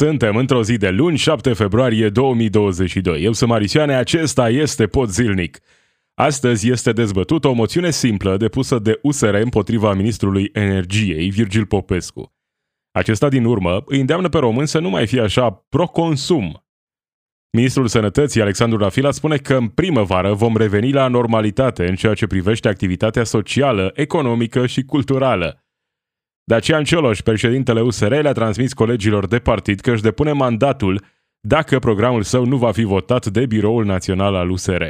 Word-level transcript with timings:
Suntem 0.00 0.36
într-o 0.36 0.62
zi 0.62 0.76
de 0.76 0.88
luni, 0.88 1.16
7 1.16 1.52
februarie 1.52 2.08
2022. 2.08 3.22
Eu 3.22 3.32
sunt 3.32 3.50
Marisioane, 3.50 3.94
acesta 3.94 4.48
este 4.48 4.86
Pod 4.86 5.08
Zilnic. 5.08 5.58
Astăzi 6.14 6.70
este 6.70 6.92
dezbătută 6.92 7.48
o 7.48 7.52
moțiune 7.52 7.90
simplă 7.90 8.36
depusă 8.36 8.78
de 8.78 8.98
USR 9.02 9.34
împotriva 9.34 9.94
ministrului 9.94 10.50
energiei, 10.52 11.30
Virgil 11.30 11.66
Popescu. 11.66 12.34
Acesta 12.90 13.28
din 13.28 13.44
urmă 13.44 13.82
îi 13.86 14.00
îndeamnă 14.00 14.28
pe 14.28 14.38
român 14.38 14.66
să 14.66 14.78
nu 14.78 14.90
mai 14.90 15.06
fie 15.06 15.20
așa 15.20 15.50
pro-consum. 15.68 16.64
Ministrul 17.50 17.86
Sănătății, 17.86 18.40
Alexandru 18.40 18.78
Rafila, 18.78 19.10
spune 19.10 19.36
că 19.36 19.54
în 19.54 19.68
primăvară 19.68 20.32
vom 20.32 20.56
reveni 20.56 20.92
la 20.92 21.08
normalitate 21.08 21.88
în 21.88 21.94
ceea 21.94 22.14
ce 22.14 22.26
privește 22.26 22.68
activitatea 22.68 23.24
socială, 23.24 23.92
economică 23.94 24.66
și 24.66 24.82
culturală. 24.82 25.64
Dacian 26.50 26.84
Cioloș, 26.84 27.20
președintele 27.20 27.80
USR, 27.80 28.20
le-a 28.20 28.32
transmis 28.32 28.72
colegilor 28.72 29.26
de 29.26 29.38
partid 29.38 29.80
că 29.80 29.90
își 29.90 30.02
depune 30.02 30.32
mandatul 30.32 31.04
dacă 31.40 31.78
programul 31.78 32.22
său 32.22 32.44
nu 32.44 32.56
va 32.56 32.72
fi 32.72 32.82
votat 32.82 33.26
de 33.26 33.46
Biroul 33.46 33.84
Național 33.84 34.34
al 34.34 34.50
USR. 34.50 34.82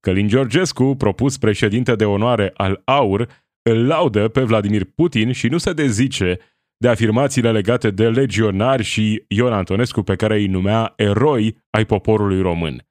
Călin 0.00 0.28
Georgescu, 0.28 0.94
propus 0.98 1.38
președinte 1.38 1.94
de 1.94 2.04
onoare 2.04 2.50
al 2.56 2.82
AUR, 2.84 3.28
îl 3.62 3.86
laudă 3.86 4.28
pe 4.28 4.40
Vladimir 4.40 4.84
Putin 4.84 5.32
și 5.32 5.48
nu 5.48 5.58
se 5.58 5.72
dezice 5.72 6.38
de 6.76 6.88
afirmațiile 6.88 7.52
legate 7.52 7.90
de 7.90 8.08
legionari 8.08 8.82
și 8.82 9.24
Ion 9.28 9.52
Antonescu 9.52 10.02
pe 10.02 10.16
care 10.16 10.34
îi 10.34 10.46
numea 10.46 10.92
eroi 10.96 11.56
ai 11.70 11.84
poporului 11.84 12.40
român. 12.40 12.86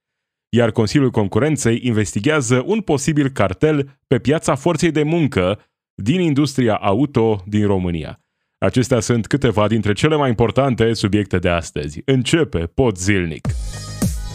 Iar 0.50 0.72
Consiliul 0.72 1.12
Concurenței 1.12 1.80
investigează 1.84 2.64
un 2.66 2.82
posibil 2.82 3.30
cartel 3.30 4.00
pe 4.08 4.20
piața 4.20 4.56
forței 4.56 4.92
de 4.92 5.04
muncă 5.04 5.60
din 5.96 6.20
industria 6.20 6.76
auto 6.76 7.44
din 7.46 7.66
România. 7.66 8.20
Acestea 8.58 9.00
sunt 9.00 9.28
câteva 9.28 9.68
dintre 9.68 9.94
cele 9.94 10.16
mai 10.16 10.30
importante 10.30 10.94
subiecte 10.94 11.38
de 11.38 11.50
astăzi. 11.50 12.02
Începe 12.06 12.60
Pod 12.60 12.98
Zilnic. 12.98 13.48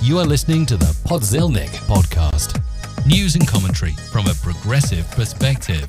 You 0.09 0.19
are 0.19 0.29
listening 0.29 0.67
to 0.67 0.75
the 0.75 0.93
Podzilnic 1.09 1.71
podcast. 1.87 2.61
News 3.07 3.35
and 3.39 3.49
commentary 3.51 3.95
from 4.11 4.25
a 4.27 4.35
progressive 4.43 5.07
perspective. 5.17 5.87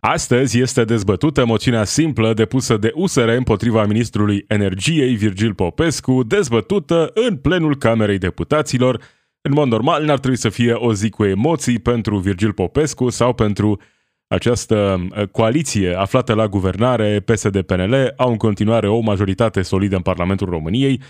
Astăzi 0.00 0.60
este 0.60 0.84
dezbătută 0.84 1.44
moțiunea 1.44 1.84
simplă 1.84 2.34
depusă 2.34 2.76
de 2.76 2.92
USR 2.94 3.28
împotriva 3.28 3.84
ministrului 3.84 4.44
energiei 4.48 5.14
Virgil 5.14 5.54
Popescu, 5.54 6.22
dezbătută 6.22 7.10
în 7.14 7.36
plenul 7.36 7.76
Camerei 7.76 8.18
Deputaților. 8.18 9.00
În 9.40 9.52
mod 9.52 9.68
normal, 9.68 10.04
n-ar 10.04 10.18
trebui 10.18 10.38
să 10.38 10.48
fie 10.48 10.72
o 10.72 10.94
zi 10.94 11.10
cu 11.10 11.24
emoții 11.24 11.78
pentru 11.78 12.18
Virgil 12.18 12.52
Popescu 12.52 13.08
sau 13.08 13.32
pentru 13.32 13.80
această 14.28 15.06
uh, 15.10 15.26
coaliție 15.28 15.94
aflată 15.94 16.34
la 16.34 16.48
guvernare, 16.48 17.20
PSD-PNL, 17.20 18.12
au 18.16 18.30
în 18.30 18.36
continuare 18.36 18.88
o 18.88 19.00
majoritate 19.00 19.62
solidă 19.62 19.96
în 19.96 20.02
Parlamentul 20.02 20.48
României, 20.48 21.00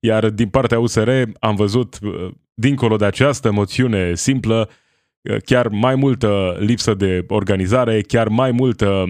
iar 0.00 0.30
din 0.30 0.48
partea 0.48 0.78
USR 0.78 1.10
am 1.40 1.54
văzut, 1.54 1.98
uh, 2.02 2.28
dincolo 2.54 2.96
de 2.96 3.04
această 3.04 3.52
moțiune 3.52 4.14
simplă, 4.14 4.70
uh, 5.20 5.36
chiar 5.44 5.68
mai 5.68 5.94
multă 5.94 6.56
lipsă 6.58 6.94
de 6.94 7.24
organizare, 7.28 8.00
chiar 8.00 8.28
mai 8.28 8.50
multă 8.50 9.04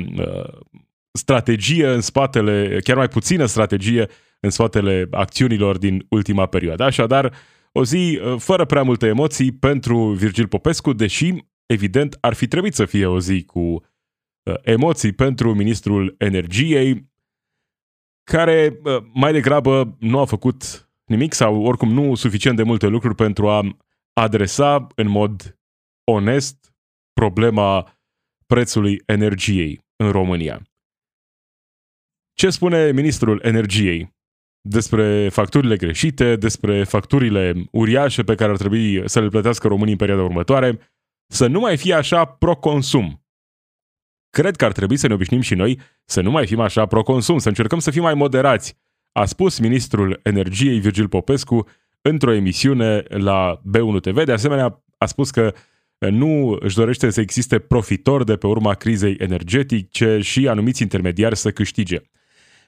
strategie 1.13 1.87
în 1.87 2.01
spatele, 2.01 2.79
chiar 2.85 2.97
mai 2.97 3.09
puțină 3.09 3.45
strategie 3.45 4.09
în 4.41 4.51
spatele 4.51 5.09
acțiunilor 5.11 5.79
din 5.79 6.07
ultima 6.09 6.47
perioadă. 6.47 6.85
Așadar, 6.85 7.33
o 7.73 7.85
zi 7.85 8.21
fără 8.39 8.65
prea 8.65 8.83
multe 8.83 9.07
emoții 9.07 9.53
pentru 9.53 9.99
Virgil 9.99 10.47
Popescu, 10.47 10.93
deși 10.93 11.35
evident, 11.67 12.19
ar 12.21 12.35
fi 12.35 12.49
trebuit 12.49 12.75
să 12.75 12.85
fie 12.85 13.07
o 13.07 13.21
zi 13.21 13.45
cu 13.45 13.61
uh, 13.61 14.55
emoții 14.63 15.13
pentru 15.13 15.55
ministrul 15.55 16.15
energiei, 16.19 17.11
care 18.23 18.81
uh, 18.85 18.97
mai 19.13 19.33
degrabă 19.33 19.97
nu 20.01 20.19
a 20.19 20.25
făcut 20.25 20.91
nimic 21.05 21.33
sau 21.33 21.63
oricum 21.63 21.93
nu 21.93 22.15
suficient 22.15 22.57
de 22.57 22.63
multe 22.63 22.87
lucruri 22.87 23.15
pentru 23.15 23.49
a 23.49 23.79
adresa 24.13 24.87
în 24.95 25.09
mod 25.09 25.59
onest 26.05 26.75
problema 27.13 27.99
prețului 28.47 29.03
energiei 29.07 29.81
în 29.97 30.11
România. 30.11 30.63
Ce 32.33 32.51
spune 32.51 32.93
ministrul 32.93 33.41
energiei 33.45 34.15
despre 34.61 35.29
facturile 35.29 35.77
greșite, 35.77 36.37
despre 36.37 36.85
facturile 36.85 37.69
uriașe 37.73 38.23
pe 38.23 38.35
care 38.35 38.51
ar 38.51 38.57
trebui 38.57 39.09
să 39.09 39.21
le 39.21 39.29
plătească 39.29 39.69
românii 39.69 39.93
în 39.93 39.99
perioada 39.99 40.23
următoare, 40.23 40.79
să 41.27 41.47
nu 41.47 41.61
mai 41.61 41.77
fie 41.77 41.95
așa 41.95 42.25
pro-consum. 42.25 43.25
Cred 44.31 44.57
că 44.57 44.65
ar 44.65 44.73
trebui 44.73 44.97
să 44.97 45.07
ne 45.07 45.15
obișnim 45.15 45.41
și 45.41 45.55
noi 45.55 45.81
să 46.05 46.21
nu 46.21 46.31
mai 46.31 46.47
fim 46.47 46.61
așa 46.61 46.87
pro-consum, 46.87 47.39
să 47.39 47.49
încercăm 47.49 47.79
să 47.79 47.91
fim 47.91 48.03
mai 48.03 48.15
moderați, 48.15 48.77
a 49.13 49.25
spus 49.25 49.59
ministrul 49.59 50.21
energiei 50.23 50.81
Virgil 50.81 51.09
Popescu 51.09 51.69
într-o 52.03 52.33
emisiune 52.33 52.99
la 53.09 53.61
B1 53.61 54.01
TV. 54.01 54.25
De 54.25 54.33
asemenea, 54.33 54.85
a 54.99 55.07
spus 55.07 55.31
că 55.31 55.55
nu 55.99 56.57
își 56.61 56.77
dorește 56.77 57.11
să 57.11 57.21
existe 57.21 57.59
profitor 57.59 58.25
de 58.25 58.37
pe 58.37 58.47
urma 58.47 58.75
crizei 58.75 59.15
energetice 59.19 60.21
și 60.21 60.49
anumiți 60.49 60.83
intermediari 60.83 61.37
să 61.37 61.51
câștige. 61.51 62.01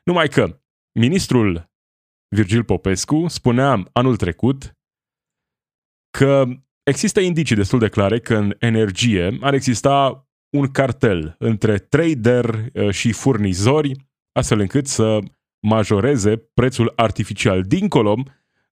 Numai 0.03 0.29
că 0.29 0.61
ministrul 0.93 1.71
Virgil 2.29 2.65
Popescu 2.65 3.27
spunea 3.27 3.83
anul 3.93 4.17
trecut 4.17 4.77
că 6.11 6.45
Există 6.88 7.21
indicii 7.21 7.56
destul 7.56 7.78
de 7.78 7.88
clare 7.88 8.19
că 8.19 8.34
în 8.34 8.54
energie 8.59 9.38
ar 9.41 9.54
exista 9.54 10.28
un 10.50 10.71
cartel 10.71 11.34
între 11.38 11.78
trader 11.78 12.65
uh, 12.72 12.91
și 12.91 13.12
furnizori, 13.12 13.93
astfel 14.32 14.60
încât 14.60 14.87
să 14.87 15.19
majoreze 15.60 16.37
prețul 16.37 16.93
artificial 16.97 17.62
dincolo, 17.62 18.22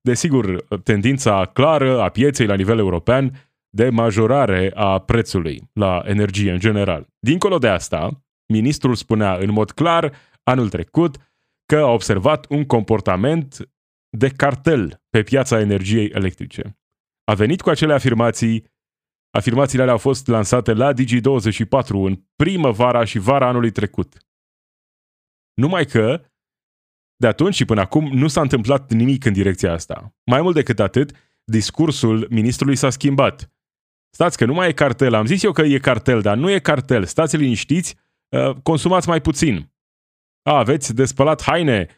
desigur, 0.00 0.64
tendința 0.82 1.50
clară 1.52 2.00
a 2.00 2.08
pieței 2.08 2.46
la 2.46 2.54
nivel 2.54 2.78
european 2.78 3.50
de 3.68 3.88
majorare 3.88 4.72
a 4.74 4.98
prețului 4.98 5.70
la 5.72 6.02
energie 6.04 6.52
în 6.52 6.58
general. 6.58 7.06
Dincolo 7.18 7.58
de 7.58 7.68
asta, 7.68 8.24
ministrul 8.46 8.94
spunea 8.94 9.34
în 9.34 9.52
mod 9.52 9.70
clar 9.70 10.12
anul 10.42 10.68
trecut 10.68 11.16
că 11.66 11.76
a 11.76 11.90
observat 11.92 12.46
un 12.48 12.64
comportament 12.64 13.68
de 14.08 14.28
cartel 14.28 15.02
pe 15.10 15.22
piața 15.22 15.60
energiei 15.60 16.10
electrice 16.14 16.76
a 17.30 17.34
venit 17.34 17.60
cu 17.60 17.70
acele 17.70 17.92
afirmații. 17.92 18.74
Afirmațiile 19.30 19.82
alea 19.82 19.94
au 19.94 20.00
fost 20.00 20.26
lansate 20.26 20.72
la 20.72 20.92
Digi24 20.92 21.88
în 21.88 22.22
primăvara 22.36 23.04
și 23.04 23.18
vara 23.18 23.48
anului 23.48 23.70
trecut. 23.70 24.16
Numai 25.54 25.84
că, 25.84 26.24
de 27.16 27.26
atunci 27.26 27.54
și 27.54 27.64
până 27.64 27.80
acum, 27.80 28.08
nu 28.12 28.28
s-a 28.28 28.40
întâmplat 28.40 28.92
nimic 28.92 29.24
în 29.24 29.32
direcția 29.32 29.72
asta. 29.72 30.14
Mai 30.24 30.40
mult 30.40 30.54
decât 30.54 30.78
atât, 30.78 31.12
discursul 31.44 32.26
ministrului 32.30 32.76
s-a 32.76 32.90
schimbat. 32.90 33.50
Stați 34.14 34.36
că 34.36 34.44
nu 34.44 34.54
mai 34.54 34.68
e 34.68 34.72
cartel, 34.72 35.14
am 35.14 35.26
zis 35.26 35.42
eu 35.42 35.52
că 35.52 35.62
e 35.62 35.78
cartel, 35.78 36.20
dar 36.20 36.36
nu 36.36 36.50
e 36.50 36.58
cartel, 36.58 37.04
stați 37.04 37.36
liniștiți, 37.36 37.96
uh, 38.28 38.56
consumați 38.62 39.08
mai 39.08 39.20
puțin. 39.20 39.72
A, 40.42 40.58
aveți 40.58 40.94
de 40.94 41.04
spălat 41.04 41.42
haine, 41.42 41.88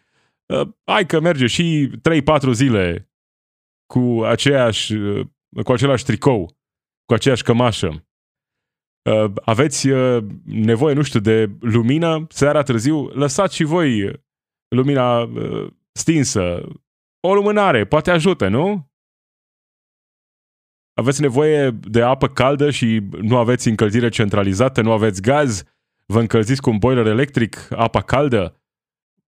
uh, 0.47 0.69
hai 0.85 1.07
că 1.07 1.21
merge 1.21 1.47
și 1.47 1.91
3-4 2.03 2.53
zile 2.53 3.08
cu, 3.93 4.23
aceeași, 4.25 4.95
cu 5.65 5.73
același 5.73 6.05
tricou, 6.05 6.57
cu 7.05 7.15
aceeași 7.15 7.43
cămașă. 7.43 8.09
Uh, 9.11 9.33
aveți 9.45 9.89
uh, 9.89 10.25
nevoie, 10.45 10.95
nu 10.95 11.03
știu, 11.03 11.21
de 11.21 11.51
lumină 11.61 12.27
seara 12.29 12.63
târziu, 12.63 13.07
lăsați 13.07 13.55
și 13.55 13.65
voi 13.65 14.23
lumina 14.69 15.21
uh, 15.21 15.73
stinsă. 15.93 16.69
O 17.21 17.35
lumânare, 17.35 17.87
poate 17.87 18.11
ajută, 18.11 18.49
nu? 18.49 18.91
Aveți 20.95 21.21
nevoie 21.21 21.71
de 21.71 22.03
apă 22.03 22.29
caldă 22.29 22.71
și 22.71 23.03
nu 23.21 23.37
aveți 23.37 23.69
încălzire 23.69 24.09
centralizată, 24.09 24.81
nu 24.83 24.93
aveți 24.93 25.23
gaz, 25.23 25.63
vă 26.07 26.21
încălziți 26.21 26.61
cu 26.61 26.71
un 26.71 26.79
boiler 26.79 27.07
electric, 27.07 27.69
apa 27.71 28.03
caldă? 28.03 28.63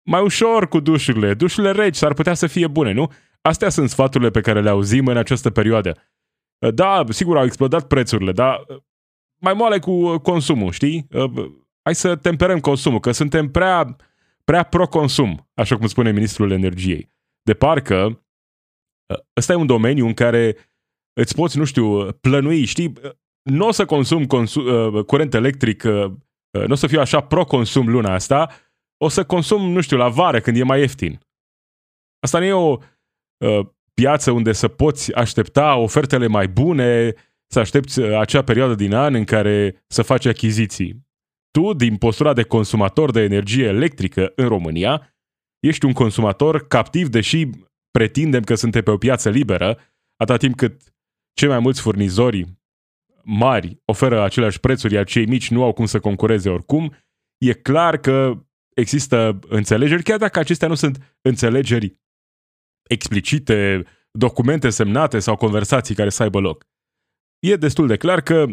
Mai 0.03 0.23
ușor 0.23 0.69
cu 0.69 0.81
dușurile, 0.81 1.35
dușurile 1.35 1.73
reci 1.73 1.97
s-ar 1.97 2.15
putea 2.15 2.35
să 2.35 2.47
fie 2.47 2.67
bune, 2.67 2.93
nu? 2.93 3.13
Astea 3.49 3.69
sunt 3.69 3.91
sfaturile 3.91 4.31
pe 4.31 4.41
care 4.41 4.61
le 4.61 4.69
auzim 4.69 5.07
în 5.07 5.17
această 5.17 5.51
perioadă. 5.51 5.97
Da, 6.75 7.05
sigur, 7.09 7.37
au 7.37 7.45
explodat 7.45 7.87
prețurile, 7.87 8.33
dar 8.33 8.67
mai 9.41 9.55
moale 9.55 9.79
cu 9.79 10.19
consumul, 10.19 10.73
știi? 10.73 11.07
Hai 11.83 11.95
să 11.95 12.17
temperăm 12.17 12.61
consumul, 12.61 13.01
că 13.01 13.13
suntem 13.13 13.51
prea, 13.51 13.97
prea 14.45 14.63
pro-consum, 14.63 15.51
așa 15.55 15.77
cum 15.77 15.87
spune 15.87 16.13
ministrul 16.13 16.51
energiei. 16.51 17.13
De 17.43 17.55
parcă 17.55 18.25
ăsta 19.37 19.53
e 19.53 19.57
un 19.57 19.67
domeniu 19.67 20.07
în 20.07 20.15
care 20.15 20.57
îți 21.13 21.35
poți, 21.35 21.59
nu 21.59 21.65
știu, 21.65 22.13
plănui, 22.13 22.65
știi? 22.65 22.93
Nu 23.43 23.67
o 23.67 23.71
să 23.71 23.85
consum 23.85 24.27
consum, 24.27 25.03
curent 25.03 25.35
electric, 25.35 25.83
nu 26.51 26.71
o 26.71 26.75
să 26.75 26.87
fiu 26.87 27.01
așa 27.01 27.21
pro-consum 27.21 27.89
luna 27.89 28.15
asta, 28.15 28.51
o 28.97 29.09
să 29.09 29.25
consum, 29.25 29.71
nu 29.71 29.81
știu, 29.81 29.97
la 29.97 30.09
vară, 30.09 30.41
când 30.41 30.57
e 30.57 30.63
mai 30.63 30.81
ieftin. 30.81 31.21
Asta 32.19 32.39
nu 32.39 32.45
e 32.45 32.53
o, 32.53 32.79
Uh, 32.79 32.83
piață 33.95 34.31
unde 34.31 34.53
să 34.53 34.69
poți 34.69 35.13
aștepta 35.13 35.77
ofertele 35.77 36.27
mai 36.27 36.49
bune, 36.49 37.13
să 37.47 37.59
aștepți 37.59 38.01
uh, 38.01 38.19
acea 38.19 38.43
perioadă 38.43 38.75
din 38.75 38.95
an 38.95 39.15
în 39.15 39.25
care 39.25 39.85
să 39.87 40.03
faci 40.03 40.27
achiziții. 40.27 41.07
Tu, 41.51 41.73
din 41.73 41.97
postura 41.97 42.33
de 42.33 42.43
consumator 42.43 43.11
de 43.11 43.21
energie 43.21 43.65
electrică 43.65 44.33
în 44.35 44.49
România, 44.49 45.15
ești 45.61 45.85
un 45.85 45.93
consumator 45.93 46.67
captiv, 46.67 47.09
deși 47.09 47.49
pretindem 47.91 48.43
că 48.43 48.55
suntem 48.55 48.83
pe 48.83 48.91
o 48.91 48.97
piață 48.97 49.31
liberă, 49.31 49.79
atâta 50.17 50.39
timp 50.39 50.57
cât 50.57 50.83
cei 51.33 51.49
mai 51.49 51.59
mulți 51.59 51.81
furnizori 51.81 52.45
mari 53.23 53.81
oferă 53.85 54.23
aceleași 54.23 54.61
prețuri, 54.61 54.95
iar 54.95 55.05
cei 55.05 55.27
mici 55.27 55.51
nu 55.51 55.63
au 55.63 55.73
cum 55.73 55.87
să 55.87 56.01
concureze 56.01 56.49
oricum, 56.49 56.95
e 57.39 57.53
clar 57.53 57.97
că 57.97 58.45
există 58.75 59.39
înțelegeri, 59.49 60.03
chiar 60.03 60.19
dacă 60.19 60.39
acestea 60.39 60.69
nu 60.69 60.75
sunt 60.75 61.19
înțelegeri 61.21 61.99
explicite, 62.89 63.85
documente 64.11 64.71
semnate 64.71 65.19
sau 65.19 65.37
conversații 65.37 65.95
care 65.95 66.09
să 66.09 66.23
aibă 66.23 66.41
loc. 66.41 66.67
E 67.39 67.57
destul 67.57 67.87
de 67.87 67.97
clar 67.97 68.21
că 68.21 68.47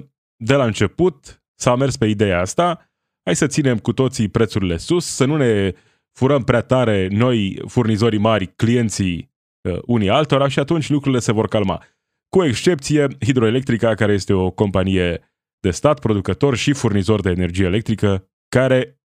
de 0.44 0.56
la 0.56 0.66
început 0.66 1.44
s-a 1.60 1.76
mers 1.76 1.98
pe 1.98 2.06
ideea 2.06 2.40
asta, 2.40 2.92
hai 3.26 3.36
să 3.36 3.48
ținem 3.48 3.78
cu 3.78 3.94
toții 3.94 4.28
prețurile 4.28 4.78
sus, 4.78 5.06
să 5.06 5.26
nu 5.26 5.36
ne 5.36 5.74
furăm 6.12 6.44
prea 6.44 6.62
tare 6.62 7.08
noi, 7.08 7.62
furnizorii 7.68 8.20
mari, 8.20 8.56
clienții 8.56 9.34
uh, 9.70 9.80
unii 9.86 10.10
altora 10.10 10.48
și 10.48 10.60
atunci 10.60 10.90
lucrurile 10.90 11.20
se 11.20 11.32
vor 11.32 11.48
calma. 11.48 11.84
Cu 12.30 12.44
excepție 12.44 13.08
Hidroelectrica, 13.26 13.94
care 13.94 14.14
este 14.14 14.34
o 14.34 14.52
companie 14.52 15.34
de 15.60 15.72
stat, 15.72 16.00
producător 16.00 16.56
și 16.56 16.74
furnizor 16.74 17.22
de 17.22 17.30
energie 17.30 17.66
electrică, 17.66 18.30
care 18.50 19.02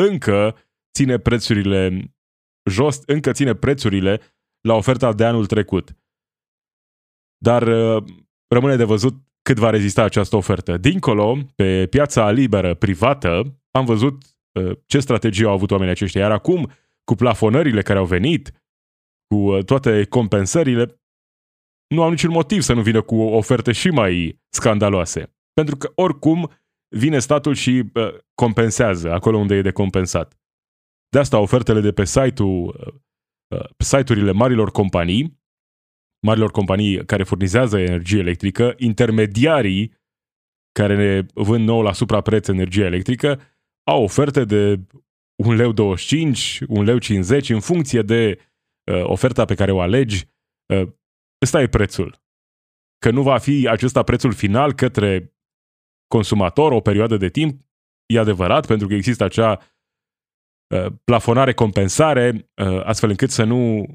încă 0.00 0.56
ține 0.92 1.18
prețurile 1.18 2.12
jos, 2.70 3.00
încă 3.06 3.32
ține 3.32 3.54
prețurile 3.54 4.20
la 4.66 4.74
oferta 4.74 5.12
de 5.12 5.24
anul 5.24 5.46
trecut. 5.46 5.96
Dar 7.38 7.62
uh, 7.62 8.04
rămâne 8.48 8.76
de 8.76 8.84
văzut 8.84 9.14
cât 9.42 9.58
va 9.58 9.70
rezista 9.70 10.02
această 10.02 10.36
ofertă. 10.36 10.76
Dincolo, 10.76 11.38
pe 11.54 11.86
piața 11.86 12.30
liberă 12.30 12.74
privată, 12.74 13.60
am 13.70 13.84
văzut 13.84 14.22
uh, 14.60 14.78
ce 14.86 14.98
strategie 15.00 15.46
au 15.46 15.52
avut 15.52 15.70
oamenii 15.70 15.92
aceștia. 15.92 16.20
Iar 16.20 16.30
acum, 16.30 16.70
cu 17.04 17.14
plafonările 17.14 17.82
care 17.82 17.98
au 17.98 18.06
venit, 18.06 18.52
cu 19.26 19.36
uh, 19.36 19.64
toate 19.64 20.04
compensările, 20.04 21.00
nu 21.94 22.02
au 22.02 22.10
niciun 22.10 22.30
motiv 22.30 22.60
să 22.60 22.72
nu 22.72 22.82
vină 22.82 23.02
cu 23.02 23.16
oferte 23.16 23.72
și 23.72 23.88
mai 23.88 24.40
scandaloase. 24.48 25.36
Pentru 25.52 25.76
că 25.76 25.92
oricum 25.94 26.50
vine 26.96 27.18
statul 27.18 27.54
și 27.54 27.92
compensează 28.34 29.12
acolo 29.12 29.38
unde 29.38 29.54
e 29.54 29.62
de 29.62 29.70
compensat. 29.70 30.38
De 31.08 31.18
asta 31.18 31.38
ofertele 31.38 31.80
de 31.80 31.92
pe 31.92 32.04
site-ul, 32.04 32.74
site-urile 33.78 34.32
marilor 34.32 34.70
companii, 34.70 35.40
marilor 36.26 36.50
companii 36.50 37.04
care 37.04 37.22
furnizează 37.22 37.78
energie 37.78 38.18
electrică, 38.18 38.74
intermediarii 38.76 39.94
care 40.72 40.96
ne 40.96 41.26
vând 41.34 41.66
nou 41.66 41.82
la 41.82 41.92
suprapreț 41.92 42.48
energie 42.48 42.84
electrică, 42.84 43.40
au 43.90 44.02
oferte 44.02 44.44
de 44.44 44.80
1 45.42 45.54
leu 45.54 45.72
25, 45.72 46.60
1 46.68 46.82
leu 46.82 46.98
50 46.98 47.50
în 47.50 47.60
funcție 47.60 48.02
de 48.02 48.38
uh, 48.92 49.02
oferta 49.02 49.44
pe 49.44 49.54
care 49.54 49.72
o 49.72 49.80
alegi. 49.80 50.28
Uh, 50.74 50.88
ăsta 51.42 51.62
e 51.62 51.68
prețul. 51.68 52.24
Că 52.98 53.10
nu 53.10 53.22
va 53.22 53.38
fi 53.38 53.68
acesta 53.68 54.02
prețul 54.02 54.32
final 54.32 54.72
către 54.72 55.34
consumator 56.06 56.72
o 56.72 56.80
perioadă 56.80 57.16
de 57.16 57.28
timp, 57.28 57.60
e 58.06 58.18
adevărat, 58.18 58.66
pentru 58.66 58.86
că 58.88 58.94
există 58.94 59.24
acea 59.24 59.50
uh, 59.50 59.75
plafonare, 61.04 61.52
compensare, 61.52 62.50
uh, 62.62 62.80
astfel 62.84 63.10
încât 63.10 63.30
să 63.30 63.44
nu 63.44 63.86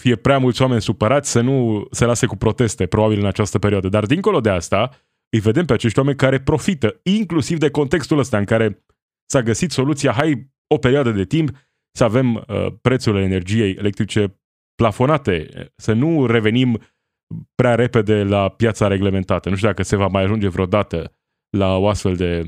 fie 0.00 0.16
prea 0.16 0.38
mulți 0.38 0.62
oameni 0.62 0.82
supărați, 0.82 1.30
să 1.30 1.40
nu 1.40 1.86
se 1.90 2.04
lase 2.04 2.26
cu 2.26 2.36
proteste, 2.36 2.86
probabil 2.86 3.18
în 3.18 3.26
această 3.26 3.58
perioadă. 3.58 3.88
Dar 3.88 4.06
dincolo 4.06 4.40
de 4.40 4.50
asta, 4.50 4.90
îi 5.28 5.40
vedem 5.40 5.64
pe 5.64 5.72
acești 5.72 5.98
oameni 5.98 6.16
care 6.16 6.40
profită, 6.40 7.00
inclusiv 7.02 7.58
de 7.58 7.70
contextul 7.70 8.18
ăsta 8.18 8.38
în 8.38 8.44
care 8.44 8.84
s-a 9.30 9.42
găsit 9.42 9.70
soluția, 9.70 10.12
hai 10.12 10.52
o 10.74 10.78
perioadă 10.78 11.10
de 11.10 11.24
timp 11.24 11.50
să 11.96 12.04
avem 12.04 12.34
uh, 12.34 12.66
prețurile 12.82 13.22
energiei 13.22 13.74
electrice 13.74 14.40
plafonate, 14.74 15.48
să 15.76 15.92
nu 15.92 16.26
revenim 16.26 16.80
prea 17.54 17.74
repede 17.74 18.22
la 18.22 18.48
piața 18.48 18.86
reglementată. 18.86 19.48
Nu 19.48 19.56
știu 19.56 19.68
dacă 19.68 19.82
se 19.82 19.96
va 19.96 20.06
mai 20.06 20.22
ajunge 20.22 20.48
vreodată 20.48 21.12
la 21.56 21.76
o 21.76 21.88
astfel 21.88 22.16
de 22.16 22.42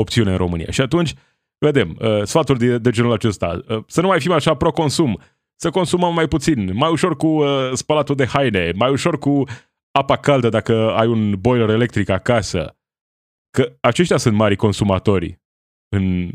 opțiune 0.00 0.30
în 0.30 0.36
România. 0.36 0.70
Și 0.70 0.80
atunci, 0.80 1.14
vedem, 1.60 1.96
uh, 2.00 2.22
sfaturi 2.24 2.58
de, 2.58 2.78
de 2.78 2.90
genul 2.90 3.12
acesta. 3.12 3.60
Uh, 3.68 3.82
să 3.86 4.00
nu 4.00 4.06
mai 4.06 4.20
fim 4.20 4.32
așa 4.32 4.54
pro-consum, 4.54 5.20
să 5.60 5.70
consumăm 5.70 6.14
mai 6.14 6.28
puțin, 6.28 6.70
mai 6.74 6.90
ușor 6.90 7.16
cu 7.16 7.26
uh, 7.26 7.70
spălatul 7.72 8.14
de 8.14 8.26
haine, 8.26 8.72
mai 8.76 8.90
ușor 8.90 9.18
cu 9.18 9.44
apa 9.90 10.16
caldă 10.16 10.48
dacă 10.48 10.90
ai 10.90 11.06
un 11.06 11.40
boiler 11.40 11.68
electric 11.68 12.08
acasă. 12.08 12.78
Că 13.50 13.76
aceștia 13.80 14.16
sunt 14.16 14.34
mari 14.34 14.56
consumatori 14.56 15.40
în 15.88 16.30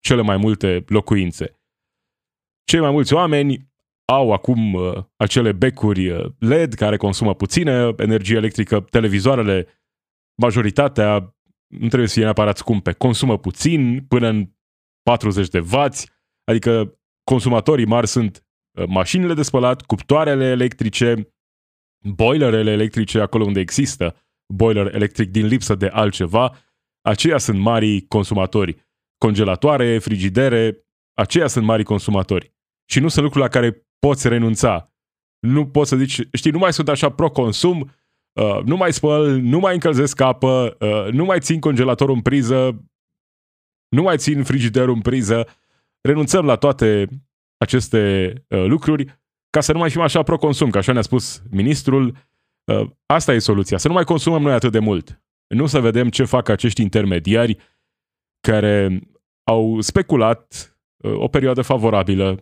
cele 0.00 0.22
mai 0.22 0.36
multe 0.36 0.84
locuințe. 0.86 1.60
Cei 2.64 2.80
mai 2.80 2.90
mulți 2.90 3.14
oameni 3.14 3.68
au 4.04 4.32
acum 4.32 4.74
uh, 4.74 5.02
acele 5.16 5.52
becuri 5.52 6.08
uh, 6.08 6.32
LED 6.38 6.74
care 6.74 6.96
consumă 6.96 7.34
puțină 7.34 7.94
energie 7.96 8.36
electrică, 8.36 8.80
televizoarele, 8.80 9.66
majoritatea 10.42 11.36
nu 11.66 11.86
trebuie 11.86 12.08
să 12.08 12.14
fie 12.14 12.22
neapărat 12.22 12.56
scumpe, 12.56 12.92
consumă 12.92 13.38
puțin, 13.38 14.04
până 14.08 14.28
în 14.28 14.48
40 15.10 15.48
de 15.48 15.58
W, 15.58 15.88
adică 16.44 16.98
consumatorii 17.24 17.86
mari 17.86 18.06
sunt 18.06 18.46
uh, 18.78 18.84
mașinile 18.88 19.34
de 19.34 19.42
spălat, 19.42 19.82
cuptoarele 19.82 20.44
electrice, 20.44 21.34
boilerele 22.08 22.70
electrice 22.70 23.20
acolo 23.20 23.44
unde 23.44 23.60
există 23.60 24.16
boiler 24.52 24.94
electric 24.94 25.30
din 25.30 25.46
lipsă 25.46 25.74
de 25.74 25.86
altceva, 25.86 26.56
aceia 27.00 27.38
sunt 27.38 27.58
mari 27.58 28.00
consumatori. 28.00 28.88
Congelatoare, 29.18 29.98
frigidere, 29.98 30.86
aceia 31.14 31.46
sunt 31.46 31.64
mari 31.64 31.82
consumatori. 31.82 32.54
Și 32.90 33.00
nu 33.00 33.08
sunt 33.08 33.24
lucruri 33.24 33.44
la 33.44 33.50
care 33.50 33.86
poți 33.98 34.28
renunța. 34.28 34.92
Nu 35.46 35.66
poți 35.66 35.88
să 35.88 35.96
zici, 35.96 36.20
știi, 36.32 36.50
nu 36.50 36.58
mai 36.58 36.72
sunt 36.72 36.88
așa 36.88 37.10
pro-consum, 37.10 37.90
uh, 38.40 38.60
nu 38.64 38.76
mai 38.76 38.92
spăl, 38.92 39.40
nu 39.40 39.58
mai 39.58 39.74
încălzesc 39.74 40.20
apă, 40.20 40.76
uh, 40.80 41.12
nu 41.12 41.24
mai 41.24 41.40
țin 41.40 41.60
congelatorul 41.60 42.14
în 42.14 42.20
priză, 42.20 42.84
nu 43.90 44.02
mai 44.02 44.18
țin 44.18 44.44
frigiderul 44.44 44.94
în 44.94 45.00
priză. 45.00 45.46
Renunțăm 46.00 46.44
la 46.44 46.56
toate 46.56 47.08
aceste 47.56 48.32
uh, 48.48 48.64
lucruri 48.64 49.20
ca 49.50 49.60
să 49.60 49.72
nu 49.72 49.78
mai 49.78 49.90
fim 49.90 50.00
așa 50.00 50.22
pro-consum, 50.22 50.70
că 50.70 50.78
așa 50.78 50.92
ne-a 50.92 51.02
spus 51.02 51.42
ministrul. 51.50 52.16
Uh, 52.72 52.90
asta 53.06 53.32
e 53.32 53.38
soluția, 53.38 53.78
să 53.78 53.88
nu 53.88 53.94
mai 53.94 54.04
consumăm 54.04 54.42
noi 54.42 54.52
atât 54.52 54.72
de 54.72 54.78
mult. 54.78 55.22
Nu 55.54 55.66
să 55.66 55.80
vedem 55.80 56.08
ce 56.08 56.24
fac 56.24 56.48
acești 56.48 56.82
intermediari 56.82 57.56
care 58.40 59.00
au 59.50 59.80
speculat 59.80 60.76
uh, 61.04 61.12
o 61.12 61.28
perioadă 61.28 61.62
favorabilă 61.62 62.38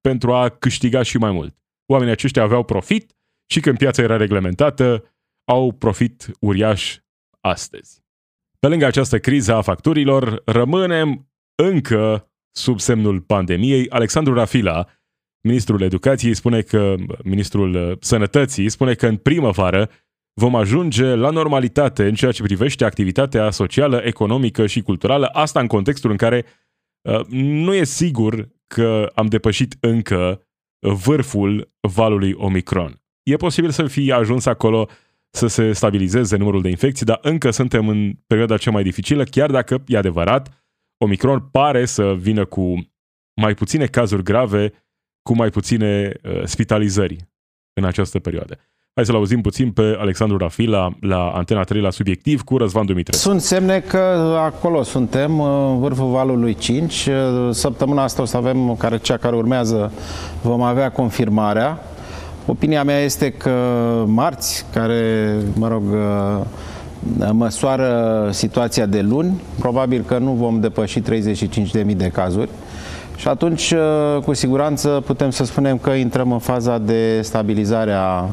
pentru 0.00 0.32
a 0.32 0.48
câștiga 0.48 1.02
și 1.02 1.18
mai 1.18 1.30
mult. 1.30 1.56
Oamenii 1.92 2.12
aceștia 2.12 2.42
aveau 2.42 2.64
profit 2.64 3.16
și 3.50 3.60
când 3.60 3.78
piața 3.78 4.02
era 4.02 4.16
reglementată, 4.16 5.14
au 5.48 5.72
profit 5.72 6.30
uriaș 6.40 6.98
astăzi. 7.40 8.05
Pe 8.58 8.68
lângă 8.68 8.84
această 8.84 9.18
criză 9.18 9.54
a 9.54 9.60
facturilor, 9.60 10.42
rămânem 10.44 11.28
încă 11.62 12.30
sub 12.50 12.80
semnul 12.80 13.20
pandemiei. 13.20 13.88
Alexandru 13.88 14.34
Rafila, 14.34 14.86
ministrul 15.40 15.82
educației, 15.82 16.34
spune 16.34 16.60
că, 16.60 16.94
ministrul 17.24 17.98
sănătății, 18.00 18.68
spune 18.68 18.94
că 18.94 19.06
în 19.06 19.16
primăvară 19.16 19.90
vom 20.40 20.54
ajunge 20.54 21.14
la 21.14 21.30
normalitate 21.30 22.06
în 22.06 22.14
ceea 22.14 22.32
ce 22.32 22.42
privește 22.42 22.84
activitatea 22.84 23.50
socială, 23.50 24.00
economică 24.04 24.66
și 24.66 24.82
culturală, 24.82 25.26
asta 25.26 25.60
în 25.60 25.66
contextul 25.66 26.10
în 26.10 26.16
care 26.16 26.44
uh, 27.08 27.26
nu 27.30 27.74
e 27.74 27.84
sigur 27.84 28.48
că 28.66 29.10
am 29.14 29.26
depășit 29.26 29.76
încă 29.80 30.46
vârful 30.78 31.72
valului 31.80 32.32
Omicron. 32.32 33.02
E 33.22 33.36
posibil 33.36 33.70
să 33.70 33.86
fie 33.86 34.12
ajuns 34.12 34.46
acolo 34.46 34.88
să 35.36 35.46
se 35.46 35.72
stabilizeze 35.72 36.36
numărul 36.36 36.62
de 36.62 36.68
infecții, 36.68 37.06
dar 37.06 37.18
încă 37.22 37.50
suntem 37.50 37.88
în 37.88 38.12
perioada 38.26 38.56
cea 38.56 38.70
mai 38.70 38.82
dificilă, 38.82 39.24
chiar 39.24 39.50
dacă, 39.50 39.82
e 39.86 39.96
adevărat, 39.96 40.64
Omicron 40.98 41.40
pare 41.40 41.84
să 41.84 42.14
vină 42.18 42.44
cu 42.44 42.86
mai 43.40 43.54
puține 43.54 43.86
cazuri 43.86 44.22
grave, 44.22 44.72
cu 45.22 45.34
mai 45.34 45.50
puține 45.50 46.12
uh, 46.22 46.44
spitalizări 46.44 47.28
în 47.72 47.84
această 47.84 48.18
perioadă. 48.18 48.58
Hai 48.94 49.04
să-l 49.04 49.14
auzim 49.14 49.40
puțin 49.40 49.72
pe 49.72 49.96
Alexandru 49.98 50.36
Rafila 50.36 50.90
la 51.00 51.30
Antena 51.30 51.62
3 51.62 51.80
la 51.80 51.90
Subiectiv 51.90 52.42
cu 52.42 52.56
Răzvan 52.56 52.86
Dumitrescu. 52.86 53.28
Sunt 53.28 53.40
semne 53.40 53.80
că 53.80 53.98
acolo 54.38 54.82
suntem, 54.82 55.40
în 55.40 55.78
vârful 55.78 56.10
valului 56.10 56.54
5. 56.54 57.08
Săptămâna 57.50 58.02
asta 58.02 58.22
o 58.22 58.24
să 58.24 58.36
avem, 58.36 58.76
care, 58.76 58.98
cea 58.98 59.16
care 59.16 59.36
urmează, 59.36 59.92
vom 60.42 60.62
avea 60.62 60.90
confirmarea. 60.90 61.80
Opinia 62.46 62.84
mea 62.84 62.98
este 62.98 63.30
că 63.30 63.50
marți, 64.06 64.64
care, 64.72 65.32
mă 65.54 65.68
rog, 65.68 65.82
măsoară 67.32 68.28
situația 68.32 68.86
de 68.86 69.00
luni, 69.00 69.40
probabil 69.58 70.04
că 70.06 70.18
nu 70.18 70.32
vom 70.32 70.60
depăși 70.60 71.00
35.000 71.00 71.96
de 71.96 72.08
cazuri. 72.12 72.48
Și 73.16 73.28
atunci, 73.28 73.74
cu 74.24 74.32
siguranță, 74.34 75.02
putem 75.06 75.30
să 75.30 75.44
spunem 75.44 75.78
că 75.78 75.90
intrăm 75.90 76.32
în 76.32 76.38
faza 76.38 76.78
de 76.78 77.20
stabilizare 77.22 77.92
a 77.92 78.28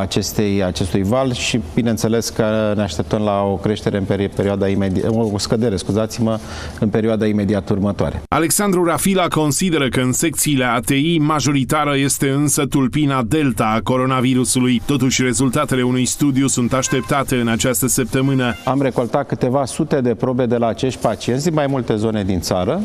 acestei, 0.00 0.64
acestui 0.64 1.02
val 1.02 1.32
și 1.32 1.60
bineînțeles 1.74 2.28
că 2.28 2.72
ne 2.76 2.82
așteptăm 2.82 3.22
la 3.22 3.42
o 3.42 3.54
creștere 3.54 3.96
în 3.96 4.28
perioada 4.34 4.68
imediată, 4.68 5.14
o 5.32 5.38
scădere, 5.38 5.76
scuzați-mă, 5.76 6.38
în 6.80 6.88
perioada 6.88 7.26
imediat 7.26 7.68
următoare. 7.68 8.22
Alexandru 8.28 8.84
Rafila 8.84 9.28
consideră 9.28 9.88
că 9.88 10.00
în 10.00 10.12
secțiile 10.12 10.64
ATI 10.64 11.18
majoritară 11.18 11.96
este 11.96 12.30
însă 12.30 12.66
tulpina 12.66 13.22
delta 13.22 13.72
a 13.76 13.80
coronavirusului. 13.80 14.82
Totuși, 14.86 15.22
rezultatele 15.22 15.82
unui 15.82 16.04
studiu 16.04 16.46
sunt 16.46 16.72
așteptate 16.72 17.36
în 17.36 17.48
această 17.48 17.86
săptămână. 17.86 18.54
Am 18.64 18.82
recoltat 18.82 19.26
câteva 19.26 19.64
sute 19.64 20.00
de 20.00 20.14
probe 20.14 20.46
de 20.46 20.56
la 20.56 20.66
acești 20.66 21.00
pacienți 21.00 21.44
din 21.44 21.54
mai 21.54 21.66
multe 21.66 21.96
zone 21.96 22.24
din 22.24 22.40
țară 22.40 22.80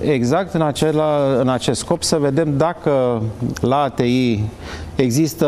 exact 0.00 0.54
în, 0.54 0.62
acela, 0.62 1.40
în 1.40 1.48
acest 1.48 1.80
scop 1.80 2.02
să 2.02 2.18
vedem 2.18 2.56
dacă 2.56 3.22
la 3.60 3.76
ATI 3.76 4.40
există 4.96 5.46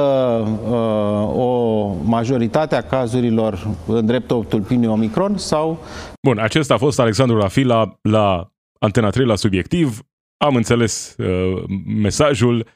uh, 0.65 1.37
o 1.37 1.87
majoritate 2.05 2.75
a 2.75 2.83
cazurilor 2.83 3.77
în 3.87 4.07
dreptul 4.07 4.45
tulpinii 4.45 4.89
Omicron 4.89 5.39
sau... 5.39 5.85
Bun, 6.23 6.39
acesta 6.39 6.75
a 6.75 6.79
fost 6.79 6.99
Alexandru 6.99 7.41
Rafila 7.41 7.99
la 8.03 8.53
Antena 8.79 9.11
3 9.11 9.27
la 9.27 9.37
Subiectiv. 9.37 10.01
Am 10.37 10.55
înțeles 10.57 11.17
uh, 11.19 11.65
mesajul. 11.87 12.67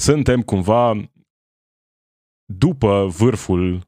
Suntem 0.00 0.42
cumva 0.42 1.10
după 2.52 3.06
vârful 3.18 3.80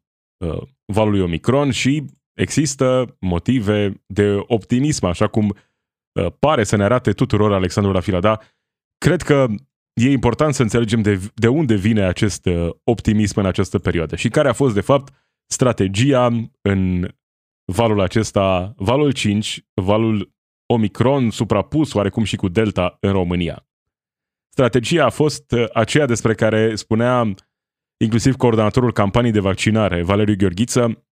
uh, 0.44 0.62
valului 0.92 1.20
Omicron 1.20 1.70
și 1.70 2.04
există 2.34 3.16
motive 3.20 4.02
de 4.06 4.44
optimism, 4.46 5.04
așa 5.04 5.28
cum 5.28 5.46
Uh, 5.52 5.64
pare 6.38 6.64
să 6.64 6.76
ne 6.76 6.84
arate 6.84 7.12
tuturor 7.12 7.52
Alexandru 7.52 7.92
Rafila, 7.92 8.20
dar 8.20 8.40
cred 8.98 9.22
că 9.22 9.46
e 9.92 10.10
important 10.10 10.54
să 10.54 10.62
înțelegem 10.62 11.02
de, 11.02 11.20
de 11.34 11.48
unde 11.48 11.74
vine 11.74 12.02
acest 12.02 12.46
uh, 12.46 12.70
optimism 12.84 13.38
în 13.38 13.46
această 13.46 13.78
perioadă 13.78 14.16
și 14.16 14.28
care 14.28 14.48
a 14.48 14.52
fost, 14.52 14.74
de 14.74 14.80
fapt, 14.80 15.14
strategia 15.46 16.26
în 16.62 17.08
valul 17.64 18.00
acesta, 18.00 18.74
valul 18.76 19.12
5, 19.12 19.64
valul 19.74 20.32
Omicron 20.66 21.30
suprapus 21.30 21.92
oarecum 21.92 22.24
și 22.24 22.36
cu 22.36 22.48
Delta 22.48 22.96
în 23.00 23.12
România. 23.12 23.66
Strategia 24.48 25.04
a 25.04 25.10
fost 25.10 25.52
uh, 25.52 25.64
aceea 25.72 26.06
despre 26.06 26.34
care 26.34 26.74
spunea 26.74 27.34
inclusiv 27.96 28.36
coordonatorul 28.36 28.92
campaniei 28.92 29.32
de 29.32 29.40
vaccinare, 29.40 30.02
Valeriu 30.02 30.36
Gheorghiță, 30.36 31.06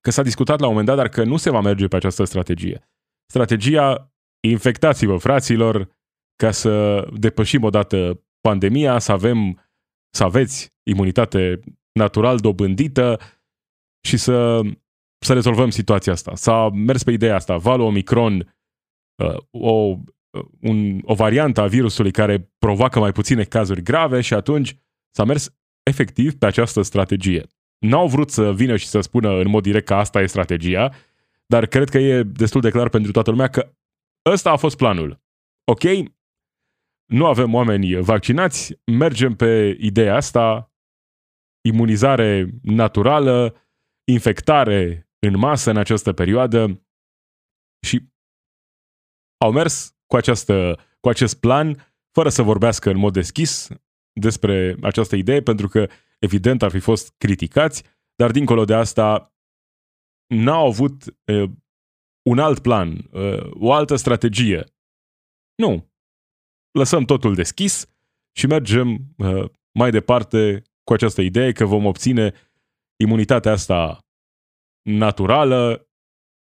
că 0.00 0.10
s-a 0.10 0.22
discutat 0.22 0.60
la 0.60 0.66
un 0.66 0.70
moment 0.70 0.88
dat, 0.88 0.96
dar 0.96 1.08
că 1.08 1.24
nu 1.24 1.36
se 1.36 1.50
va 1.50 1.60
merge 1.60 1.88
pe 1.88 1.96
această 1.96 2.24
strategie. 2.24 2.90
Strategia 3.26 4.15
infectați-vă, 4.40 5.16
fraților, 5.16 5.88
ca 6.36 6.50
să 6.50 7.04
depășim 7.12 7.62
odată 7.62 8.24
pandemia, 8.40 8.98
să 8.98 9.12
avem, 9.12 9.68
să 10.10 10.24
aveți 10.24 10.74
imunitate 10.82 11.60
natural 11.92 12.38
dobândită 12.38 13.20
și 14.06 14.16
să, 14.16 14.60
să 15.18 15.32
rezolvăm 15.32 15.70
situația 15.70 16.12
asta. 16.12 16.34
S-a 16.34 16.68
mers 16.68 17.02
pe 17.02 17.10
ideea 17.10 17.34
asta, 17.34 17.56
valul 17.56 17.86
Omicron, 17.86 18.54
uh, 19.22 19.36
o, 19.50 19.98
un, 20.60 21.00
o 21.04 21.14
variantă 21.14 21.60
a 21.60 21.66
virusului 21.66 22.10
care 22.10 22.52
provoacă 22.58 22.98
mai 22.98 23.12
puține 23.12 23.44
cazuri 23.44 23.82
grave 23.82 24.20
și 24.20 24.34
atunci 24.34 24.76
s-a 25.10 25.24
mers 25.24 25.54
efectiv 25.82 26.34
pe 26.34 26.46
această 26.46 26.82
strategie. 26.82 27.46
N-au 27.78 28.08
vrut 28.08 28.30
să 28.30 28.52
vină 28.52 28.76
și 28.76 28.86
să 28.86 29.00
spună 29.00 29.30
în 29.30 29.48
mod 29.48 29.62
direct 29.62 29.86
că 29.86 29.94
asta 29.94 30.20
e 30.20 30.26
strategia, 30.26 30.92
dar 31.46 31.66
cred 31.66 31.88
că 31.88 31.98
e 31.98 32.22
destul 32.22 32.60
de 32.60 32.70
clar 32.70 32.88
pentru 32.88 33.12
toată 33.12 33.30
lumea 33.30 33.48
că 33.48 33.72
ăsta 34.30 34.50
a 34.50 34.56
fost 34.56 34.76
planul. 34.76 35.22
Ok? 35.64 35.82
Nu 37.10 37.26
avem 37.26 37.54
oameni 37.54 37.94
vaccinați, 37.94 38.80
mergem 38.84 39.34
pe 39.34 39.76
ideea 39.80 40.14
asta, 40.14 40.72
imunizare 41.68 42.48
naturală, 42.62 43.54
infectare 44.12 45.10
în 45.18 45.38
masă 45.38 45.70
în 45.70 45.76
această 45.76 46.12
perioadă 46.12 46.86
și 47.86 48.08
au 49.44 49.52
mers 49.52 49.96
cu, 50.06 50.16
această, 50.16 50.78
cu 51.00 51.08
acest 51.08 51.40
plan 51.40 51.94
fără 52.12 52.28
să 52.28 52.42
vorbească 52.42 52.90
în 52.90 52.98
mod 52.98 53.12
deschis 53.12 53.68
despre 54.20 54.76
această 54.82 55.16
idee, 55.16 55.42
pentru 55.42 55.68
că 55.68 55.88
evident 56.18 56.62
ar 56.62 56.70
fi 56.70 56.78
fost 56.78 57.14
criticați, 57.18 57.82
dar 58.14 58.30
dincolo 58.30 58.64
de 58.64 58.74
asta 58.74 59.34
n-au 60.26 60.66
avut 60.66 61.04
uh, 61.04 61.50
un 62.26 62.38
alt 62.38 62.58
plan, 62.58 63.08
uh, 63.10 63.50
o 63.50 63.72
altă 63.72 63.96
strategie. 63.96 64.64
Nu. 65.54 65.90
Lăsăm 66.78 67.04
totul 67.04 67.34
deschis 67.34 67.86
și 68.36 68.46
mergem 68.46 68.98
uh, 69.16 69.50
mai 69.72 69.90
departe 69.90 70.62
cu 70.84 70.92
această 70.92 71.20
idee 71.20 71.52
că 71.52 71.64
vom 71.64 71.84
obține 71.84 72.34
imunitatea 72.96 73.52
asta 73.52 73.98
naturală 74.82 75.88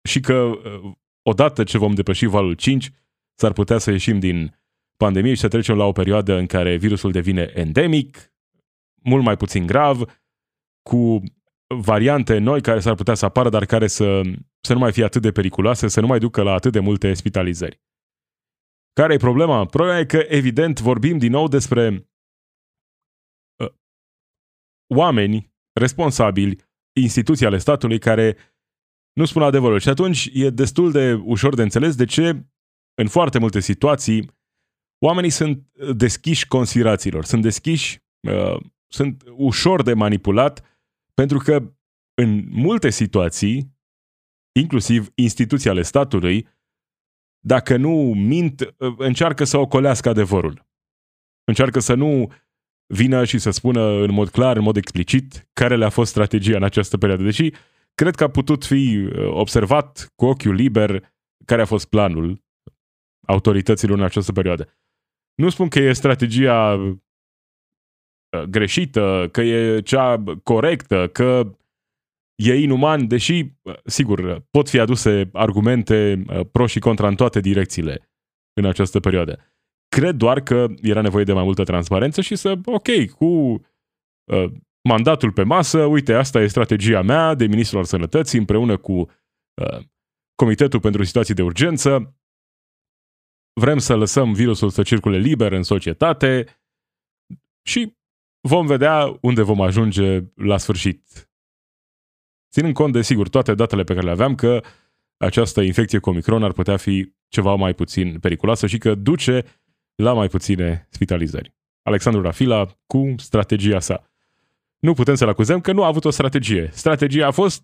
și 0.10 0.20
că 0.20 0.34
uh, 0.34 0.92
odată 1.22 1.64
ce 1.64 1.78
vom 1.78 1.94
depăși 1.94 2.26
valul 2.26 2.54
5, 2.54 2.92
s-ar 3.34 3.54
putea 3.54 3.78
să 3.78 3.92
ieșim 3.92 4.20
din 4.20 4.60
pandemie 4.98 5.34
și 5.34 5.40
să 5.40 5.48
trecem 5.48 5.78
la 5.78 5.86
o 5.86 5.92
perioadă 5.92 6.34
în 6.34 6.46
care 6.46 6.76
virusul 6.76 7.12
devine 7.12 7.52
endemic, 7.54 8.34
mult 9.04 9.24
mai 9.24 9.38
puțin 9.38 9.66
grav, 9.66 10.22
cu 10.90 11.24
variante 11.68 12.38
noi 12.38 12.62
care 12.62 12.80
s-ar 12.80 12.96
putea 12.96 13.14
să 13.14 13.26
apară, 13.26 13.50
dar 13.50 13.66
care 13.66 13.88
să, 13.88 14.22
să 14.62 14.74
nu 14.74 14.80
mai 14.80 14.92
fie 14.92 15.04
atât 15.04 15.22
de 15.22 15.32
periculoase, 15.32 15.88
să 15.88 16.02
nu 16.02 16.08
mai 16.08 16.20
ducă 16.20 16.42
la 16.42 16.54
atât 16.54 16.72
de 16.72 16.80
multe 16.80 17.14
spitalizări. 17.14 17.82
Care 18.94 19.14
e 19.14 19.18
problema? 19.18 19.66
Problema 19.66 20.00
e 20.00 20.06
că, 20.06 20.18
evident, 20.18 20.80
vorbim 20.80 21.18
din 21.18 21.32
nou 21.32 21.48
despre 21.48 22.10
uh, 23.64 23.74
oameni 24.96 25.54
responsabili, 25.80 26.58
instituții 27.00 27.46
ale 27.46 27.58
statului 27.58 28.00
care 28.00 28.38
nu 29.14 29.26
spun 29.26 29.42
adevărul. 29.42 29.80
Și 29.80 29.90
atunci 29.90 30.30
e 30.34 30.50
destul 30.50 30.92
de 30.92 31.14
ușor 31.14 31.56
de 31.56 31.62
înțeles 31.62 31.96
de 31.96 32.06
ce, 32.06 32.46
în 33.02 33.08
foarte 33.08 33.40
multe 33.40 33.60
situații, 33.60 34.40
oamenii 35.06 35.30
sunt 35.30 35.68
deschiși 35.96 36.48
conspirațiilor, 36.48 37.26
sunt 37.26 37.42
deschiși, 37.42 38.00
uh, 38.28 38.60
sunt 38.88 39.24
ușor 39.36 39.82
de 39.84 39.94
manipulat 39.94 40.66
pentru 41.14 41.38
că 41.38 41.74
în 42.22 42.44
multe 42.50 42.90
situații, 42.90 43.71
inclusiv 44.52 45.12
instituții 45.16 45.70
ale 45.70 45.82
statului, 45.82 46.48
dacă 47.40 47.78
nu 47.78 48.14
mint, 48.16 48.76
încearcă 48.98 49.44
să 49.44 49.58
ocolească 49.58 50.10
adevărul. 50.10 50.68
Încearcă 51.44 51.80
să 51.80 51.94
nu 51.94 52.32
vină 52.94 53.26
și 53.26 53.38
să 53.38 53.50
spună 53.50 53.82
în 53.82 54.12
mod 54.12 54.30
clar, 54.30 54.58
în 54.58 54.64
mod 54.64 54.76
explicit, 54.76 55.50
care 55.54 55.76
le-a 55.76 55.90
fost 55.90 56.12
strategia 56.12 56.56
în 56.56 56.64
această 56.64 56.98
perioadă. 56.98 57.24
Deși 57.24 57.54
cred 57.94 58.16
că 58.16 58.24
a 58.24 58.30
putut 58.30 58.66
fi 58.66 58.98
uh, 58.98 59.28
observat 59.28 60.12
cu 60.16 60.26
ochiul 60.26 60.54
liber 60.54 61.14
care 61.46 61.62
a 61.62 61.66
fost 61.66 61.90
planul 61.90 62.44
autorităților 63.28 63.98
în 63.98 64.04
această 64.04 64.32
perioadă. 64.32 64.74
Nu 65.36 65.50
spun 65.50 65.68
că 65.68 65.80
e 65.80 65.94
strategia 65.94 66.78
Uh, 68.38 68.44
greșită, 68.44 69.30
că 69.32 69.42
e 69.42 69.82
cea 69.82 70.24
corectă, 70.44 71.08
că 71.08 71.58
e 72.42 72.54
inuman, 72.54 73.08
deși, 73.08 73.46
uh, 73.62 73.74
sigur, 73.86 74.46
pot 74.52 74.70
fi 74.70 74.80
aduse 74.80 75.30
argumente 75.34 76.24
uh, 76.28 76.40
pro 76.52 76.66
și 76.66 76.80
contra 76.80 77.08
în 77.08 77.16
toate 77.16 77.40
direcțiile 77.40 78.10
în 78.54 78.66
această 78.66 79.00
perioadă. 79.00 79.40
Cred 79.88 80.16
doar 80.16 80.42
că 80.42 80.68
era 80.82 81.02
nevoie 81.02 81.24
de 81.24 81.34
mai 81.34 81.44
multă 81.44 81.64
transparență 81.64 82.22
și 82.22 82.36
să, 82.36 82.60
ok, 82.66 83.06
cu 83.18 83.26
uh, 83.26 84.52
mandatul 84.90 85.32
pe 85.32 85.44
masă, 85.44 85.86
uite, 85.86 86.14
asta 86.14 86.42
e 86.42 86.48
strategia 86.48 87.02
mea 87.02 87.34
de 87.34 87.46
ministrul 87.46 87.80
al 87.80 87.86
sănătății 87.86 88.40
împreună 88.40 88.78
cu 88.78 88.94
uh, 88.94 89.80
Comitetul 90.36 90.80
pentru 90.80 91.04
situații 91.04 91.34
de 91.34 91.42
urgență. 91.42 92.16
Vrem 93.60 93.78
să 93.78 93.96
lăsăm 93.96 94.34
virusul 94.34 94.70
să 94.70 94.82
circule 94.82 95.18
liber 95.18 95.52
în 95.52 95.64
societate 95.64 96.62
și 97.68 98.00
Vom 98.48 98.66
vedea 98.66 99.18
unde 99.22 99.42
vom 99.42 99.62
ajunge 99.62 100.20
la 100.36 100.58
sfârșit. 100.58 101.31
Ținând 102.52 102.74
cont, 102.74 102.94
desigur, 102.94 103.30
toate 103.30 103.54
datele 103.54 103.84
pe 103.84 103.94
care 103.94 104.06
le 104.06 104.12
aveam, 104.12 104.36
că 104.36 104.62
această 105.18 105.62
infecție 105.62 106.00
cu 106.00 106.10
Omicron 106.10 106.44
ar 106.44 106.52
putea 106.52 106.78
fi 106.78 107.14
ceva 107.28 107.56
mai 107.56 107.74
puțin 107.74 108.20
periculoasă 108.20 108.68
și 108.68 108.78
că 108.78 108.96
duce 108.96 109.46
la 109.96 110.14
mai 110.14 110.28
puține 110.28 110.88
spitalizări. 110.90 111.54
Alexandru 111.82 112.22
Rafila 112.22 112.68
cu 112.86 113.14
strategia 113.18 113.80
sa. 113.80 114.04
Nu 114.80 114.94
putem 114.94 115.16
să-l 115.16 115.28
acuzăm 115.28 115.62
că 115.62 115.72
nu 115.72 115.84
a 115.84 115.88
avut 115.88 116.06
o 116.06 116.10
strategie. 116.10 116.70
Strategia 116.74 117.28
a 117.28 117.32
fost 117.32 117.64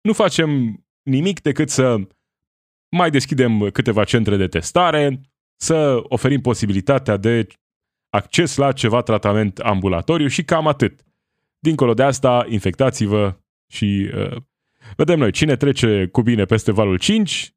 nu 0.00 0.12
facem 0.12 0.80
nimic 1.02 1.40
decât 1.40 1.70
să 1.70 1.96
mai 2.88 3.10
deschidem 3.10 3.70
câteva 3.72 4.04
centre 4.04 4.36
de 4.36 4.46
testare, 4.46 5.20
să 5.56 6.00
oferim 6.02 6.40
posibilitatea 6.40 7.16
de 7.16 7.46
acces 8.08 8.56
la 8.56 8.72
ceva 8.72 9.02
tratament 9.02 9.58
ambulatoriu 9.58 10.26
și 10.26 10.44
cam 10.44 10.66
atât. 10.66 11.00
Dincolo 11.58 11.94
de 11.94 12.02
asta, 12.02 12.46
infectați-vă 12.48 13.36
și 13.70 14.10
uh, 14.14 14.36
vedem 14.96 15.18
noi 15.18 15.32
cine 15.32 15.56
trece 15.56 16.06
cu 16.06 16.22
bine 16.22 16.44
peste 16.44 16.72
valul 16.72 16.98
5, 16.98 17.54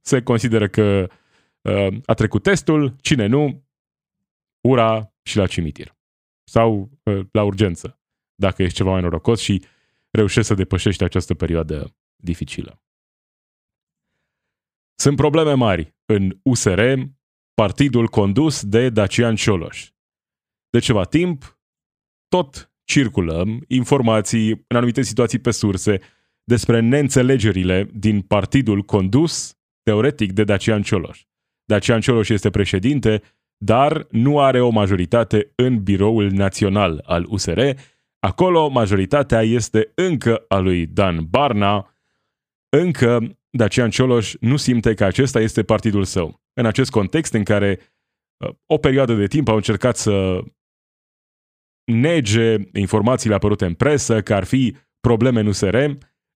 se 0.00 0.22
consideră 0.22 0.68
că 0.68 1.10
uh, 1.60 1.96
a 2.04 2.14
trecut 2.14 2.42
testul, 2.42 2.96
cine 3.00 3.26
nu, 3.26 3.64
ura 4.60 5.14
și 5.22 5.36
la 5.36 5.46
cimitir. 5.46 5.98
sau 6.44 6.90
uh, 7.02 7.26
la 7.32 7.42
urgență, 7.42 8.00
dacă 8.34 8.62
ești 8.62 8.76
ceva 8.76 8.90
mai 8.90 9.00
norocos 9.00 9.40
și 9.40 9.64
reușești 10.10 10.48
să 10.48 10.54
depășești 10.54 11.04
această 11.04 11.34
perioadă 11.34 11.96
dificilă. 12.16 12.82
Sunt 14.94 15.16
probleme 15.16 15.52
mari 15.52 15.96
în 16.04 16.38
USR, 16.42 16.80
partidul 17.54 18.08
condus 18.08 18.64
de 18.64 18.90
Dacian 18.90 19.34
Cioloș. 19.34 19.90
De 20.70 20.78
ceva 20.78 21.04
timp, 21.04 21.58
tot 22.28 22.69
circulă 22.90 23.44
informații 23.68 24.50
în 24.50 24.76
anumite 24.76 25.02
situații 25.02 25.38
pe 25.38 25.50
surse 25.50 26.00
despre 26.44 26.80
neînțelegerile 26.80 27.88
din 27.92 28.20
partidul 28.20 28.82
condus, 28.82 29.58
teoretic, 29.82 30.32
de 30.32 30.44
Dacian 30.44 30.82
Cioloș. 30.82 31.24
Dacian 31.64 32.00
Cioloș 32.00 32.28
este 32.28 32.50
președinte, 32.50 33.22
dar 33.56 34.06
nu 34.10 34.40
are 34.40 34.60
o 34.60 34.70
majoritate 34.70 35.52
în 35.54 35.82
biroul 35.82 36.30
național 36.30 37.02
al 37.06 37.26
USR. 37.28 37.60
Acolo 38.18 38.68
majoritatea 38.68 39.42
este 39.42 39.92
încă 39.94 40.44
a 40.48 40.58
lui 40.58 40.86
Dan 40.86 41.26
Barna, 41.28 41.94
încă 42.68 43.38
Dacian 43.50 43.90
Cioloș 43.90 44.34
nu 44.40 44.56
simte 44.56 44.94
că 44.94 45.04
acesta 45.04 45.40
este 45.40 45.62
partidul 45.62 46.04
său. 46.04 46.42
În 46.52 46.66
acest 46.66 46.90
context 46.90 47.32
în 47.32 47.42
care 47.42 47.78
uh, 48.36 48.54
o 48.66 48.76
perioadă 48.78 49.14
de 49.14 49.26
timp 49.26 49.48
au 49.48 49.56
încercat 49.56 49.96
să 49.96 50.42
nege 51.84 52.56
informațiile 52.72 53.34
apărute 53.34 53.64
în 53.64 53.74
presă 53.74 54.22
că 54.22 54.34
ar 54.34 54.44
fi 54.44 54.76
probleme 55.00 55.40
în 55.40 55.46
USR, 55.46 55.76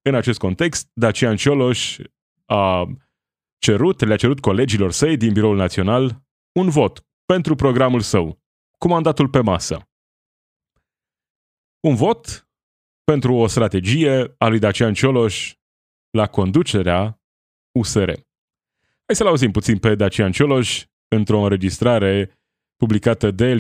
în 0.03 0.15
acest 0.15 0.39
context, 0.39 0.91
Dacian 0.93 1.37
Cioloș 1.37 1.99
a 2.45 2.87
cerut, 3.59 4.05
le-a 4.05 4.17
cerut 4.17 4.41
colegilor 4.41 4.93
săi 4.93 5.17
din 5.17 5.33
Biroul 5.33 5.57
Național 5.57 6.23
un 6.59 6.69
vot 6.69 7.07
pentru 7.25 7.55
programul 7.55 8.01
său, 8.01 8.43
cu 8.79 8.89
mandatul 8.89 9.29
pe 9.29 9.41
masă. 9.41 9.89
Un 11.81 11.95
vot 11.95 12.49
pentru 13.05 13.35
o 13.35 13.47
strategie 13.47 14.35
a 14.39 14.49
lui 14.49 14.59
Dacian 14.59 14.95
Cioloș 14.95 15.55
la 16.11 16.27
conducerea 16.27 17.21
USR. 17.79 18.11
Hai 19.07 19.17
să-l 19.17 19.27
auzim 19.27 19.51
puțin 19.51 19.79
pe 19.79 19.95
Dacian 19.95 20.33
Cioloș 20.33 20.85
într-o 21.09 21.41
înregistrare 21.41 22.39
publicată 22.77 23.31
de 23.31 23.53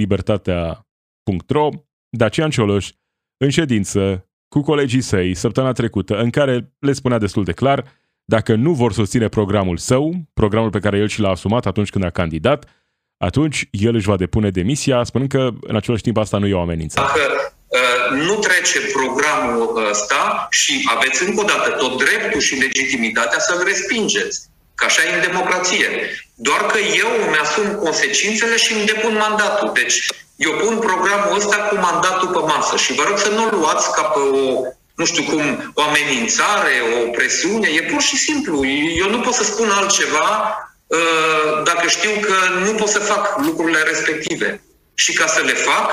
Libertatea.ro, 1.24 1.68
Dacian 2.08 2.50
Cioloș 2.50 2.88
în 3.36 3.50
ședință 3.50 4.28
cu 4.48 4.60
colegii 4.60 5.00
săi 5.00 5.34
săptămâna 5.34 5.72
trecută, 5.72 6.16
în 6.16 6.30
care 6.30 6.72
le 6.78 6.92
spunea 6.92 7.18
destul 7.18 7.44
de 7.44 7.52
clar 7.52 7.84
dacă 8.24 8.54
nu 8.54 8.72
vor 8.72 8.92
susține 8.92 9.28
programul 9.28 9.76
său, 9.76 10.14
programul 10.34 10.70
pe 10.70 10.78
care 10.78 10.98
el 10.98 11.08
și 11.08 11.20
l-a 11.20 11.30
asumat 11.30 11.66
atunci 11.66 11.90
când 11.90 12.04
a 12.04 12.10
candidat, 12.10 12.68
atunci 13.16 13.68
el 13.70 13.94
își 13.94 14.06
va 14.06 14.16
depune 14.16 14.50
demisia, 14.50 15.04
spunând 15.04 15.30
că 15.30 15.50
în 15.60 15.76
același 15.76 16.02
timp 16.02 16.16
asta 16.16 16.38
nu 16.38 16.46
e 16.46 16.54
o 16.54 16.60
amenințare. 16.60 17.06
Dacă 17.06 17.54
uh, 17.66 18.26
nu 18.26 18.34
trece 18.34 18.78
programul 18.92 19.88
ăsta 19.90 20.46
și 20.50 20.88
aveți 20.94 21.28
încă 21.28 21.40
o 21.40 21.44
dată 21.44 21.70
tot 21.70 21.98
dreptul 22.04 22.40
și 22.40 22.54
legitimitatea 22.54 23.38
să-l 23.38 23.62
respingeți. 23.64 24.52
Că 24.74 24.84
așa 24.84 25.02
e 25.02 25.14
în 25.14 25.26
democrație. 25.30 25.86
Doar 26.34 26.60
că 26.72 26.78
eu 27.02 27.10
îmi 27.26 27.38
asum 27.44 27.66
consecințele 27.84 28.56
și 28.56 28.72
îmi 28.72 28.86
depun 28.86 29.14
mandatul. 29.24 29.70
Deci 29.74 29.96
eu 30.36 30.52
pun 30.52 30.78
programul 30.78 31.36
ăsta 31.36 31.56
cu 31.56 31.74
mandatul 31.74 32.28
pe 32.28 32.38
masă 32.38 32.76
și 32.76 32.92
vă 32.92 33.02
rog 33.08 33.18
să 33.18 33.28
nu 33.28 33.44
luați 33.58 33.92
ca 33.92 34.02
pe 34.02 34.18
o, 34.18 34.62
nu 34.94 35.04
știu 35.04 35.22
cum, 35.22 35.72
o 35.74 35.82
amenințare, 35.82 36.74
o 36.98 37.10
presiune. 37.10 37.68
E 37.68 37.82
pur 37.82 38.00
și 38.00 38.16
simplu. 38.16 38.66
Eu 39.02 39.10
nu 39.10 39.20
pot 39.20 39.34
să 39.34 39.44
spun 39.44 39.70
altceva 39.70 40.58
uh, 40.86 41.62
dacă 41.64 41.88
știu 41.88 42.10
că 42.20 42.34
nu 42.64 42.72
pot 42.72 42.88
să 42.88 42.98
fac 42.98 43.38
lucrurile 43.38 43.82
respective. 43.82 44.62
Și 44.94 45.12
ca 45.12 45.26
să 45.26 45.40
le 45.40 45.52
fac, 45.52 45.90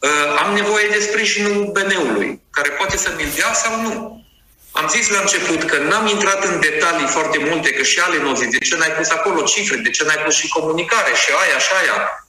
uh, 0.00 0.42
am 0.44 0.54
nevoie 0.54 0.88
de 0.90 0.98
sprijinul 0.98 1.70
BN-ului, 1.72 2.40
care 2.50 2.68
poate 2.68 2.96
să 2.96 3.12
mi-l 3.16 3.32
dea 3.36 3.52
sau 3.52 3.80
nu. 3.80 4.24
Am 4.72 4.88
zis 4.88 5.08
la 5.08 5.20
început 5.20 5.62
că 5.64 5.78
n-am 5.78 6.06
intrat 6.06 6.44
în 6.44 6.60
detalii 6.60 7.06
foarte 7.06 7.38
multe, 7.38 7.72
că 7.72 7.82
și 7.82 7.98
ale 8.00 8.18
nu 8.18 8.32
de 8.32 8.58
ce 8.58 8.76
n-ai 8.76 8.92
pus 8.92 9.08
acolo 9.08 9.42
cifre, 9.42 9.76
de 9.76 9.90
ce 9.90 10.04
n-ai 10.04 10.22
pus 10.24 10.34
și 10.34 10.48
comunicare, 10.48 11.12
și 11.14 11.30
aia, 11.42 11.58
și 11.58 11.72
aia. 11.80 12.28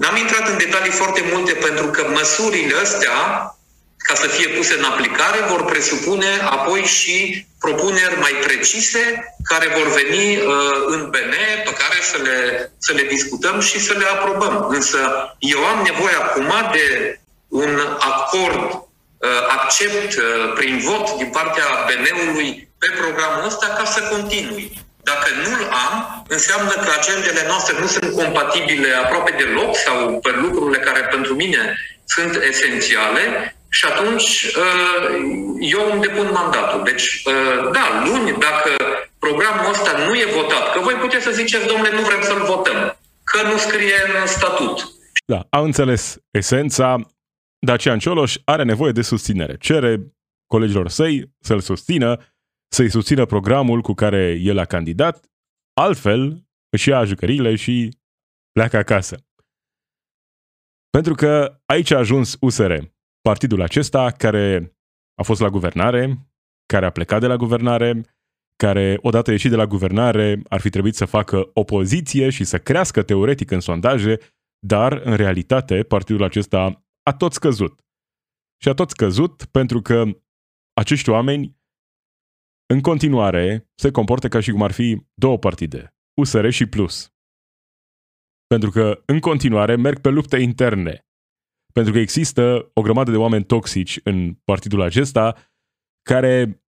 N-am 0.00 0.16
intrat 0.16 0.48
în 0.48 0.58
detalii 0.58 1.00
foarte 1.02 1.22
multe 1.32 1.52
pentru 1.52 1.86
că 1.86 2.02
măsurile 2.08 2.76
astea, 2.82 3.18
ca 3.96 4.14
să 4.14 4.26
fie 4.26 4.48
puse 4.48 4.74
în 4.78 4.84
aplicare, 4.84 5.38
vor 5.48 5.64
presupune 5.64 6.30
apoi 6.50 6.80
și 6.80 7.46
propuneri 7.58 8.18
mai 8.20 8.34
precise 8.44 9.34
care 9.44 9.66
vor 9.78 9.88
veni 10.00 10.36
uh, 10.36 10.44
în 10.86 11.10
BN, 11.10 11.34
pe 11.64 11.72
care 11.80 11.98
să 12.10 12.18
le, 12.22 12.70
să 12.78 12.92
le 12.92 13.02
discutăm 13.02 13.60
și 13.60 13.80
să 13.80 13.92
le 13.92 14.04
aprobăm. 14.04 14.66
Însă 14.68 14.98
eu 15.38 15.64
am 15.64 15.82
nevoie 15.82 16.14
acum 16.14 16.52
de 16.72 17.20
un 17.48 17.80
acord, 17.98 18.72
uh, 18.72 19.28
accept 19.48 20.16
uh, 20.16 20.52
prin 20.54 20.78
vot 20.78 21.16
din 21.16 21.30
partea 21.30 21.64
BN-ului 21.86 22.68
pe 22.78 22.86
programul 23.00 23.46
ăsta 23.46 23.66
ca 23.66 23.84
să 23.84 24.00
continui. 24.00 24.88
Dacă 25.02 25.28
nu-l 25.42 25.62
am, 25.86 26.24
înseamnă 26.28 26.72
că 26.82 26.90
agendele 26.98 27.42
noastre 27.46 27.74
nu 27.80 27.86
sunt 27.86 28.14
compatibile 28.20 28.90
aproape 28.92 29.32
deloc 29.42 29.76
sau 29.76 30.18
pe 30.24 30.30
lucrurile 30.42 30.78
care 30.78 31.00
pentru 31.00 31.34
mine 31.34 31.62
sunt 32.04 32.32
esențiale 32.50 33.22
și 33.68 33.84
atunci 33.84 34.28
uh, 34.62 35.02
eu 35.60 35.92
îmi 35.92 36.00
depun 36.00 36.28
mandatul. 36.32 36.80
Deci, 36.84 37.22
uh, 37.24 37.70
da, 37.72 37.86
luni, 38.06 38.30
dacă 38.46 38.70
programul 39.18 39.70
ăsta 39.70 39.92
nu 40.06 40.14
e 40.14 40.34
votat, 40.40 40.72
că 40.72 40.80
voi 40.80 40.94
puteți 40.94 41.24
să 41.24 41.30
ziceți, 41.30 41.66
domnule, 41.66 41.90
nu 41.92 42.02
vrem 42.02 42.22
să-l 42.22 42.42
votăm, 42.44 42.96
că 43.24 43.42
nu 43.42 43.56
scrie 43.56 43.98
în 44.20 44.26
statut. 44.26 44.76
Da, 45.26 45.46
au 45.50 45.64
înțeles 45.64 46.16
esența. 46.30 46.96
Dacian 47.66 47.98
Cioloș 47.98 48.34
are 48.44 48.64
nevoie 48.64 48.92
de 48.92 49.02
susținere. 49.02 49.56
Cere 49.60 50.00
colegilor 50.46 50.88
săi 50.88 51.30
să-l 51.40 51.60
susțină 51.60 52.18
să-i 52.72 52.90
susțină 52.90 53.26
programul 53.26 53.80
cu 53.80 53.92
care 53.92 54.38
el 54.40 54.58
a 54.58 54.64
candidat, 54.64 55.30
altfel 55.72 56.48
își 56.68 56.88
ia 56.88 57.04
jucăriile 57.04 57.54
și 57.54 57.98
pleacă 58.52 58.76
acasă. 58.76 59.16
Pentru 60.90 61.14
că 61.14 61.60
aici 61.66 61.90
a 61.90 61.98
ajuns 61.98 62.36
USR, 62.40 62.76
partidul 63.20 63.62
acesta 63.62 64.10
care 64.10 64.76
a 65.14 65.22
fost 65.22 65.40
la 65.40 65.48
guvernare, 65.48 66.30
care 66.66 66.86
a 66.86 66.90
plecat 66.90 67.20
de 67.20 67.26
la 67.26 67.36
guvernare, 67.36 68.00
care, 68.56 68.98
odată 69.02 69.30
ieșit 69.30 69.50
de 69.50 69.56
la 69.56 69.66
guvernare, 69.66 70.42
ar 70.48 70.60
fi 70.60 70.70
trebuit 70.70 70.94
să 70.94 71.04
facă 71.04 71.50
opoziție 71.54 72.30
și 72.30 72.44
să 72.44 72.58
crească 72.58 73.02
teoretic 73.02 73.50
în 73.50 73.60
sondaje, 73.60 74.18
dar, 74.58 74.92
în 74.92 75.16
realitate, 75.16 75.82
partidul 75.82 76.22
acesta 76.22 76.84
a 77.02 77.12
tot 77.12 77.32
scăzut. 77.32 77.80
Și 78.62 78.68
a 78.68 78.74
tot 78.74 78.90
scăzut 78.90 79.44
pentru 79.44 79.80
că 79.80 80.04
acești 80.72 81.10
oameni 81.10 81.59
în 82.72 82.80
continuare, 82.80 83.70
se 83.74 83.90
comportă 83.90 84.28
ca 84.28 84.40
și 84.40 84.50
cum 84.50 84.62
ar 84.62 84.72
fi 84.72 85.06
două 85.14 85.38
partide, 85.38 85.94
USR 86.20 86.48
și 86.48 86.66
Plus. 86.66 87.14
Pentru 88.46 88.70
că, 88.70 89.02
în 89.06 89.20
continuare, 89.20 89.76
merg 89.76 89.98
pe 89.98 90.08
lupte 90.08 90.38
interne. 90.38 91.06
Pentru 91.72 91.92
că 91.92 91.98
există 91.98 92.70
o 92.74 92.82
grămadă 92.82 93.10
de 93.10 93.16
oameni 93.16 93.44
toxici 93.44 94.00
în 94.04 94.34
partidul 94.34 94.80
acesta 94.80 95.36
care, 96.02 96.64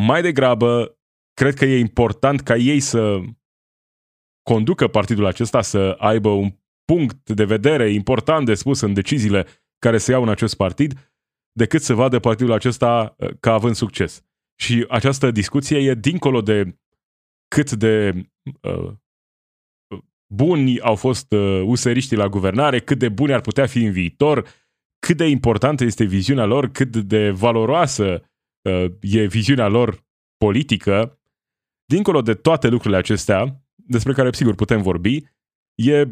mai 0.00 0.22
degrabă, 0.22 0.98
cred 1.32 1.54
că 1.54 1.64
e 1.64 1.78
important 1.78 2.40
ca 2.40 2.56
ei 2.56 2.80
să 2.80 3.20
conducă 4.42 4.88
partidul 4.88 5.24
acesta 5.24 5.62
să 5.62 5.96
aibă 5.98 6.28
un 6.28 6.58
punct 6.84 7.30
de 7.30 7.44
vedere 7.44 7.90
important 7.92 8.46
de 8.46 8.54
spus 8.54 8.80
în 8.80 8.92
deciziile 8.92 9.46
care 9.78 9.98
se 9.98 10.10
iau 10.10 10.22
în 10.22 10.28
acest 10.28 10.56
partid, 10.56 11.14
decât 11.52 11.82
să 11.82 11.94
vadă 11.94 12.18
partidul 12.18 12.52
acesta 12.52 13.14
uh, 13.18 13.30
ca 13.40 13.52
având 13.52 13.74
succes. 13.74 14.24
Și 14.60 14.86
această 14.88 15.30
discuție 15.30 15.78
e 15.78 15.94
dincolo 15.94 16.40
de 16.42 16.78
cât 17.48 17.72
de 17.72 18.12
uh, 18.62 18.92
buni 20.34 20.80
au 20.80 20.94
fost 20.94 21.32
uh, 21.32 21.62
useriștii 21.64 22.16
la 22.16 22.28
guvernare, 22.28 22.80
cât 22.80 22.98
de 22.98 23.08
buni 23.08 23.32
ar 23.32 23.40
putea 23.40 23.66
fi 23.66 23.84
în 23.84 23.92
viitor, 23.92 24.48
cât 25.06 25.16
de 25.16 25.26
importantă 25.26 25.84
este 25.84 26.04
viziunea 26.04 26.44
lor, 26.44 26.68
cât 26.68 26.96
de 26.96 27.30
valoroasă 27.30 28.30
uh, 28.68 28.84
e 29.00 29.26
viziunea 29.26 29.68
lor 29.68 30.06
politică. 30.36 31.20
Dincolo 31.84 32.22
de 32.22 32.34
toate 32.34 32.68
lucrurile 32.68 32.98
acestea, 32.98 33.64
despre 33.74 34.12
care 34.12 34.32
sigur 34.32 34.54
putem 34.54 34.82
vorbi, 34.82 35.22
e, 35.74 36.04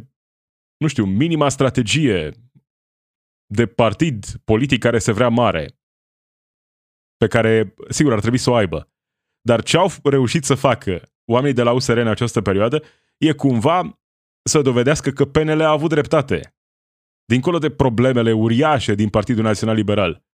nu 0.77 0.87
știu, 0.87 1.05
minima 1.05 1.49
strategie 1.49 2.31
de 3.47 3.67
partid 3.67 4.27
politic 4.45 4.81
care 4.81 4.99
se 4.99 5.13
vrea 5.13 5.29
mare 5.29 5.78
pe 7.19 7.27
care, 7.27 7.75
sigur, 7.89 8.13
ar 8.13 8.21
trebui 8.21 8.39
să 8.39 8.51
o 8.51 8.55
aibă. 8.55 8.89
Dar 9.41 9.63
ce 9.63 9.77
au 9.77 9.91
reușit 10.03 10.45
să 10.45 10.55
facă 10.55 11.03
oamenii 11.31 11.55
de 11.55 11.63
la 11.63 11.73
USR 11.73 11.97
în 11.97 12.09
această 12.09 12.41
perioadă 12.41 12.83
e 13.17 13.33
cumva 13.33 14.01
să 14.49 14.63
dovedească 14.63 15.11
că 15.11 15.25
PNL 15.25 15.61
a 15.61 15.71
avut 15.71 15.89
dreptate. 15.89 16.55
Dincolo 17.25 17.59
de 17.59 17.71
problemele 17.71 18.33
uriașe 18.33 18.95
din 18.95 19.09
Partidul 19.09 19.43
Național 19.43 19.75
Liberal, 19.75 20.25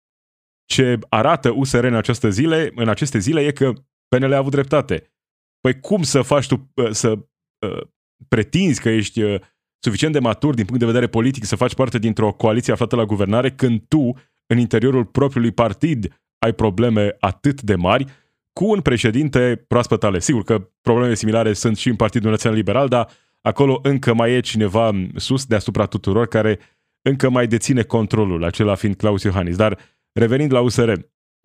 ce 0.64 0.98
arată 1.08 1.50
USR 1.50 1.84
în, 1.84 1.94
această 1.94 2.30
zile, 2.30 2.72
în 2.74 2.88
aceste 2.88 3.18
zile 3.18 3.40
e 3.40 3.52
că 3.52 3.72
PNL 4.08 4.32
a 4.32 4.36
avut 4.36 4.52
dreptate. 4.52 5.12
Păi 5.60 5.80
cum 5.80 6.02
să 6.02 6.22
faci 6.22 6.46
tu, 6.46 6.70
uh, 6.74 6.90
să 6.90 7.10
uh, 7.10 7.86
pretinzi 8.28 8.80
că 8.80 8.88
ești 8.88 9.22
uh, 9.22 9.40
suficient 9.78 10.12
de 10.12 10.18
matur 10.18 10.54
din 10.54 10.64
punct 10.64 10.80
de 10.80 10.86
vedere 10.86 11.06
politic 11.06 11.44
să 11.44 11.56
faci 11.56 11.74
parte 11.74 11.98
dintr-o 11.98 12.32
coaliție 12.32 12.72
aflată 12.72 12.96
la 12.96 13.04
guvernare 13.04 13.50
când 13.50 13.84
tu, 13.88 14.12
în 14.46 14.58
interiorul 14.58 15.04
propriului 15.04 15.52
partid, 15.52 16.23
ai 16.44 16.52
probleme 16.52 17.16
atât 17.20 17.62
de 17.62 17.74
mari 17.74 18.04
cu 18.52 18.64
un 18.70 18.80
președinte 18.80 19.64
proaspăt 19.66 20.04
ales. 20.04 20.24
Sigur 20.24 20.42
că 20.42 20.70
probleme 20.80 21.14
similare 21.14 21.52
sunt 21.52 21.76
și 21.76 21.88
în 21.88 21.96
Partidul 21.96 22.30
Național 22.30 22.56
Liberal, 22.56 22.88
dar 22.88 23.08
acolo 23.40 23.80
încă 23.82 24.14
mai 24.14 24.32
e 24.32 24.40
cineva 24.40 24.90
sus 25.16 25.46
deasupra 25.46 25.86
tuturor 25.86 26.26
care 26.26 26.58
încă 27.02 27.30
mai 27.30 27.46
deține 27.46 27.82
controlul, 27.82 28.44
acela 28.44 28.74
fiind 28.74 28.96
Claus 28.96 29.22
Iohannis. 29.22 29.56
Dar 29.56 29.78
revenind 30.12 30.52
la 30.52 30.60
USR, 30.60 30.92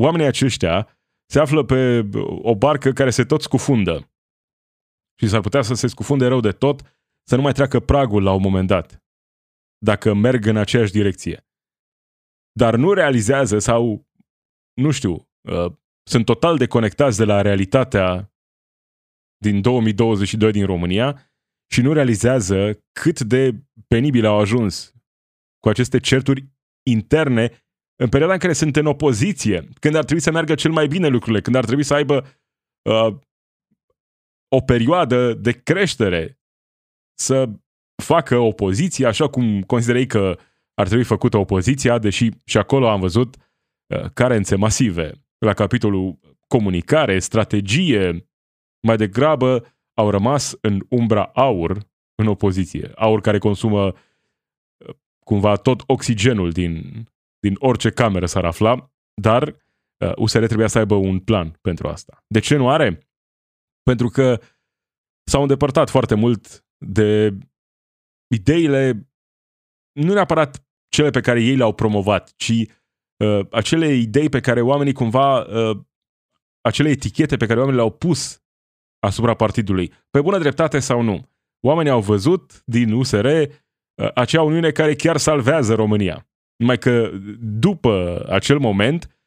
oamenii 0.01 0.27
aceștia 0.27 0.87
se 1.25 1.39
află 1.39 1.63
pe 1.63 2.09
o 2.41 2.55
barcă 2.55 2.91
care 2.91 3.09
se 3.09 3.23
tot 3.23 3.41
scufundă 3.41 4.11
și 5.19 5.27
s-ar 5.27 5.41
putea 5.41 5.61
să 5.61 5.73
se 5.73 5.87
scufunde 5.87 6.25
rău 6.25 6.39
de 6.39 6.51
tot, 6.51 6.81
să 7.27 7.35
nu 7.35 7.41
mai 7.41 7.51
treacă 7.53 7.79
pragul 7.79 8.23
la 8.23 8.33
un 8.33 8.41
moment 8.41 8.67
dat, 8.67 9.03
dacă 9.77 10.13
merg 10.13 10.45
în 10.45 10.57
aceeași 10.57 10.91
direcție. 10.91 11.47
Dar 12.51 12.75
nu 12.75 12.93
realizează 12.93 13.59
sau, 13.59 14.08
nu 14.79 14.91
știu, 14.91 15.29
uh, 15.41 15.71
sunt 16.09 16.25
total 16.25 16.57
deconectați 16.57 17.17
de 17.17 17.23
la 17.23 17.41
realitatea 17.41 18.33
din 19.37 19.61
2022 19.61 20.51
din 20.51 20.65
România 20.65 21.31
și 21.71 21.81
nu 21.81 21.93
realizează 21.93 22.83
cât 22.91 23.19
de 23.19 23.63
penibil 23.87 24.25
au 24.25 24.39
ajuns 24.39 24.93
cu 25.59 25.69
aceste 25.69 25.99
certuri 25.99 26.49
interne 26.87 27.63
în 27.95 28.09
perioada 28.09 28.33
în 28.33 28.39
care 28.39 28.53
sunt 28.53 28.75
în 28.75 28.85
opoziție, 28.85 29.69
când 29.79 29.95
ar 29.95 30.03
trebui 30.03 30.23
să 30.23 30.31
meargă 30.31 30.55
cel 30.55 30.71
mai 30.71 30.87
bine 30.87 31.07
lucrurile, 31.07 31.41
când 31.41 31.55
ar 31.55 31.65
trebui 31.65 31.83
să 31.83 31.93
aibă 31.93 32.25
uh, 32.89 33.17
o 34.55 34.61
perioadă 34.61 35.33
de 35.33 35.51
creștere, 35.51 36.39
să 37.17 37.49
facă 38.03 38.37
opoziție 38.37 39.05
așa 39.05 39.29
cum 39.29 39.61
considerei 39.61 40.07
că 40.07 40.39
ar 40.73 40.85
trebui 40.87 41.05
făcută 41.05 41.37
opoziția, 41.37 41.97
deși 41.97 42.29
și 42.45 42.57
acolo 42.57 42.89
am 42.89 42.99
văzut 42.99 43.35
uh, 43.35 43.48
carențe 44.13 44.55
masive. 44.55 45.11
La 45.37 45.53
capitolul 45.53 46.19
comunicare, 46.47 47.19
strategie, 47.19 48.29
mai 48.81 48.97
degrabă 48.97 49.77
au 49.93 50.09
rămas 50.09 50.57
în 50.61 50.85
umbra 50.89 51.23
aur 51.23 51.87
în 52.15 52.27
opoziție. 52.27 52.91
Aur 52.95 53.21
care 53.21 53.37
consumă 53.37 53.85
uh, 53.85 53.93
cumva 55.25 55.55
tot 55.55 55.83
oxigenul 55.85 56.51
din, 56.51 57.03
din 57.39 57.55
orice 57.59 57.89
cameră 57.89 58.25
s-ar 58.25 58.45
afla, 58.45 58.91
dar 59.21 59.47
uh, 59.97 60.11
USR 60.15 60.45
trebuia 60.45 60.67
să 60.67 60.77
aibă 60.77 60.95
un 60.95 61.19
plan 61.19 61.57
pentru 61.61 61.87
asta. 61.87 62.23
De 62.27 62.39
ce 62.39 62.55
nu 62.55 62.69
are? 62.69 63.07
Pentru 63.83 64.07
că 64.07 64.41
s-au 65.23 65.41
îndepărtat 65.41 65.89
foarte 65.89 66.15
mult 66.15 66.65
de 66.77 67.37
ideile, 68.27 69.09
nu 69.91 70.13
neapărat 70.13 70.67
cele 70.89 71.09
pe 71.09 71.21
care 71.21 71.41
ei 71.41 71.55
le-au 71.55 71.73
promovat, 71.73 72.33
ci 72.35 72.53
uh, 73.25 73.45
acele 73.51 73.93
idei 73.93 74.29
pe 74.29 74.39
care 74.39 74.61
oamenii 74.61 74.93
cumva, 74.93 75.39
uh, 75.39 75.77
acele 76.61 76.89
etichete 76.89 77.37
pe 77.37 77.45
care 77.45 77.59
oamenii 77.59 77.79
le-au 77.79 77.91
pus 77.91 78.43
asupra 78.99 79.33
partidului. 79.33 79.93
Pe 80.09 80.21
bună 80.21 80.37
dreptate 80.37 80.79
sau 80.79 81.01
nu? 81.01 81.29
Oamenii 81.65 81.91
au 81.91 82.01
văzut 82.01 82.61
din 82.65 82.91
USR 82.91 83.25
uh, 83.25 83.47
acea 84.13 84.41
uniune 84.41 84.71
care 84.71 84.95
chiar 84.95 85.17
salvează 85.17 85.75
România. 85.75 86.27
Numai 86.55 86.77
că 86.77 87.11
după 87.39 88.25
acel 88.29 88.59
moment 88.59 89.19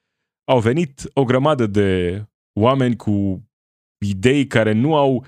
au 0.45 0.61
venit 0.61 1.11
o 1.15 1.25
grămadă 1.25 1.67
de 1.67 2.23
oameni 2.61 2.97
cu 2.97 3.43
idei 4.05 4.47
care 4.47 4.73
nu 4.73 4.97
au 4.97 5.27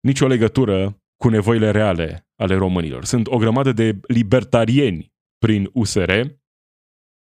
nicio 0.00 0.26
legătură 0.26 1.02
cu 1.16 1.28
nevoile 1.28 1.70
reale 1.70 2.28
ale 2.36 2.54
românilor. 2.54 3.04
Sunt 3.04 3.26
o 3.26 3.36
grămadă 3.36 3.72
de 3.72 4.00
libertarieni 4.06 5.12
prin 5.38 5.70
USR, 5.72 6.10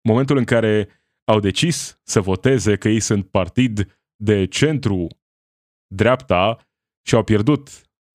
momentul 0.08 0.36
în 0.36 0.44
care 0.44 0.88
au 1.24 1.40
decis 1.40 2.00
să 2.02 2.20
voteze 2.20 2.76
că 2.76 2.88
ei 2.88 3.00
sunt 3.00 3.30
partid 3.30 4.00
de 4.16 4.46
centru 4.46 5.06
dreapta 5.94 6.68
și 7.06 7.14
au 7.14 7.24
pierdut 7.24 7.68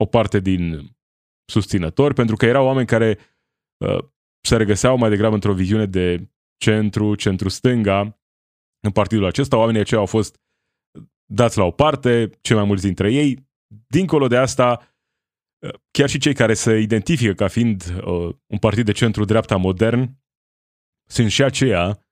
o 0.04 0.06
parte 0.06 0.40
din 0.40 0.90
susținători 1.52 2.14
pentru 2.14 2.36
că 2.36 2.46
erau 2.46 2.66
oameni 2.66 2.88
care 2.88 3.18
uh, 3.86 4.06
se 4.48 4.58
regăseau 4.58 4.98
mai 4.98 5.10
degrabă 5.10 5.34
într-o 5.34 5.54
viziune 5.54 5.86
de 5.86 6.32
centru, 6.58 7.16
centru-stânga 7.16 8.20
în 8.80 8.92
partidul 8.92 9.26
acesta. 9.26 9.58
Oamenii 9.58 9.82
aceia 9.82 10.00
au 10.00 10.06
fost 10.06 10.42
dați 11.26 11.58
la 11.58 11.64
o 11.64 11.72
parte, 11.72 12.30
cei 12.42 12.56
mai 12.56 12.66
mulți 12.66 12.84
dintre 12.84 13.14
ei. 13.14 13.52
Dincolo 13.88 14.28
de 14.28 14.38
asta, 14.38 14.96
chiar 15.92 16.10
și 16.10 16.18
cei 16.18 16.34
care 16.34 16.54
se 16.54 16.78
identifică 16.78 17.34
ca 17.34 17.48
fiind 17.48 17.84
uh, 17.84 18.36
un 18.46 18.58
partid 18.60 18.86
de 18.86 18.92
centru-dreapta 18.92 19.56
modern, 19.56 20.23
sunt 21.06 21.32
și 21.32 21.44
aceia 21.44 22.06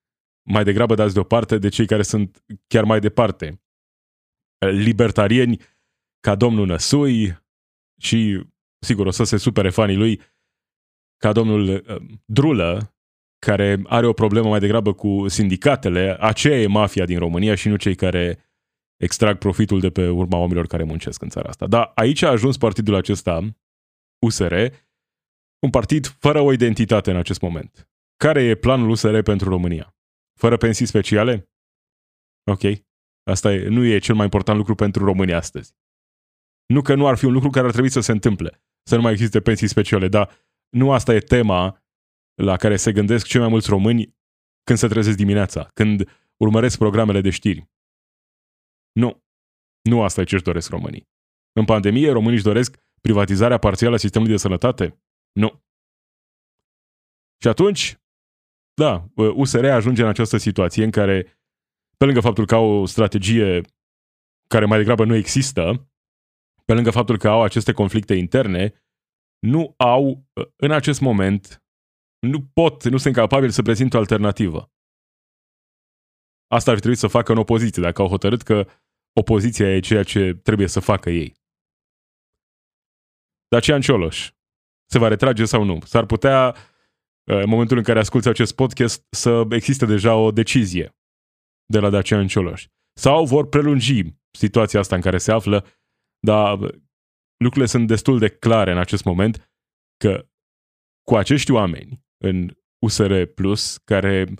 mai 0.49 0.63
degrabă 0.63 0.95
dați 0.95 1.13
deoparte 1.13 1.57
de 1.57 1.69
cei 1.69 1.85
care 1.85 2.01
sunt 2.01 2.43
chiar 2.67 2.83
mai 2.83 2.99
departe. 2.99 3.61
Libertarieni 4.59 5.61
ca 6.19 6.35
domnul 6.35 6.65
Năsui 6.65 7.37
și, 8.01 8.43
sigur, 8.85 9.05
o 9.05 9.11
să 9.11 9.23
se 9.23 9.37
supere 9.37 9.69
fanii 9.69 9.95
lui, 9.95 10.21
ca 11.17 11.31
domnul 11.31 11.67
uh, 11.69 11.95
Drulă, 12.25 12.95
care 13.45 13.81
are 13.83 14.07
o 14.07 14.13
problemă 14.13 14.49
mai 14.49 14.59
degrabă 14.59 14.93
cu 14.93 15.27
sindicatele, 15.27 16.17
aceea 16.19 16.59
e 16.59 16.67
mafia 16.67 17.05
din 17.05 17.19
România 17.19 17.55
și 17.55 17.67
nu 17.67 17.75
cei 17.75 17.95
care 17.95 18.51
extrag 18.97 19.37
profitul 19.37 19.79
de 19.79 19.89
pe 19.89 20.09
urma 20.09 20.37
oamenilor 20.37 20.67
care 20.67 20.83
muncesc 20.83 21.21
în 21.21 21.29
țara 21.29 21.49
asta. 21.49 21.67
Dar 21.67 21.91
aici 21.95 22.21
a 22.21 22.29
ajuns 22.29 22.57
partidul 22.57 22.95
acesta, 22.95 23.55
USR, 24.25 24.53
un 25.59 25.69
partid 25.69 26.05
fără 26.05 26.39
o 26.39 26.53
identitate 26.53 27.11
în 27.11 27.17
acest 27.17 27.41
moment. 27.41 27.90
Care 28.25 28.41
e 28.41 28.55
planul 28.55 28.89
USR 28.89 29.19
pentru 29.19 29.49
România? 29.49 29.95
Fără 30.39 30.57
pensii 30.57 30.85
speciale? 30.85 31.49
Ok. 32.51 32.61
Asta 33.23 33.53
e, 33.53 33.67
nu 33.67 33.83
e 33.83 33.97
cel 33.97 34.15
mai 34.15 34.23
important 34.23 34.57
lucru 34.57 34.75
pentru 34.75 35.05
România 35.05 35.37
astăzi. 35.37 35.75
Nu 36.65 36.81
că 36.81 36.95
nu 36.95 37.07
ar 37.07 37.17
fi 37.17 37.25
un 37.25 37.33
lucru 37.33 37.49
care 37.49 37.65
ar 37.65 37.71
trebui 37.71 37.89
să 37.89 37.99
se 37.99 38.11
întâmple, 38.11 38.63
să 38.89 38.95
nu 38.95 39.01
mai 39.01 39.11
existe 39.11 39.41
pensii 39.41 39.67
speciale, 39.67 40.07
dar 40.07 40.29
nu 40.69 40.91
asta 40.91 41.13
e 41.13 41.19
tema 41.19 41.83
la 42.41 42.57
care 42.57 42.75
se 42.75 42.91
gândesc 42.91 43.25
cei 43.27 43.39
mai 43.39 43.49
mulți 43.49 43.69
români 43.69 44.15
când 44.63 44.77
se 44.77 44.87
trezesc 44.87 45.17
dimineața, 45.17 45.67
când 45.73 46.09
urmăresc 46.37 46.77
programele 46.77 47.21
de 47.21 47.29
știri. 47.29 47.69
Nu. 48.91 49.23
Nu 49.89 50.03
asta 50.03 50.21
e 50.21 50.23
ce 50.23 50.35
își 50.35 50.43
doresc 50.43 50.69
românii. 50.69 51.09
În 51.51 51.65
pandemie, 51.65 52.11
românii 52.11 52.35
își 52.35 52.43
doresc 52.43 52.77
privatizarea 53.01 53.57
parțială 53.57 53.95
a 53.95 53.97
sistemului 53.97 54.33
de 54.33 54.39
sănătate? 54.39 55.01
Nu. 55.31 55.63
Și 57.41 57.47
atunci, 57.47 58.00
da, 58.81 59.09
USR 59.15 59.65
ajunge 59.65 60.01
în 60.01 60.07
această 60.07 60.37
situație 60.37 60.83
în 60.83 60.91
care, 60.91 61.21
pe 61.97 62.05
lângă 62.05 62.19
faptul 62.19 62.45
că 62.45 62.55
au 62.55 62.69
o 62.81 62.85
strategie 62.85 63.61
care 64.47 64.65
mai 64.65 64.77
degrabă 64.77 65.05
nu 65.05 65.15
există, 65.15 65.89
pe 66.65 66.73
lângă 66.73 66.91
faptul 66.91 67.17
că 67.17 67.27
au 67.27 67.41
aceste 67.41 67.73
conflicte 67.73 68.13
interne, 68.13 68.73
nu 69.39 69.73
au, 69.77 70.27
în 70.55 70.71
acest 70.71 71.01
moment, 71.01 71.63
nu 72.27 72.45
pot, 72.53 72.83
nu 72.83 72.97
sunt 72.97 73.13
capabili 73.13 73.51
să 73.51 73.61
prezinte 73.61 73.97
o 73.97 73.99
alternativă. 73.99 74.71
Asta 76.47 76.71
ar 76.71 76.79
trebui 76.79 76.97
să 76.97 77.07
facă 77.07 77.31
în 77.31 77.37
opoziție, 77.37 77.81
dacă 77.81 78.01
au 78.01 78.07
hotărât 78.07 78.41
că 78.41 78.67
opoziția 79.19 79.75
e 79.75 79.79
ceea 79.79 80.03
ce 80.03 80.33
trebuie 80.43 80.67
să 80.67 80.79
facă 80.79 81.09
ei. 81.09 81.35
Dacian 83.47 83.81
Cioloș 83.81 84.31
se 84.89 84.99
va 84.99 85.07
retrage 85.07 85.45
sau 85.45 85.63
nu? 85.63 85.79
S-ar 85.81 86.05
putea, 86.05 86.55
în 87.23 87.49
momentul 87.49 87.77
în 87.77 87.83
care 87.83 87.99
asculți 87.99 88.27
acest 88.27 88.55
podcast, 88.55 89.05
să 89.09 89.45
existe 89.49 89.85
deja 89.85 90.15
o 90.15 90.31
decizie 90.31 90.95
de 91.65 91.79
la 91.79 91.89
Dacian 91.89 92.27
Cioloș. 92.27 92.67
Sau 92.99 93.25
vor 93.25 93.47
prelungi 93.47 94.03
situația 94.37 94.79
asta 94.79 94.95
în 94.95 95.01
care 95.01 95.17
se 95.17 95.31
află, 95.31 95.65
dar 96.19 96.57
lucrurile 97.37 97.65
sunt 97.65 97.87
destul 97.87 98.19
de 98.19 98.29
clare 98.29 98.71
în 98.71 98.77
acest 98.77 99.03
moment 99.03 99.51
că 99.97 100.29
cu 101.07 101.15
acești 101.15 101.51
oameni 101.51 102.05
în 102.23 102.57
USR 102.85 103.23
Plus, 103.23 103.77
care 103.77 104.33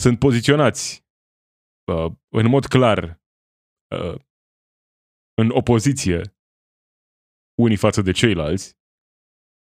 sunt 0.00 0.18
poziționați 0.18 1.04
uh, 1.92 2.12
în 2.28 2.48
mod 2.48 2.66
clar 2.66 3.22
uh, 3.96 4.20
în 5.34 5.50
opoziție 5.50 6.34
unii 7.62 7.76
față 7.76 8.02
de 8.02 8.12
ceilalți, 8.12 8.79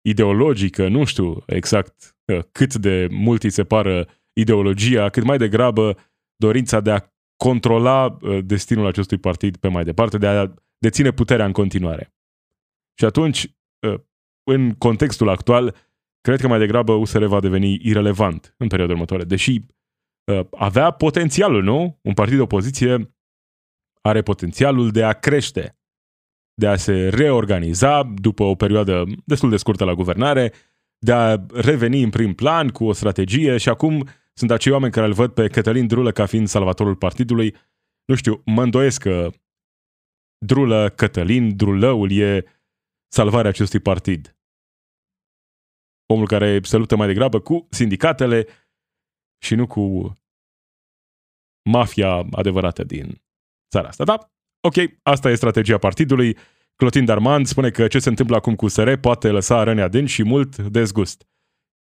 ideologică, 0.05 0.87
nu 0.87 1.03
știu 1.03 1.43
exact 1.45 2.15
uh, 2.33 2.43
cât 2.51 2.75
de 2.75 3.07
mult 3.11 3.43
îi 3.43 3.49
separă 3.49 4.07
ideologia, 4.33 5.09
cât 5.09 5.23
mai 5.23 5.37
degrabă 5.37 5.97
dorința 6.35 6.79
de 6.79 6.91
a 6.91 6.99
controla 7.43 8.17
uh, 8.21 8.39
destinul 8.45 8.85
acestui 8.85 9.17
partid 9.17 9.57
pe 9.57 9.67
mai 9.67 9.83
departe, 9.83 10.17
de 10.17 10.27
a 10.27 10.53
deține 10.77 11.11
puterea 11.11 11.45
în 11.45 11.51
continuare. 11.51 12.13
Și 12.99 13.05
atunci, 13.05 13.55
uh, 13.87 13.99
în 14.43 14.73
contextul 14.73 15.29
actual, 15.29 15.75
cred 16.21 16.39
că 16.39 16.47
mai 16.47 16.59
degrabă 16.59 16.93
USR 16.93 17.23
va 17.23 17.39
deveni 17.39 17.79
irelevant 17.81 18.55
în 18.57 18.67
perioada 18.67 18.93
următoare, 18.93 19.23
deși 19.23 19.61
avea 20.57 20.91
potențialul, 20.91 21.63
nu? 21.63 21.99
Un 22.01 22.13
partid 22.13 22.35
de 22.35 22.41
opoziție 22.41 23.15
are 24.01 24.21
potențialul 24.21 24.91
de 24.91 25.03
a 25.03 25.13
crește 25.13 25.77
de 26.55 26.67
a 26.67 26.75
se 26.75 27.09
reorganiza 27.09 28.03
după 28.03 28.43
o 28.43 28.55
perioadă 28.55 29.03
destul 29.25 29.49
de 29.49 29.57
scurtă 29.57 29.83
la 29.83 29.93
guvernare, 29.93 30.53
de 30.97 31.13
a 31.13 31.45
reveni 31.53 32.03
în 32.03 32.09
prim 32.09 32.33
plan 32.33 32.69
cu 32.69 32.85
o 32.85 32.93
strategie 32.93 33.57
și 33.57 33.69
acum 33.69 34.07
sunt 34.33 34.51
acei 34.51 34.71
oameni 34.71 34.91
care 34.91 35.05
îl 35.05 35.13
văd 35.13 35.31
pe 35.33 35.47
Cătălin 35.47 35.87
Drulă 35.87 36.11
ca 36.11 36.25
fiind 36.25 36.47
salvatorul 36.47 36.95
partidului. 36.95 37.55
Nu 38.05 38.15
știu, 38.15 38.41
mă 38.45 38.63
îndoiesc 38.63 39.01
că 39.01 39.29
Drulă, 40.45 40.89
Cătălin, 40.89 41.55
Drulăul 41.55 42.11
e 42.11 42.45
salvarea 43.07 43.49
acestui 43.49 43.79
partid. 43.79 44.37
Omul 46.05 46.27
care 46.27 46.59
se 46.63 46.77
luptă 46.77 46.95
mai 46.95 47.07
degrabă 47.07 47.39
cu 47.39 47.67
sindicatele 47.69 48.47
și 49.43 49.55
nu 49.55 49.67
cu 49.67 50.13
mafia 51.69 52.27
adevărată 52.31 52.83
din 52.83 53.21
țara 53.69 53.87
asta. 53.87 54.03
Da, 54.03 54.34
ok, 54.65 54.73
asta 55.03 55.29
e 55.29 55.35
strategia 55.35 55.77
partidului. 55.77 56.37
Clotin 56.75 57.05
Darman 57.05 57.43
spune 57.43 57.69
că 57.69 57.87
ce 57.87 57.99
se 57.99 58.09
întâmplă 58.09 58.35
acum 58.35 58.55
cu 58.55 58.67
SR 58.67 58.93
poate 58.93 59.29
lăsa 59.29 59.63
răni 59.63 59.81
adânci 59.81 60.09
și 60.09 60.23
mult 60.23 60.57
dezgust. 60.57 61.27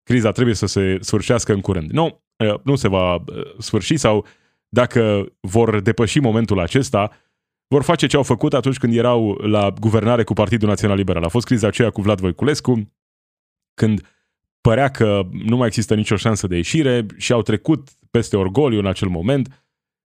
Criza 0.04 0.32
trebuie 0.32 0.56
să 0.56 0.65
se 0.65 0.98
sfârșească 1.02 1.54
în 1.54 1.62
curând. 1.62 1.91
Nu, 1.91 2.24
nu 2.63 2.76
se 2.76 2.88
va 2.88 3.24
sfârși 3.60 3.98
sau 3.98 4.26
dacă 4.69 5.26
vor 5.39 5.80
depăși 5.80 6.19
momentul 6.19 6.60
acesta, 6.60 7.12
vor 7.67 7.84
face 7.84 8.08
ce 8.08 8.15
au 8.15 8.24
făcut 8.24 8.54
atunci 8.54 8.78
când 8.78 8.96
erau 8.96 9.32
la 9.32 9.72
guvernare 9.80 10.24
cu 10.24 10.34
Partidul 10.34 10.67
Național 10.67 10.98
Liberal. 10.98 11.24
A 11.24 11.28
fost 11.28 11.46
criza 11.46 11.67
aceea 11.67 11.89
cu 11.89 12.02
Vlad 12.02 12.19
Voiculescu, 12.19 12.93
când 13.74 14.08
părea 14.62 14.89
că 14.89 15.22
nu 15.32 15.56
mai 15.56 15.67
există 15.67 15.96
nicio 15.96 16.15
șansă 16.15 16.48
de 16.48 16.56
ieșire 16.56 17.06
și 17.17 17.32
au 17.32 17.41
trecut 17.41 17.89
peste 18.12 18.38
orgoliu 18.38 18.80
în 18.80 18.86
acel 18.86 19.08
moment 19.08 19.63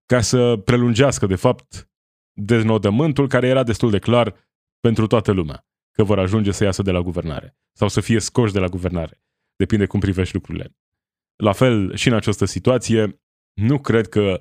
ca 0.06 0.20
să 0.20 0.56
prelungească, 0.56 1.26
de 1.26 1.34
fapt, 1.34 1.91
deznodământul 2.32 3.28
care 3.28 3.46
era 3.46 3.62
destul 3.62 3.90
de 3.90 3.98
clar 3.98 4.34
pentru 4.80 5.06
toată 5.06 5.32
lumea, 5.32 5.66
că 5.90 6.02
vor 6.04 6.18
ajunge 6.18 6.50
să 6.50 6.64
iasă 6.64 6.82
de 6.82 6.90
la 6.90 7.00
guvernare 7.00 7.56
sau 7.72 7.88
să 7.88 8.00
fie 8.00 8.18
scoși 8.18 8.52
de 8.52 8.58
la 8.58 8.66
guvernare. 8.66 9.20
Depinde 9.56 9.86
cum 9.86 10.00
privești 10.00 10.34
lucrurile. 10.34 10.76
La 11.36 11.52
fel 11.52 11.94
și 11.94 12.08
în 12.08 12.14
această 12.14 12.44
situație, 12.44 13.22
nu 13.52 13.78
cred 13.78 14.08
că 14.08 14.40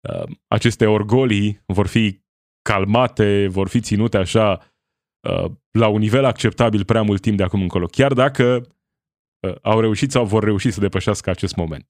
uh, 0.00 0.36
aceste 0.46 0.86
orgolii 0.86 1.62
vor 1.66 1.86
fi 1.86 2.22
calmate, 2.62 3.46
vor 3.48 3.68
fi 3.68 3.80
ținute 3.80 4.16
așa 4.16 4.72
uh, 5.28 5.50
la 5.70 5.88
un 5.88 5.98
nivel 5.98 6.24
acceptabil 6.24 6.84
prea 6.84 7.02
mult 7.02 7.20
timp 7.20 7.36
de 7.36 7.42
acum 7.42 7.60
încolo, 7.60 7.86
chiar 7.86 8.12
dacă 8.12 8.76
uh, 9.46 9.54
au 9.62 9.80
reușit 9.80 10.10
sau 10.10 10.26
vor 10.26 10.44
reuși 10.44 10.70
să 10.70 10.80
depășească 10.80 11.30
acest 11.30 11.56
moment. 11.56 11.88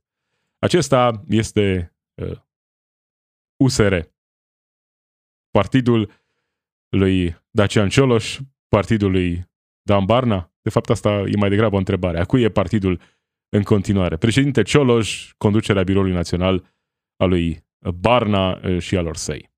Acesta 0.59 1.25
este 1.29 1.97
uh, 2.23 2.39
USR, 3.57 3.99
partidul 5.51 6.11
lui 6.89 7.37
Dacian 7.51 7.89
Cioloș, 7.89 8.39
partidul 8.69 9.11
lui 9.11 9.49
Dan 9.83 10.05
Barna. 10.05 10.53
De 10.63 10.71
fapt, 10.71 10.91
asta 10.91 11.11
e 11.11 11.37
mai 11.37 11.49
degrabă 11.49 11.75
o 11.75 11.79
întrebare. 11.79 12.21
A 12.21 12.25
cui 12.25 12.43
e 12.43 12.49
partidul 12.49 13.01
în 13.49 13.63
continuare? 13.63 14.17
Președinte 14.17 14.63
Cioloș, 14.63 15.33
conducerea 15.37 15.83
Biroului 15.83 16.13
Național 16.13 16.75
a 17.17 17.25
lui 17.25 17.65
Barna 17.95 18.53
uh, 18.53 18.79
și 18.79 18.97
alor 18.97 19.17
săi. 19.17 19.51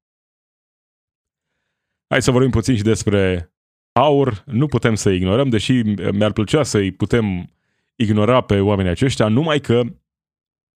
Hai 2.08 2.22
să 2.22 2.30
vorbim 2.30 2.50
puțin 2.50 2.76
și 2.76 2.82
despre 2.82 3.52
aur. 3.92 4.42
Nu 4.46 4.66
putem 4.66 4.94
să 4.94 5.10
ignorăm, 5.10 5.48
deși 5.48 5.72
mi-ar 6.12 6.32
plăcea 6.32 6.62
să-i 6.62 6.92
putem 6.92 7.50
ignora 7.94 8.40
pe 8.40 8.60
oamenii 8.60 8.90
aceștia, 8.90 9.28
numai 9.28 9.60
că 9.60 9.82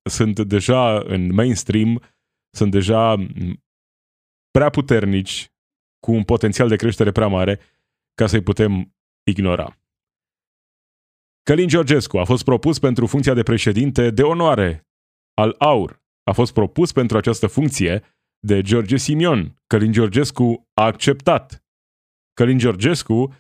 sunt 0.03 0.41
deja 0.41 0.99
în 0.99 1.33
mainstream, 1.35 2.03
sunt 2.51 2.71
deja 2.71 3.27
prea 4.57 4.71
puternici, 4.71 5.53
cu 6.01 6.13
un 6.13 6.25
potențial 6.25 6.69
de 6.69 6.77
creștere 6.77 7.13
prea 7.13 7.27
mare, 7.27 7.61
ca 8.15 8.27
să-i 8.27 8.43
putem 8.43 8.95
ignora. 9.31 9.79
Călin 11.43 11.69
Georgescu 11.69 12.19
a 12.19 12.25
fost 12.25 12.45
propus 12.45 12.79
pentru 12.79 13.07
funcția 13.07 13.35
de 13.35 13.43
președinte 13.43 14.11
de 14.11 14.23
onoare 14.23 14.87
al 15.35 15.55
AUR. 15.59 16.03
A 16.23 16.33
fost 16.33 16.53
propus 16.53 16.93
pentru 16.93 17.17
această 17.17 17.47
funcție 17.47 18.03
de 18.39 18.63
George 18.63 18.97
Simion. 18.97 19.63
Călin 19.67 19.93
Georgescu 19.93 20.69
a 20.75 20.85
acceptat. 20.85 21.65
Călin 22.33 22.59
Georgescu 22.59 23.35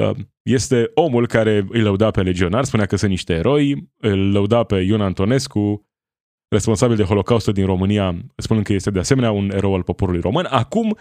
uh, 0.00 0.16
este 0.42 0.90
omul 0.94 1.26
care 1.26 1.66
îi 1.68 1.80
lăuda 1.80 2.10
pe 2.10 2.22
legionar, 2.22 2.64
spunea 2.64 2.86
că 2.86 2.96
sunt 2.96 3.10
niște 3.10 3.34
eroi, 3.34 3.90
îl 3.96 4.32
lăuda 4.32 4.64
pe 4.64 4.76
Ion 4.76 5.00
Antonescu, 5.00 5.86
responsabil 6.52 6.96
de 6.96 7.02
Holocaustul 7.02 7.52
din 7.52 7.66
România, 7.66 8.16
spunând 8.36 8.64
că 8.66 8.72
este 8.72 8.90
de 8.90 8.98
asemenea 8.98 9.30
un 9.30 9.50
erou 9.50 9.74
al 9.74 9.82
poporului 9.82 10.20
român. 10.20 10.46
Acum 10.50 10.98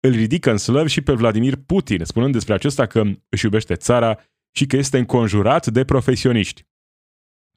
îl 0.00 0.10
ridică 0.10 0.50
în 0.50 0.56
slăv 0.56 0.86
și 0.86 1.00
pe 1.00 1.12
Vladimir 1.12 1.56
Putin, 1.66 2.04
spunând 2.04 2.32
despre 2.32 2.54
acesta 2.54 2.86
că 2.86 3.02
își 3.28 3.44
iubește 3.44 3.74
țara 3.74 4.18
și 4.52 4.66
că 4.66 4.76
este 4.76 4.98
înconjurat 4.98 5.66
de 5.66 5.84
profesioniști. 5.84 6.64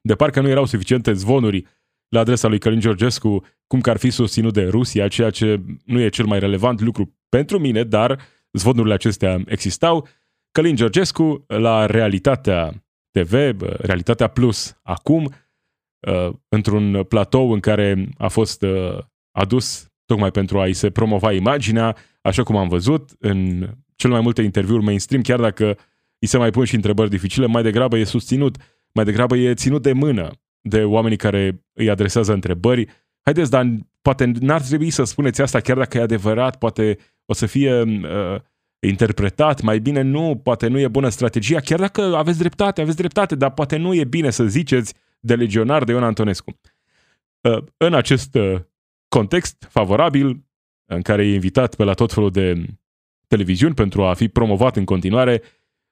De 0.00 0.14
parcă 0.14 0.40
nu 0.40 0.48
erau 0.48 0.64
suficiente 0.64 1.12
zvonuri 1.12 1.64
la 2.08 2.20
adresa 2.20 2.48
lui 2.48 2.58
Călin 2.58 2.80
Georgescu, 2.80 3.44
cum 3.66 3.80
că 3.80 3.90
ar 3.90 3.96
fi 3.96 4.10
susținut 4.10 4.52
de 4.52 4.68
Rusia, 4.68 5.08
ceea 5.08 5.30
ce 5.30 5.60
nu 5.84 6.00
e 6.00 6.08
cel 6.08 6.26
mai 6.26 6.38
relevant 6.38 6.80
lucru 6.80 7.16
pentru 7.28 7.58
mine, 7.58 7.82
dar 7.82 8.20
zvonurile 8.52 8.94
acestea 8.94 9.42
existau. 9.46 10.08
Călin 10.52 10.76
Georgescu 10.76 11.44
la 11.46 11.86
Realitatea 11.86 12.84
TV, 13.10 13.32
Realitatea 13.78 14.26
Plus, 14.26 14.76
acum, 14.82 15.24
uh, 15.24 15.32
într-un 16.48 17.02
platou 17.02 17.52
în 17.52 17.60
care 17.60 18.08
a 18.18 18.28
fost 18.28 18.62
uh, 18.62 18.98
adus 19.30 19.86
tocmai 20.06 20.30
pentru 20.30 20.60
a-i 20.60 20.72
se 20.72 20.90
promova 20.90 21.32
imaginea, 21.32 21.96
așa 22.20 22.42
cum 22.42 22.56
am 22.56 22.68
văzut 22.68 23.10
în 23.18 23.68
cel 23.96 24.10
mai 24.10 24.20
multe 24.20 24.42
interviuri 24.42 24.84
mainstream, 24.84 25.22
chiar 25.22 25.40
dacă 25.40 25.78
îi 26.18 26.28
se 26.28 26.36
mai 26.36 26.50
pun 26.50 26.64
și 26.64 26.74
întrebări 26.74 27.10
dificile, 27.10 27.46
mai 27.46 27.62
degrabă 27.62 27.98
e 27.98 28.04
susținut, 28.04 28.56
mai 28.92 29.04
degrabă 29.04 29.36
e 29.36 29.54
ținut 29.54 29.82
de 29.82 29.92
mână 29.92 30.30
de 30.60 30.84
oamenii 30.84 31.16
care 31.16 31.64
îi 31.72 31.90
adresează 31.90 32.32
întrebări. 32.32 32.88
Haideți, 33.22 33.50
dar 33.50 33.66
poate 34.02 34.32
n-ar 34.40 34.60
trebui 34.60 34.90
să 34.90 35.04
spuneți 35.04 35.40
asta 35.40 35.60
chiar 35.60 35.76
dacă 35.76 35.98
e 35.98 36.00
adevărat, 36.00 36.58
poate 36.58 36.98
o 37.24 37.32
să 37.32 37.46
fie 37.46 37.80
uh, 37.82 38.40
interpretat 38.86 39.60
mai 39.60 39.78
bine, 39.78 40.00
nu, 40.00 40.40
poate 40.42 40.66
nu 40.66 40.78
e 40.78 40.88
bună 40.88 41.08
strategia, 41.08 41.60
chiar 41.60 41.78
dacă 41.78 42.00
aveți 42.00 42.38
dreptate, 42.38 42.80
aveți 42.80 42.96
dreptate, 42.96 43.34
dar 43.34 43.50
poate 43.50 43.76
nu 43.76 43.94
e 43.94 44.04
bine 44.04 44.30
să 44.30 44.44
ziceți 44.44 44.94
de 45.24 45.34
legionar 45.34 45.84
de 45.84 45.92
Ion 45.92 46.02
Antonescu. 46.02 46.60
Uh, 47.40 47.64
în 47.76 47.94
acest 47.94 48.34
uh, 48.34 48.60
context 49.08 49.66
favorabil, 49.68 50.44
în 50.84 51.02
care 51.02 51.26
e 51.26 51.34
invitat 51.34 51.74
pe 51.74 51.84
la 51.84 51.94
tot 51.94 52.12
felul 52.12 52.30
de 52.30 52.64
televiziuni 53.26 53.74
pentru 53.74 54.04
a 54.04 54.14
fi 54.14 54.28
promovat 54.28 54.76
în 54.76 54.84
continuare, 54.84 55.42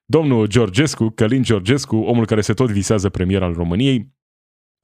domnul 0.04 0.46
Georgescu, 0.46 1.08
Călin 1.08 1.42
Georgescu, 1.42 1.96
omul 1.96 2.26
care 2.26 2.40
se 2.40 2.52
tot 2.52 2.70
visează 2.70 3.08
premier 3.08 3.42
al 3.42 3.54
României, 3.54 4.12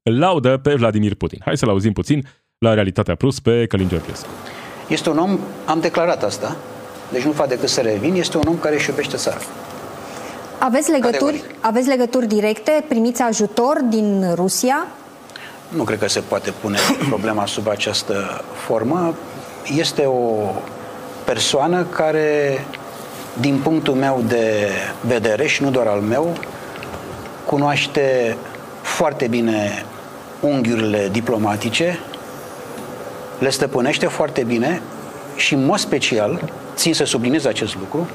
îl 0.02 0.18
laudă 0.18 0.56
pe 0.56 0.74
Vladimir 0.74 1.14
Putin. 1.14 1.40
Hai 1.44 1.56
să-l 1.56 1.68
auzim 1.68 1.92
puțin 1.92 2.26
la 2.58 2.74
Realitatea 2.74 3.14
Plus 3.14 3.40
pe 3.40 3.66
Călin 3.66 3.88
Georgescu. 3.88 4.28
Este 4.88 5.10
un 5.10 5.18
om, 5.18 5.38
am 5.66 5.80
declarat 5.80 6.22
asta, 6.22 6.56
deci 7.12 7.22
nu 7.22 7.32
fac 7.32 7.48
decât 7.48 7.68
să 7.68 7.80
revin, 7.80 8.14
este 8.14 8.36
un 8.36 8.44
om 8.46 8.58
care 8.58 8.74
își 8.74 8.88
iubește 8.88 9.16
țara. 9.16 9.40
Aveți 10.58 10.90
legături, 10.90 11.42
aveți 11.60 11.88
legături 11.88 12.26
directe? 12.26 12.84
Primiți 12.88 13.22
ajutor 13.22 13.80
din 13.88 14.32
Rusia? 14.34 14.86
Nu 15.68 15.82
cred 15.82 15.98
că 15.98 16.08
se 16.08 16.20
poate 16.20 16.50
pune 16.60 16.78
problema 17.08 17.46
sub 17.46 17.68
această 17.68 18.44
formă. 18.66 19.14
Este 19.76 20.04
o 20.04 20.52
persoană 21.24 21.82
care, 21.82 22.58
din 23.40 23.60
punctul 23.62 23.94
meu 23.94 24.24
de 24.28 24.68
vedere 25.00 25.46
și 25.46 25.62
nu 25.62 25.70
doar 25.70 25.86
al 25.86 26.00
meu, 26.00 26.36
cunoaște 27.44 28.36
foarte 28.82 29.26
bine 29.26 29.84
unghiurile 30.40 31.08
diplomatice, 31.12 31.98
le 33.38 33.50
stăpânește 33.50 34.06
foarte 34.06 34.42
bine 34.42 34.82
și, 35.36 35.54
în 35.54 35.64
mod 35.64 35.78
special, 35.78 36.52
țin 36.74 36.94
să 36.94 37.04
subliniez 37.04 37.44
acest 37.44 37.76
lucru, 37.78 38.08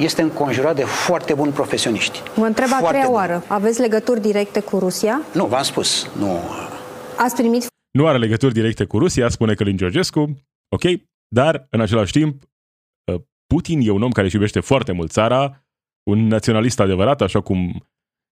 este 0.00 0.22
înconjurat 0.22 0.76
de 0.76 0.84
foarte 0.84 1.34
buni 1.34 1.52
profesioniști. 1.52 2.22
Mă 2.36 2.46
întreb 2.46 2.68
a 2.72 2.88
treia 2.88 3.04
bun. 3.04 3.14
oară. 3.14 3.44
Aveți 3.46 3.80
legături 3.80 4.20
directe 4.20 4.60
cu 4.60 4.78
Rusia? 4.78 5.20
Nu, 5.34 5.46
v-am 5.46 5.62
spus. 5.62 6.10
Nu. 6.18 6.40
Ați 7.18 7.36
primit... 7.36 7.66
Nu 7.90 8.06
are 8.06 8.18
legături 8.18 8.52
directe 8.52 8.84
cu 8.84 8.98
Rusia, 8.98 9.28
spune 9.28 9.54
Călin 9.54 9.76
Georgescu. 9.76 10.20
Ok, 10.68 10.82
dar, 11.28 11.66
în 11.70 11.80
același 11.80 12.12
timp, 12.12 12.42
uh, 13.12 13.20
Putin 13.46 13.80
e 13.80 13.90
un 13.90 14.02
om 14.02 14.10
care 14.10 14.26
își 14.26 14.34
iubește 14.34 14.60
foarte 14.60 14.92
mult 14.92 15.10
țara, 15.10 15.64
un 16.10 16.26
naționalist 16.26 16.80
adevărat, 16.80 17.20
așa 17.20 17.40
cum 17.40 17.86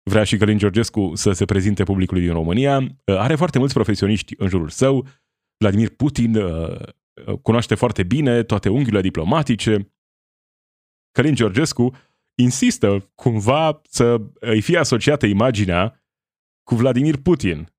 vrea 0.10 0.24
și 0.24 0.38
Călin 0.38 0.58
Georgescu 0.58 1.12
să 1.16 1.32
se 1.32 1.46
prezinte 1.46 1.84
publicului 1.84 2.22
din 2.22 2.34
România. 2.34 2.78
Uh, 2.78 3.18
are 3.18 3.36
foarte 3.36 3.58
mulți 3.58 3.74
profesioniști 3.74 4.34
în 4.38 4.48
jurul 4.48 4.70
său. 4.70 5.06
Vladimir 5.58 5.90
Putin 5.90 6.36
uh, 6.36 6.78
cunoaște 7.42 7.76
foarte 7.76 8.04
bine 8.04 8.44
toate 8.44 8.70
unghiurile 8.70 9.02
diplomatice. 9.02 9.92
Călin 11.18 11.36
Georgescu 11.36 11.96
insistă 12.40 13.12
cumva 13.16 13.82
să 13.90 14.22
îi 14.34 14.62
fie 14.62 14.78
asociată 14.78 15.26
imaginea 15.26 16.04
cu 16.64 16.76
Vladimir 16.76 17.18
Putin, 17.22 17.74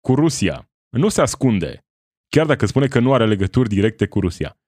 cu 0.00 0.14
Rusia. 0.14 0.70
Nu 0.88 1.08
se 1.08 1.20
ascunde, 1.20 1.86
chiar 2.28 2.46
dacă 2.46 2.66
spune 2.66 2.86
că 2.86 2.98
nu 2.98 3.12
are 3.12 3.26
legături 3.26 3.68
directe 3.68 4.06
cu 4.06 4.20
Rusia. 4.20 4.58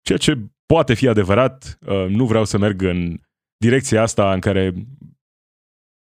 Ceea 0.00 0.18
ce 0.18 0.50
poate 0.66 0.94
fi 0.94 1.08
adevărat, 1.08 1.78
uh, 1.86 2.06
nu 2.08 2.26
vreau 2.26 2.44
să 2.44 2.58
merg 2.58 2.82
în 2.82 3.20
direcția 3.56 4.02
asta 4.02 4.32
în 4.32 4.40
care 4.40 4.74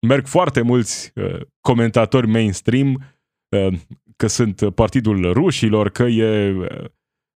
merg 0.06 0.26
foarte 0.26 0.60
mulți 0.60 1.12
uh, 1.14 1.40
comentatori 1.60 2.26
mainstream 2.26 2.94
uh, 3.56 3.78
că 4.16 4.26
sunt 4.26 4.74
partidul 4.74 5.32
rușilor, 5.32 5.90
că 5.90 6.02
e 6.02 6.50
uh, 6.50 6.90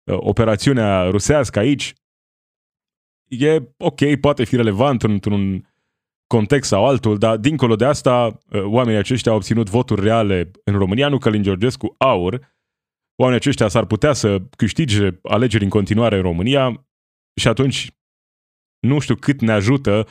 operațiunea 0.05 1.03
rusească 1.03 1.59
aici. 1.59 1.95
E 3.29 3.63
ok, 3.77 4.17
poate 4.21 4.45
fi 4.45 4.57
relevant 4.57 5.03
într-un 5.03 5.69
context 6.27 6.69
sau 6.69 6.87
altul, 6.87 7.19
dar 7.19 7.37
dincolo 7.37 7.77
de 7.77 7.85
asta, 7.85 8.39
oamenii 8.65 8.99
aceștia 8.99 9.33
au 9.33 9.39
obținut 9.39 9.69
voturi 9.71 10.03
reale 10.03 10.51
în 10.65 10.75
România, 10.75 11.09
nu 11.09 11.19
Călin 11.19 11.43
Georgescu 11.43 11.95
aur. 11.99 12.57
Oamenii 13.17 13.41
aceștia 13.41 13.69
s-ar 13.69 13.85
putea 13.85 14.13
să 14.13 14.43
câștige 14.57 15.09
alegeri 15.23 15.65
în 15.65 15.71
continuare 15.71 16.17
în 16.17 16.23
România 16.23 16.87
și 17.35 17.49
atunci 17.49 17.91
nu 18.81 18.99
știu 18.99 19.15
cât 19.15 19.41
ne 19.41 19.53
ajută 19.53 20.07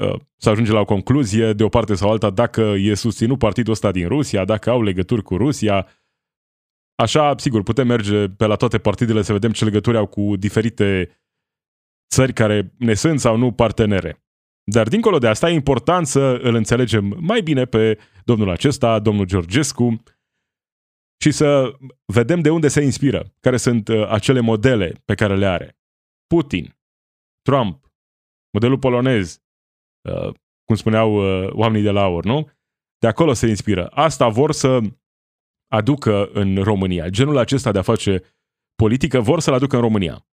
uh, 0.00 0.20
să 0.36 0.50
ajungem 0.50 0.74
la 0.74 0.80
o 0.80 0.84
concluzie 0.84 1.52
de 1.52 1.64
o 1.64 1.68
parte 1.68 1.94
sau 1.94 2.10
alta 2.10 2.30
dacă 2.30 2.60
e 2.60 2.94
susținut 2.94 3.38
partidul 3.38 3.72
ăsta 3.72 3.90
din 3.90 4.08
Rusia, 4.08 4.44
dacă 4.44 4.70
au 4.70 4.82
legături 4.82 5.22
cu 5.22 5.36
Rusia. 5.36 5.86
Așa, 6.94 7.34
sigur, 7.36 7.62
putem 7.62 7.86
merge 7.86 8.28
pe 8.28 8.46
la 8.46 8.54
toate 8.54 8.78
partidele 8.78 9.22
să 9.22 9.32
vedem 9.32 9.52
ce 9.52 9.64
legături 9.64 9.96
au 9.96 10.06
cu 10.06 10.36
diferite 10.36 11.17
țări 12.10 12.32
care 12.32 12.74
ne 12.78 12.94
sunt 12.94 13.20
sau 13.20 13.36
nu 13.36 13.52
partenere. 13.52 14.22
Dar 14.64 14.88
dincolo 14.88 15.18
de 15.18 15.28
asta 15.28 15.50
e 15.50 15.54
important 15.54 16.06
să 16.06 16.20
îl 16.20 16.54
înțelegem 16.54 17.16
mai 17.20 17.40
bine 17.40 17.64
pe 17.64 17.98
domnul 18.24 18.50
acesta, 18.50 18.98
domnul 18.98 19.26
Georgescu, 19.26 20.02
și 21.20 21.30
să 21.30 21.78
vedem 22.12 22.40
de 22.40 22.50
unde 22.50 22.68
se 22.68 22.82
inspiră, 22.82 23.34
care 23.40 23.56
sunt 23.56 23.88
uh, 23.88 24.08
acele 24.08 24.40
modele 24.40 25.02
pe 25.04 25.14
care 25.14 25.36
le 25.36 25.46
are. 25.46 25.78
Putin, 26.26 26.78
Trump, 27.42 27.92
modelul 28.52 28.78
polonez, 28.78 29.42
uh, 30.08 30.34
cum 30.64 30.76
spuneau 30.76 31.14
uh, 31.14 31.50
oamenii 31.52 31.84
de 31.84 31.90
la 31.90 32.02
AUR, 32.02 32.24
nu? 32.24 32.50
De 32.98 33.06
acolo 33.06 33.32
se 33.32 33.46
inspiră. 33.46 33.86
Asta 33.86 34.28
vor 34.28 34.52
să 34.52 34.80
aducă 35.68 36.30
în 36.32 36.62
România. 36.62 37.08
Genul 37.08 37.36
acesta 37.36 37.72
de 37.72 37.78
a 37.78 37.82
face 37.82 38.22
politică 38.74 39.20
vor 39.20 39.40
să-l 39.40 39.54
aducă 39.54 39.76
în 39.76 39.82
România. 39.82 40.26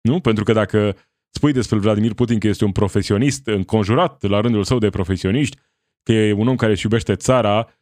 Nu? 0.00 0.20
Pentru 0.20 0.44
că 0.44 0.52
dacă 0.52 0.96
spui 1.30 1.52
despre 1.52 1.78
Vladimir 1.78 2.14
Putin 2.14 2.38
că 2.38 2.48
este 2.48 2.64
un 2.64 2.72
profesionist 2.72 3.46
înconjurat 3.46 4.22
la 4.22 4.40
rândul 4.40 4.64
său 4.64 4.78
de 4.78 4.90
profesioniști, 4.90 5.56
că 6.02 6.12
e 6.12 6.32
un 6.32 6.48
om 6.48 6.56
care 6.56 6.72
își 6.72 6.84
iubește 6.84 7.16
țara, 7.16 7.74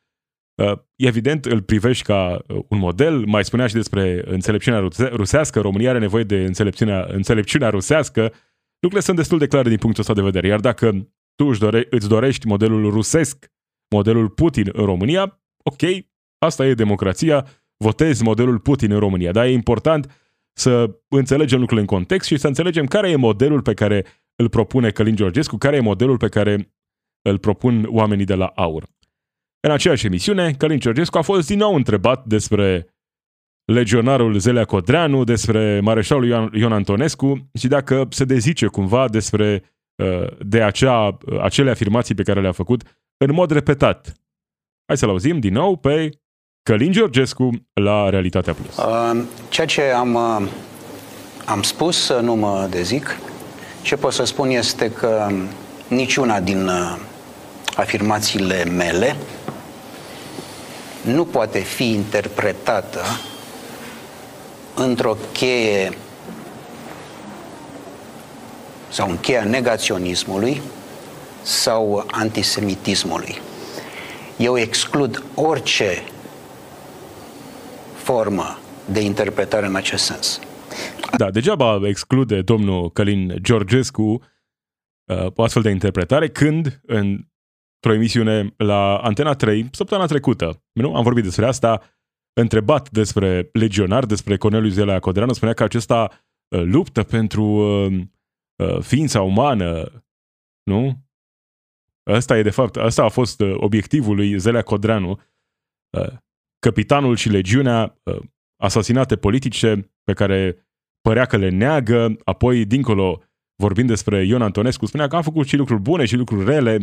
uh, 0.54 0.72
evident 0.96 1.44
îl 1.44 1.62
privești 1.62 2.04
ca 2.04 2.44
un 2.68 2.78
model. 2.78 3.24
Mai 3.26 3.44
spunea 3.44 3.66
și 3.66 3.74
despre 3.74 4.22
înțelepciunea 4.26 4.88
rusească. 5.10 5.60
România 5.60 5.90
are 5.90 5.98
nevoie 5.98 6.24
de 6.24 6.44
înțelepciunea, 6.44 7.06
înțelepciunea 7.10 7.70
rusească 7.70 8.32
lucrurile 8.80 9.00
sunt 9.00 9.16
destul 9.16 9.38
de 9.38 9.46
clare 9.46 9.68
din 9.68 9.78
punctul 9.78 10.02
ăsta 10.02 10.14
de 10.14 10.22
vedere. 10.22 10.46
Iar 10.46 10.60
dacă 10.60 11.12
tu 11.34 11.46
îți, 11.46 11.60
dore, 11.60 11.86
îți 11.90 12.08
dorești 12.08 12.46
modelul 12.46 12.90
rusesc, 12.90 13.52
modelul 13.94 14.28
Putin 14.28 14.68
în 14.72 14.84
România, 14.84 15.42
ok, 15.62 15.82
asta 16.38 16.66
e 16.66 16.74
democrația, 16.74 17.46
votezi 17.76 18.22
modelul 18.22 18.58
Putin 18.58 18.92
în 18.92 18.98
România. 18.98 19.32
Dar 19.32 19.46
e 19.46 19.52
important 19.52 20.27
să 20.58 21.00
înțelegem 21.08 21.58
lucrurile 21.58 21.86
în 21.88 21.96
context 21.96 22.28
și 22.28 22.36
să 22.36 22.46
înțelegem 22.46 22.86
care 22.86 23.10
e 23.10 23.16
modelul 23.16 23.62
pe 23.62 23.74
care 23.74 24.04
îl 24.36 24.48
propune 24.48 24.90
Călin 24.90 25.16
Georgescu, 25.16 25.56
care 25.56 25.76
e 25.76 25.80
modelul 25.80 26.16
pe 26.16 26.28
care 26.28 26.74
îl 27.22 27.38
propun 27.38 27.86
oamenii 27.90 28.24
de 28.24 28.34
la 28.34 28.46
AUR. 28.46 28.86
În 29.60 29.70
aceeași 29.70 30.06
emisiune, 30.06 30.52
Călin 30.52 30.78
Georgescu 30.78 31.18
a 31.18 31.22
fost 31.22 31.46
din 31.46 31.58
nou 31.58 31.74
întrebat 31.74 32.26
despre 32.26 32.86
legionarul 33.72 34.38
Zelea 34.38 34.64
Codreanu, 34.64 35.24
despre 35.24 35.80
mareșalul 35.80 36.26
Ion, 36.26 36.50
Ion 36.54 36.72
Antonescu 36.72 37.50
și 37.58 37.68
dacă 37.68 38.06
se 38.10 38.24
dezice 38.24 38.66
cumva 38.66 39.08
despre 39.08 39.62
uh, 40.02 40.38
de 40.46 40.62
acea, 40.62 41.06
uh, 41.06 41.40
acele 41.40 41.70
afirmații 41.70 42.14
pe 42.14 42.22
care 42.22 42.40
le-a 42.40 42.52
făcut 42.52 42.82
în 43.16 43.34
mod 43.34 43.50
repetat. 43.50 44.12
Hai 44.86 44.96
să-l 44.96 45.08
auzim 45.08 45.38
din 45.38 45.52
nou 45.52 45.76
pe 45.76 46.10
Călin 46.68 46.92
Georgescu 46.92 47.50
la 47.74 48.10
Realitatea 48.10 48.52
Plus. 48.52 48.76
Uh, 48.76 49.22
ceea 49.48 49.66
ce 49.66 49.82
am, 49.82 50.16
am 51.44 51.62
spus, 51.62 52.12
nu 52.20 52.34
mă 52.34 52.66
dezic. 52.70 53.18
Ce 53.82 53.96
pot 53.96 54.12
să 54.12 54.24
spun 54.24 54.50
este 54.50 54.90
că 54.90 55.30
niciuna 55.88 56.40
din 56.40 56.70
afirmațiile 57.76 58.64
mele 58.64 59.16
nu 61.02 61.24
poate 61.24 61.58
fi 61.58 61.90
interpretată 61.90 63.00
într-o 64.74 65.16
cheie 65.32 65.92
sau 68.88 69.10
în 69.10 69.18
cheia 69.18 69.44
negaționismului 69.44 70.60
sau 71.42 72.06
antisemitismului. 72.10 73.40
Eu 74.36 74.58
exclud 74.58 75.22
orice 75.34 76.02
formă 78.08 78.58
de 78.92 79.00
interpretare 79.00 79.66
în 79.66 79.74
acest 79.74 80.04
sens. 80.04 80.40
Da, 81.16 81.30
degeaba 81.30 81.80
exclude 81.88 82.42
domnul 82.42 82.90
Călin 82.90 83.34
Georgescu 83.40 84.02
uh, 84.02 85.26
o 85.34 85.42
astfel 85.42 85.62
de 85.62 85.70
interpretare 85.70 86.28
când 86.28 86.80
într-o 86.86 87.94
emisiune 87.94 88.54
la 88.56 88.96
Antena 88.96 89.34
3, 89.34 89.68
săptămâna 89.72 90.06
trecută, 90.06 90.62
nu? 90.72 90.94
am 90.94 91.02
vorbit 91.02 91.22
despre 91.22 91.46
asta, 91.46 91.82
întrebat 92.40 92.90
despre 92.90 93.48
legionar, 93.52 94.06
despre 94.06 94.36
Cornelius 94.36 94.72
Zelea 94.72 94.98
Codreanu, 94.98 95.32
spunea 95.32 95.54
că 95.54 95.62
acesta 95.62 96.10
uh, 96.48 96.62
luptă 96.62 97.02
pentru 97.02 97.44
uh, 97.44 98.00
uh, 98.56 98.80
ființa 98.80 99.22
umană, 99.22 100.02
nu? 100.62 101.06
Asta 102.10 102.38
e 102.38 102.42
de 102.42 102.50
fapt, 102.50 102.76
asta 102.76 103.04
a 103.04 103.08
fost 103.08 103.40
obiectivul 103.40 104.16
lui 104.16 104.38
Zelea 104.38 104.62
Codreanu, 104.62 105.20
capitanul 106.58 107.16
și 107.16 107.28
legiunea, 107.28 108.02
asasinate 108.56 109.16
politice 109.16 109.92
pe 110.04 110.12
care 110.12 110.68
părea 111.00 111.26
că 111.26 111.36
le 111.36 111.48
neagă, 111.48 112.16
apoi 112.24 112.64
dincolo 112.64 113.22
vorbind 113.62 113.88
despre 113.88 114.24
Ion 114.24 114.42
Antonescu, 114.42 114.86
spunea 114.86 115.08
că 115.08 115.16
a 115.16 115.22
făcut 115.22 115.46
și 115.46 115.56
lucruri 115.56 115.80
bune 115.80 116.04
și 116.04 116.16
lucruri 116.16 116.44
rele 116.44 116.76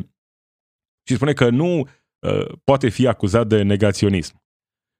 și 1.07 1.15
spune 1.15 1.33
că 1.33 1.49
nu 1.49 1.79
uh, 1.79 2.57
poate 2.63 2.89
fi 2.89 3.07
acuzat 3.07 3.47
de 3.47 3.61
negaționism. 3.61 4.43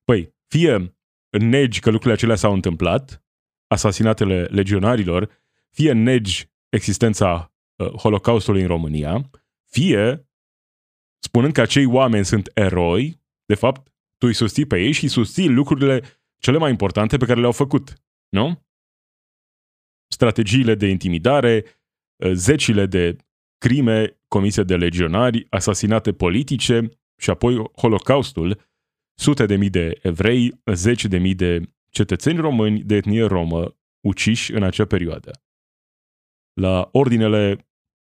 Păi, 0.04 0.36
fie 0.48 0.98
negi 1.40 1.80
că 1.80 1.90
lucrurile 1.90 2.14
acelea 2.14 2.36
s-au 2.36 2.54
întâmplat, 2.54 3.24
asasinatele 3.68 4.44
legionarilor, 4.44 5.30
fie 5.76 5.92
negi 5.92 6.52
existența 6.70 7.54
uh, 7.76 7.88
Holocaustului 7.88 8.62
în 8.62 8.68
România, 8.68 9.30
fie 9.72 10.30
spunând 11.20 11.54
că 11.54 11.62
acei 11.62 11.86
oameni 11.86 12.26
sunt 12.26 12.52
eroi, 12.54 13.22
de 13.46 13.56
fapt, 13.56 13.95
tu 14.18 14.28
îi 14.28 14.34
susții 14.34 14.66
pe 14.66 14.82
ei 14.82 14.92
și 14.92 15.08
susții 15.08 15.50
lucrurile 15.50 16.02
cele 16.40 16.58
mai 16.58 16.70
importante 16.70 17.18
pe 17.18 17.26
care 17.26 17.40
le-au 17.40 17.52
făcut, 17.52 17.94
nu? 18.30 18.66
Strategiile 20.08 20.76
de 20.76 20.88
intimidare, 20.88 21.64
uh, 22.24 22.32
zecile 22.34 22.86
de 22.86 23.16
crime 23.58 24.20
comise 24.28 24.64
de 24.64 24.76
legionari, 24.76 25.48
asasinate 25.50 26.14
politice 26.14 26.90
și 27.18 27.30
apoi 27.30 27.58
Holocaustul, 27.58 28.62
sute 29.20 29.46
de 29.46 29.56
mii 29.56 29.70
de 29.70 30.00
evrei, 30.02 30.62
zeci 30.74 31.06
de 31.06 31.18
mii 31.18 31.36
de 31.36 31.62
cetățeni 31.90 32.40
români 32.40 32.84
de 32.84 32.96
etnie 32.96 33.24
romă 33.24 33.78
uciși 34.08 34.52
în 34.52 34.64
acea 34.64 34.86
perioadă, 34.86 35.32
la 36.62 36.90
ordinele 36.92 37.68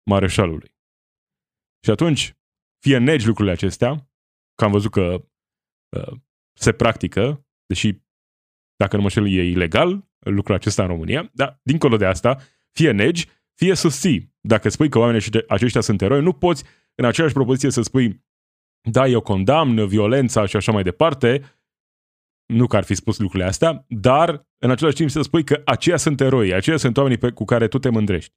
mareșalului. 0.10 0.74
Și 1.84 1.92
atunci, 1.92 2.36
fie 2.80 2.98
negi 2.98 3.28
lucrurile 3.28 3.54
acestea, 3.54 4.10
că 4.56 4.64
am 4.66 4.72
văzut 4.72 4.92
că 4.92 5.02
uh, 5.02 5.22
se 6.54 6.72
practică, 6.72 7.46
deși, 7.66 8.02
dacă 8.76 8.96
nu 8.96 9.02
mă 9.02 9.10
șel, 9.10 9.28
e 9.28 9.44
ilegal 9.44 10.10
lucrul 10.20 10.56
acesta 10.56 10.82
în 10.82 10.88
România, 10.88 11.30
dar, 11.34 11.60
dincolo 11.64 11.98
de 11.98 12.06
asta, 12.06 12.38
fie 12.72 12.92
negi, 12.92 13.28
fie 13.54 13.76
susții. 13.76 14.34
Dacă 14.42 14.70
spui 14.70 14.90
că 14.90 15.00
oamenii 15.00 15.22
aceștia 15.48 15.82
sunt 15.82 16.02
eroi, 16.02 16.22
nu 16.22 16.34
poți 16.34 16.64
în 16.96 17.06
aceeași 17.06 17.34
propoziție 17.34 17.70
să 17.70 17.82
spui 17.82 18.24
da, 18.92 19.08
eu 19.08 19.22
condamn 19.22 19.88
violența 19.88 20.46
și 20.46 20.56
așa 20.56 20.72
mai 20.72 20.84
departe, 20.84 21.42
nu 22.54 22.68
că 22.68 22.76
ar 22.76 22.84
fi 22.84 22.96
spus 22.96 23.20
lucrurile 23.20 23.50
astea, 23.50 23.86
dar 23.88 24.48
în 24.58 24.72
același 24.72 24.96
timp 24.96 25.10
să 25.10 25.22
spui 25.22 25.44
că 25.44 25.62
aceia 25.66 25.98
sunt 25.98 26.22
eroi, 26.22 26.54
aceia 26.54 26.78
sunt 26.78 26.98
oamenii 26.98 27.18
pe, 27.18 27.32
cu 27.32 27.46
care 27.46 27.68
tu 27.68 27.80
te 27.80 27.90
mândrești. 27.90 28.34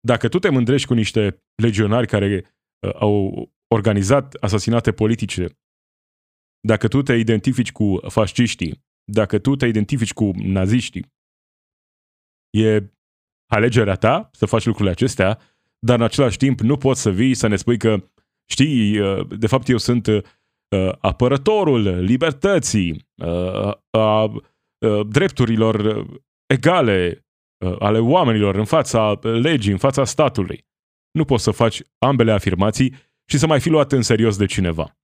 Dacă 0.00 0.28
tu 0.28 0.38
te 0.38 0.48
mândrești 0.48 0.86
cu 0.86 0.94
niște 0.94 1.44
legionari 1.62 2.06
care 2.06 2.44
uh, 2.86 2.94
au 2.94 3.48
organizat 3.74 4.34
asasinate 4.34 4.92
politice, 4.92 5.58
dacă 6.60 6.88
tu 6.88 7.02
te 7.02 7.12
identifici 7.12 7.72
cu 7.72 8.00
fasciștii, 8.08 8.84
dacă 9.04 9.38
tu 9.38 9.56
te 9.56 9.66
identifici 9.66 10.12
cu 10.12 10.30
naziștii, 10.34 11.06
e 12.50 12.92
alegerea 13.46 13.94
ta 13.94 14.30
să 14.32 14.46
faci 14.46 14.64
lucrurile 14.64 14.92
acestea, 14.92 15.38
dar 15.78 15.98
în 15.98 16.04
același 16.04 16.36
timp 16.36 16.60
nu 16.60 16.76
poți 16.76 17.00
să 17.00 17.10
vii 17.10 17.34
să 17.34 17.46
ne 17.46 17.56
spui 17.56 17.78
că 17.78 18.02
Știi, 18.50 18.98
uh, 18.98 19.26
de 19.38 19.46
fapt 19.46 19.68
eu 19.68 19.76
sunt 19.76 20.06
uh, 20.06 20.22
apărătorul 20.98 21.98
libertății, 21.98 23.06
uh, 23.14 23.72
a 23.90 24.32
drepturilor 25.08 26.06
egale 26.46 27.26
uh, 27.64 27.76
ale 27.78 27.98
oamenilor, 27.98 28.54
în 28.54 28.64
fața 28.64 29.18
legii, 29.22 29.72
în 29.72 29.78
fața 29.78 30.04
statului. 30.04 30.66
Nu 31.10 31.24
poți 31.24 31.42
să 31.42 31.50
faci 31.50 31.82
ambele 31.98 32.32
afirmații 32.32 32.94
și 33.30 33.38
să 33.38 33.46
mai 33.46 33.60
fi 33.60 33.68
luat 33.68 33.92
în 33.92 34.02
serios 34.02 34.36
de 34.36 34.46
cineva. 34.46 34.96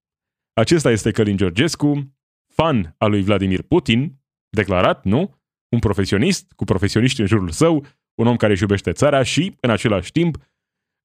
Acesta 0.55 0.91
este 0.91 1.11
Călin 1.11 1.37
Georgescu, 1.37 2.15
fan 2.47 2.95
al 2.99 3.11
lui 3.11 3.23
Vladimir 3.23 3.63
Putin, 3.63 4.21
declarat, 4.49 5.05
nu? 5.05 5.43
Un 5.69 5.79
profesionist, 5.79 6.53
cu 6.53 6.65
profesioniști 6.65 7.21
în 7.21 7.27
jurul 7.27 7.51
său, 7.51 7.87
un 8.15 8.27
om 8.27 8.37
care 8.37 8.53
își 8.53 8.63
iubește 8.63 8.93
țara 8.93 9.23
și, 9.23 9.57
în 9.61 9.71
același 9.71 10.13
timp, 10.13 10.37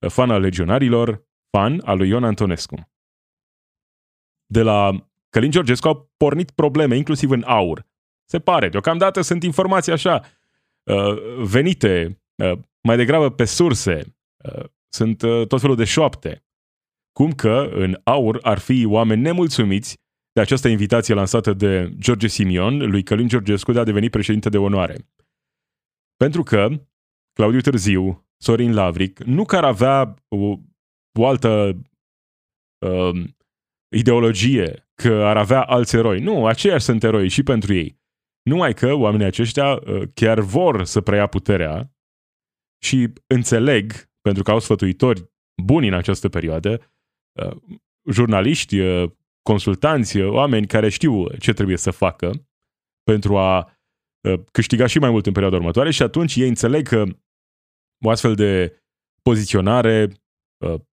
fan 0.08 0.30
al 0.30 0.42
legionarilor, 0.42 1.28
fan 1.50 1.82
al 1.86 1.98
lui 1.98 2.10
Ion 2.10 2.24
Antonescu. 2.24 2.92
De 4.46 4.62
la 4.62 5.10
Călin 5.30 5.52
Georgescu 5.52 5.88
au 5.88 6.12
pornit 6.18 6.52
probleme, 6.52 6.96
inclusiv 6.96 7.30
în 7.30 7.44
aur. 7.46 7.88
Se 8.26 8.40
pare, 8.40 8.70
deocamdată 8.70 9.22
sunt 9.22 9.44
informații 9.44 9.92
așa, 9.92 10.24
uh, 10.84 11.38
venite 11.38 12.22
uh, 12.36 12.60
mai 12.82 12.96
degrabă 12.96 13.32
pe 13.32 13.46
surse, 13.46 14.18
uh, 14.38 14.66
sunt 14.90 15.18
tot 15.48 15.62
felul 15.62 15.76
de 15.76 15.84
șoapte, 15.84 16.44
cum 17.20 17.32
că 17.32 17.70
în 17.74 18.02
aur 18.04 18.40
ar 18.42 18.58
fi 18.58 18.86
oameni 18.86 19.22
nemulțumiți 19.22 19.98
de 20.34 20.42
această 20.42 20.68
invitație 20.68 21.14
lansată 21.14 21.54
de 21.54 21.94
George 21.98 22.28
Simion, 22.28 22.78
lui 22.78 23.04
Călin 23.04 23.28
Georgescu, 23.28 23.72
de 23.72 23.80
a 23.80 23.84
deveni 23.84 24.10
președinte 24.10 24.50
de 24.50 24.58
onoare. 24.58 25.08
Pentru 26.16 26.44
că 26.44 26.68
Claudiu 27.34 27.60
Târziu, 27.60 28.28
Sorin 28.38 28.74
Lavric, 28.74 29.20
nu 29.20 29.46
că 29.46 29.56
ar 29.56 29.64
avea 29.64 30.14
o, 30.28 30.58
o 31.20 31.28
altă 31.28 31.80
uh, 32.86 33.24
ideologie, 33.96 34.90
că 34.94 35.14
ar 35.14 35.38
avea 35.38 35.64
alți 35.64 35.96
eroi. 35.96 36.20
Nu, 36.20 36.46
aceiași 36.46 36.86
sunt 36.86 37.04
eroi 37.04 37.30
și 37.30 37.44
pentru 37.44 37.74
ei. 37.74 38.00
Numai 38.42 38.74
că 38.74 38.94
oamenii 38.94 39.26
aceștia 39.26 39.74
uh, 39.74 40.02
chiar 40.14 40.40
vor 40.40 40.84
să 40.84 41.02
preia 41.02 41.28
puterea 41.28 41.94
și 42.84 43.14
înțeleg, 43.28 43.92
pentru 44.22 44.44
că 44.44 44.52
au 44.52 44.60
sfătuitori 44.60 45.32
buni 45.64 45.88
în 45.88 45.94
această 45.94 46.30
perioadă, 46.30 46.72
uh, 46.80 46.98
jurnaliști, 48.12 48.80
uh, 48.80 49.12
consultanți, 49.42 50.22
oameni 50.22 50.68
care 50.68 50.90
știu 50.90 51.38
ce 51.38 51.54
trebuie 51.54 51.78
să 51.78 51.92
facă 51.92 52.32
pentru 53.04 53.38
a 53.38 53.74
câștiga 54.52 54.86
și 54.86 55.00
mai 55.00 55.10
mult 55.10 55.26
în 55.26 55.32
perioada 55.32 55.58
următoare 55.58 55.92
și 55.92 56.02
atunci 56.02 56.36
ei 56.36 56.48
înțeleg 56.48 56.88
că 56.88 57.04
o 58.06 58.10
astfel 58.10 58.36
de 58.36 58.82
poziționare 59.22 60.10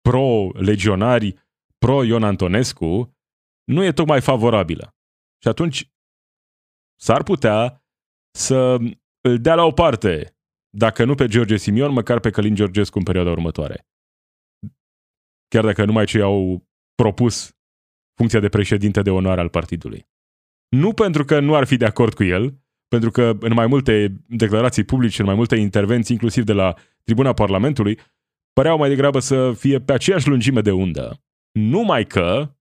pro-legionari, 0.01 1.35
pro-Ion 1.77 2.23
Antonescu, 2.23 3.17
nu 3.63 3.83
e 3.83 3.91
tocmai 3.91 4.21
favorabilă. 4.21 4.95
Și 5.41 5.47
atunci 5.47 5.91
s-ar 6.95 7.23
putea 7.23 7.83
să 8.37 8.77
îl 9.21 9.39
dea 9.39 9.55
la 9.55 9.63
o 9.63 9.71
parte, 9.71 10.37
dacă 10.69 11.05
nu 11.05 11.15
pe 11.15 11.27
George 11.27 11.57
Simion, 11.57 11.91
măcar 11.91 12.19
pe 12.19 12.29
Călin 12.29 12.55
Georgescu 12.55 12.97
în 12.97 13.03
perioada 13.03 13.31
următoare. 13.31 13.87
Chiar 15.47 15.65
dacă 15.65 15.85
numai 15.85 16.05
cei 16.05 16.21
au 16.21 16.67
propus 16.95 17.55
funcția 18.15 18.39
de 18.39 18.49
președinte 18.49 19.01
de 19.01 19.09
onoare 19.09 19.41
al 19.41 19.49
partidului. 19.49 20.07
Nu 20.69 20.93
pentru 20.93 21.25
că 21.25 21.39
nu 21.39 21.55
ar 21.55 21.65
fi 21.65 21.77
de 21.77 21.85
acord 21.85 22.13
cu 22.13 22.23
el, 22.23 22.59
pentru 22.87 23.11
că 23.11 23.37
în 23.39 23.53
mai 23.53 23.67
multe 23.67 24.23
declarații 24.27 24.83
publice, 24.83 25.21
în 25.21 25.27
mai 25.27 25.35
multe 25.35 25.55
intervenții, 25.55 26.13
inclusiv 26.13 26.43
de 26.43 26.53
la 26.53 26.73
tribuna 27.03 27.33
Parlamentului, 27.33 27.99
păreau 28.53 28.77
mai 28.77 28.89
degrabă 28.89 29.19
să 29.19 29.53
fie 29.53 29.79
pe 29.79 29.93
aceeași 29.93 30.27
lungime 30.27 30.61
de 30.61 30.71
undă. 30.71 31.23
Numai 31.51 32.05
că 32.05 32.55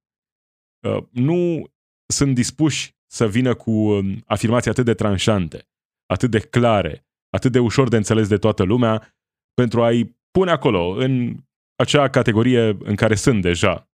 uh, 0.87 1.03
nu 1.11 1.64
sunt 2.07 2.35
dispuși 2.35 2.97
să 3.07 3.28
vină 3.28 3.55
cu 3.55 3.70
um, 3.70 4.22
afirmații 4.26 4.70
atât 4.70 4.85
de 4.85 4.95
tranșante, 4.95 5.68
atât 6.07 6.30
de 6.30 6.39
clare, 6.41 7.07
atât 7.30 7.53
de 7.53 7.59
ușor 7.59 7.89
de 7.89 7.97
înțeles 7.97 8.28
de 8.28 8.37
toată 8.37 8.62
lumea, 8.62 9.16
pentru 9.55 9.82
a-i 9.82 10.16
pune 10.30 10.51
acolo, 10.51 10.89
în 10.89 11.37
acea 11.76 12.08
categorie 12.08 12.76
în 12.78 12.94
care 12.94 13.14
sunt 13.14 13.42
deja 13.42 13.90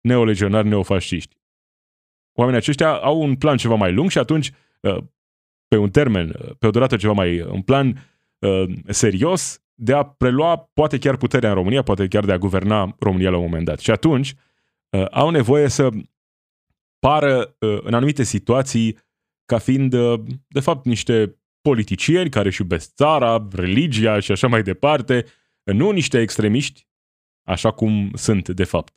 neolegionari, 0.00 0.68
neofasciști. 0.68 1.36
Oamenii 2.32 2.60
aceștia 2.60 2.92
au 2.92 3.20
un 3.20 3.36
plan 3.36 3.56
ceva 3.56 3.74
mai 3.74 3.92
lung 3.92 4.10
și 4.10 4.18
atunci, 4.18 4.50
uh, 4.80 4.96
pe 5.68 5.76
un 5.76 5.90
termen, 5.90 6.28
uh, 6.28 6.50
pe 6.58 6.66
o 6.66 6.70
durată 6.70 6.96
ceva 6.96 7.12
mai, 7.12 7.40
un 7.40 7.62
plan 7.62 8.08
serios, 8.88 9.64
de 9.74 9.92
a 9.92 10.02
prelua 10.02 10.56
poate 10.56 10.98
chiar 10.98 11.16
puterea 11.16 11.48
în 11.48 11.54
România, 11.54 11.82
poate 11.82 12.08
chiar 12.08 12.24
de 12.24 12.32
a 12.32 12.38
guverna 12.38 12.96
România 12.98 13.30
la 13.30 13.36
un 13.36 13.42
moment 13.42 13.64
dat. 13.64 13.78
Și 13.78 13.90
atunci 13.90 14.34
uh, 14.90 15.04
au 15.10 15.30
nevoie 15.30 15.68
să 15.68 15.88
pară 16.98 17.56
uh, 17.58 17.78
în 17.82 17.94
anumite 17.94 18.22
situații 18.22 18.98
ca 19.44 19.58
fiind 19.58 19.92
uh, 19.92 20.20
de 20.48 20.60
fapt 20.60 20.84
niște 20.84 21.38
politicieni 21.60 22.30
care 22.30 22.48
își 22.48 22.60
iubesc 22.60 22.94
țara, 22.94 23.48
religia 23.52 24.20
și 24.20 24.32
așa 24.32 24.46
mai 24.46 24.62
departe, 24.62 25.24
nu 25.62 25.90
niște 25.90 26.20
extremiști, 26.20 26.86
așa 27.46 27.70
cum 27.70 28.10
sunt 28.14 28.48
de 28.48 28.64
fapt. 28.64 28.94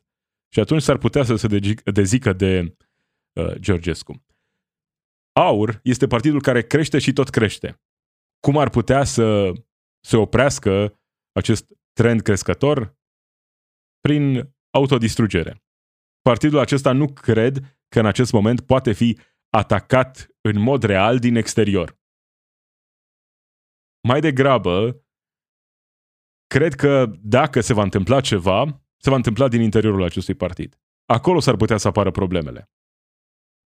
Și 0.53 0.59
atunci 0.59 0.81
s-ar 0.81 0.97
putea 0.97 1.23
să 1.23 1.35
se 1.35 1.47
dezică 1.91 2.33
de 2.33 2.75
uh, 3.33 3.55
Georgescu. 3.59 4.25
AUR 5.31 5.79
este 5.83 6.07
partidul 6.07 6.41
care 6.41 6.61
crește 6.61 6.99
și 6.99 7.13
tot 7.13 7.29
crește. 7.29 7.81
Cum 8.39 8.57
ar 8.57 8.69
putea 8.69 9.03
să 9.03 9.53
se 9.99 10.17
oprească 10.17 10.99
acest 11.31 11.65
trend 11.93 12.21
crescător 12.21 12.97
prin 13.99 14.55
autodistrugere. 14.69 15.63
Partidul 16.21 16.59
acesta 16.59 16.91
nu 16.91 17.13
cred 17.13 17.79
că 17.87 17.99
în 17.99 18.05
acest 18.05 18.31
moment 18.31 18.61
poate 18.61 18.91
fi 18.91 19.19
atacat 19.49 20.27
în 20.41 20.59
mod 20.61 20.83
real 20.83 21.19
din 21.19 21.35
exterior. 21.35 21.99
Mai 24.07 24.19
degrabă, 24.19 25.05
cred 26.47 26.73
că 26.73 27.11
dacă 27.21 27.61
se 27.61 27.73
va 27.73 27.81
întâmpla 27.81 28.21
ceva, 28.21 28.81
se 28.97 29.09
va 29.09 29.15
întâmpla 29.15 29.47
din 29.47 29.61
interiorul 29.61 30.03
acestui 30.03 30.33
partid. 30.33 30.79
Acolo 31.05 31.39
s-ar 31.39 31.55
putea 31.55 31.77
să 31.77 31.87
apară 31.87 32.11
problemele. 32.11 32.71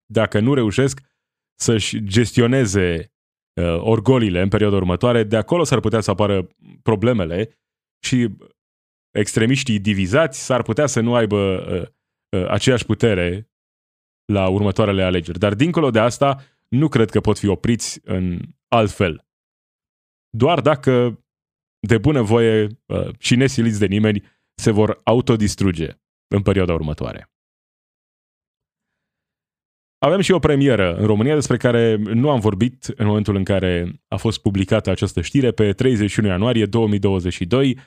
Dacă 0.07 0.41
nu 0.41 0.55
reușesc 0.55 1.01
să-și 1.59 2.05
gestioneze 2.05 3.12
uh, 3.61 3.78
orgolile 3.78 4.41
în 4.41 4.49
perioada 4.49 4.76
următoare, 4.76 5.22
de 5.22 5.37
acolo 5.37 5.64
s-ar 5.64 5.81
putea 5.81 6.01
să 6.01 6.11
apară 6.11 6.49
problemele 6.83 7.59
și 8.03 8.28
extremiștii 9.11 9.78
divizați 9.78 10.45
s-ar 10.45 10.62
putea 10.62 10.87
să 10.87 11.01
nu 11.01 11.14
aibă 11.14 11.37
uh, 11.37 11.83
uh, 12.41 12.49
aceeași 12.49 12.85
putere 12.85 13.51
la 14.33 14.49
următoarele 14.49 15.03
alegeri. 15.03 15.39
Dar 15.39 15.55
dincolo 15.55 15.91
de 15.91 15.99
asta, 15.99 16.43
nu 16.68 16.89
cred 16.89 17.11
că 17.11 17.20
pot 17.20 17.39
fi 17.39 17.47
opriți 17.47 18.01
în 18.05 18.41
alt 18.68 18.91
fel. 18.91 19.26
Doar 20.31 20.61
dacă, 20.61 21.20
de 21.81 21.99
bună 21.99 22.22
voie 22.22 22.66
uh, 22.87 23.09
și 23.18 23.37
nesiliți 23.37 23.78
de 23.78 23.87
nimeni, 23.87 24.22
se 24.55 24.70
vor 24.70 25.01
autodistruge 25.05 25.89
în 26.35 26.43
perioada 26.43 26.72
următoare. 26.72 27.31
Avem 29.99 30.20
și 30.20 30.33
o 30.33 30.39
premieră 30.39 30.95
în 30.95 31.07
România 31.07 31.35
despre 31.35 31.57
care 31.57 31.97
nu 31.97 32.31
am 32.31 32.41
vorbit 32.41 32.85
în 32.97 33.07
momentul 33.07 33.37
în 33.37 33.45
care 33.45 34.01
a 34.09 34.16
fost 34.16 34.41
publicată 34.41 34.91
această 34.91 35.20
știre 35.20 35.51
pe 35.53 35.72
31 35.72 36.28
ianuarie 36.28 36.66
2022 36.66 37.78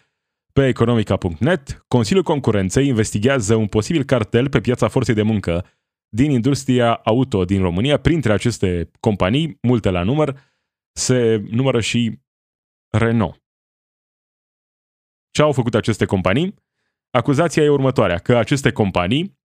pe 0.54 0.68
economica.net. 0.68 1.86
Consiliul 1.88 2.24
Concurenței 2.24 2.88
investigează 2.88 3.56
un 3.56 3.68
posibil 3.68 4.04
cartel 4.04 4.50
pe 4.50 4.60
piața 4.60 4.88
forței 4.88 5.14
de 5.14 5.22
muncă 5.22 5.66
din 6.10 6.32
industria 6.32 6.94
auto 6.94 7.46
din 7.46 7.62
România. 7.62 7.98
Printre 7.98 8.34
aceste 8.34 8.92
companii, 9.00 9.58
multe 9.62 9.90
la 9.90 10.04
număr, 10.04 10.40
se 10.92 11.44
numără 11.50 11.80
și 11.80 12.20
Renault. 12.98 13.43
Ce 15.34 15.42
au 15.42 15.52
făcut 15.52 15.76
aceste 15.76 16.06
companii? 16.06 16.56
Acuzația 17.10 17.64
e 17.64 17.70
următoarea, 17.70 18.18
că 18.18 18.38
aceste 18.38 18.72
companii 18.72 19.40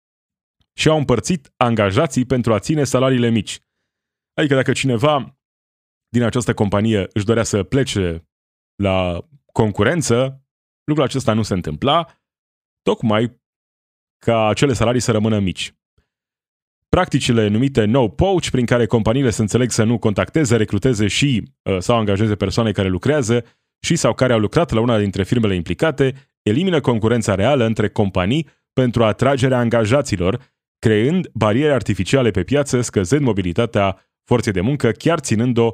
și-au 0.73 0.97
împărțit 0.99 1.53
angajații 1.57 2.25
pentru 2.25 2.55
a 2.55 2.59
ține 2.59 2.85
salariile 2.85 3.29
mici. 3.29 3.59
Adică 4.35 4.55
dacă 4.55 4.73
cineva 4.73 5.39
din 6.09 6.23
această 6.23 6.55
companie 6.55 7.09
își 7.13 7.25
dorea 7.25 7.43
să 7.43 7.63
plece 7.63 8.29
la 8.83 9.29
concurență, 9.53 10.45
lucrul 10.85 11.07
acesta 11.07 11.33
nu 11.33 11.43
se 11.43 11.55
întâmpla, 11.55 12.21
tocmai 12.83 13.41
ca 14.25 14.47
acele 14.47 14.73
salarii 14.73 15.01
să 15.01 15.13
rămână 15.13 15.39
mici. 15.39 15.75
Practicile 16.89 17.49
numite 17.49 17.85
no 17.85 18.09
poach, 18.09 18.49
prin 18.49 18.67
care 18.67 18.87
companiile 18.87 19.31
se 19.31 19.41
înțeleg 19.41 19.71
să 19.71 19.85
nu 19.85 19.99
contacteze, 19.99 20.57
recruteze 20.57 21.07
și 21.07 21.53
uh, 21.63 21.79
sau 21.79 21.99
angajeze 21.99 22.37
persoane 22.37 22.73
care 22.73 22.89
lucrează 22.89 23.45
și 23.87 23.97
sau 23.97 24.15
care 24.15 24.33
au 24.33 24.39
lucrat 24.39 24.71
la 24.71 24.81
una 24.81 24.99
dintre 24.99 25.25
firmele 25.25 25.55
implicate, 25.55 26.15
elimină 26.43 26.81
concurența 26.81 27.35
reală 27.35 27.65
între 27.65 27.89
companii 27.89 28.49
pentru 28.73 29.05
atragerea 29.05 29.59
angajaților 29.59 30.55
creând 30.79 31.29
bariere 31.33 31.73
artificiale 31.73 32.31
pe 32.31 32.43
piață, 32.43 32.81
scăzând 32.81 33.23
mobilitatea 33.23 34.01
forței 34.25 34.53
de 34.53 34.61
muncă, 34.61 34.91
chiar 34.91 35.19
ținând-o 35.19 35.73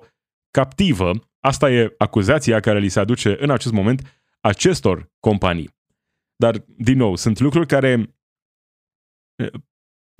captivă. 0.50 1.10
Asta 1.40 1.70
e 1.70 1.94
acuzația 1.98 2.60
care 2.60 2.78
li 2.78 2.88
se 2.88 3.00
aduce 3.00 3.36
în 3.38 3.50
acest 3.50 3.72
moment 3.72 4.20
acestor 4.40 5.10
companii. 5.20 5.70
Dar, 6.36 6.64
din 6.66 6.96
nou, 6.96 7.16
sunt 7.16 7.38
lucruri 7.38 7.66
care 7.66 8.16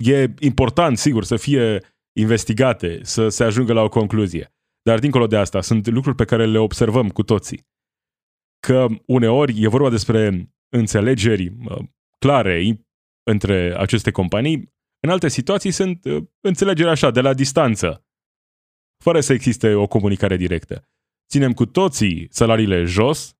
e 0.03 0.33
important, 0.39 0.97
sigur, 0.97 1.23
să 1.23 1.35
fie 1.35 1.79
investigate, 2.19 2.99
să 3.03 3.29
se 3.29 3.43
ajungă 3.43 3.73
la 3.73 3.81
o 3.81 3.89
concluzie. 3.89 4.53
Dar 4.81 4.99
dincolo 4.99 5.27
de 5.27 5.37
asta, 5.37 5.61
sunt 5.61 5.87
lucruri 5.87 6.15
pe 6.15 6.25
care 6.25 6.45
le 6.45 6.57
observăm 6.57 7.09
cu 7.09 7.23
toții. 7.23 7.71
Că 8.67 8.87
uneori 9.05 9.61
e 9.61 9.67
vorba 9.67 9.89
despre 9.89 10.51
înțelegeri 10.69 11.47
uh, 11.47 11.77
clare 12.19 12.85
între 13.23 13.75
aceste 13.77 14.11
companii, 14.11 14.73
în 14.99 15.09
alte 15.09 15.27
situații 15.27 15.71
sunt 15.71 16.05
uh, 16.05 16.23
înțelegeri 16.39 16.89
așa, 16.89 17.11
de 17.11 17.21
la 17.21 17.33
distanță, 17.33 18.05
fără 19.03 19.19
să 19.19 19.33
existe 19.33 19.73
o 19.73 19.87
comunicare 19.87 20.35
directă. 20.35 20.89
Ținem 21.29 21.53
cu 21.53 21.65
toții 21.65 22.27
salariile 22.31 22.83
jos, 22.83 23.37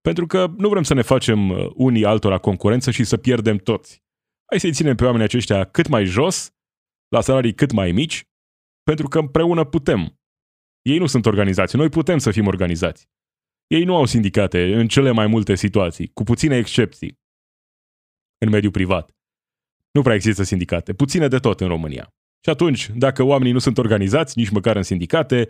pentru 0.00 0.26
că 0.26 0.46
nu 0.56 0.68
vrem 0.68 0.82
să 0.82 0.94
ne 0.94 1.02
facem 1.02 1.50
uh, 1.50 1.70
unii 1.74 2.04
altora 2.04 2.38
concurență 2.38 2.90
și 2.90 3.04
să 3.04 3.16
pierdem 3.16 3.56
toți. 3.56 4.02
Hai 4.44 4.60
să-i 4.60 4.72
ținem 4.72 4.96
pe 4.96 5.04
oamenii 5.04 5.26
aceștia 5.26 5.64
cât 5.64 5.88
mai 5.88 6.04
jos, 6.04 6.54
la 7.08 7.20
salarii 7.20 7.54
cât 7.54 7.72
mai 7.72 7.92
mici, 7.92 8.28
pentru 8.82 9.08
că 9.08 9.18
împreună 9.18 9.64
putem. 9.64 10.20
Ei 10.82 10.98
nu 10.98 11.06
sunt 11.06 11.26
organizați, 11.26 11.76
noi 11.76 11.88
putem 11.88 12.18
să 12.18 12.30
fim 12.30 12.46
organizați. 12.46 13.10
Ei 13.66 13.84
nu 13.84 13.96
au 13.96 14.04
sindicate 14.04 14.74
în 14.74 14.88
cele 14.88 15.10
mai 15.10 15.26
multe 15.26 15.54
situații, 15.54 16.08
cu 16.08 16.22
puține 16.22 16.56
excepții, 16.56 17.20
în 18.38 18.48
mediul 18.48 18.72
privat. 18.72 19.16
Nu 19.90 20.02
prea 20.02 20.14
există 20.14 20.42
sindicate, 20.42 20.94
puține 20.94 21.28
de 21.28 21.38
tot 21.38 21.60
în 21.60 21.68
România. 21.68 22.14
Și 22.44 22.50
atunci, 22.50 22.90
dacă 22.94 23.22
oamenii 23.22 23.52
nu 23.52 23.58
sunt 23.58 23.78
organizați, 23.78 24.38
nici 24.38 24.50
măcar 24.50 24.76
în 24.76 24.82
sindicate, 24.82 25.48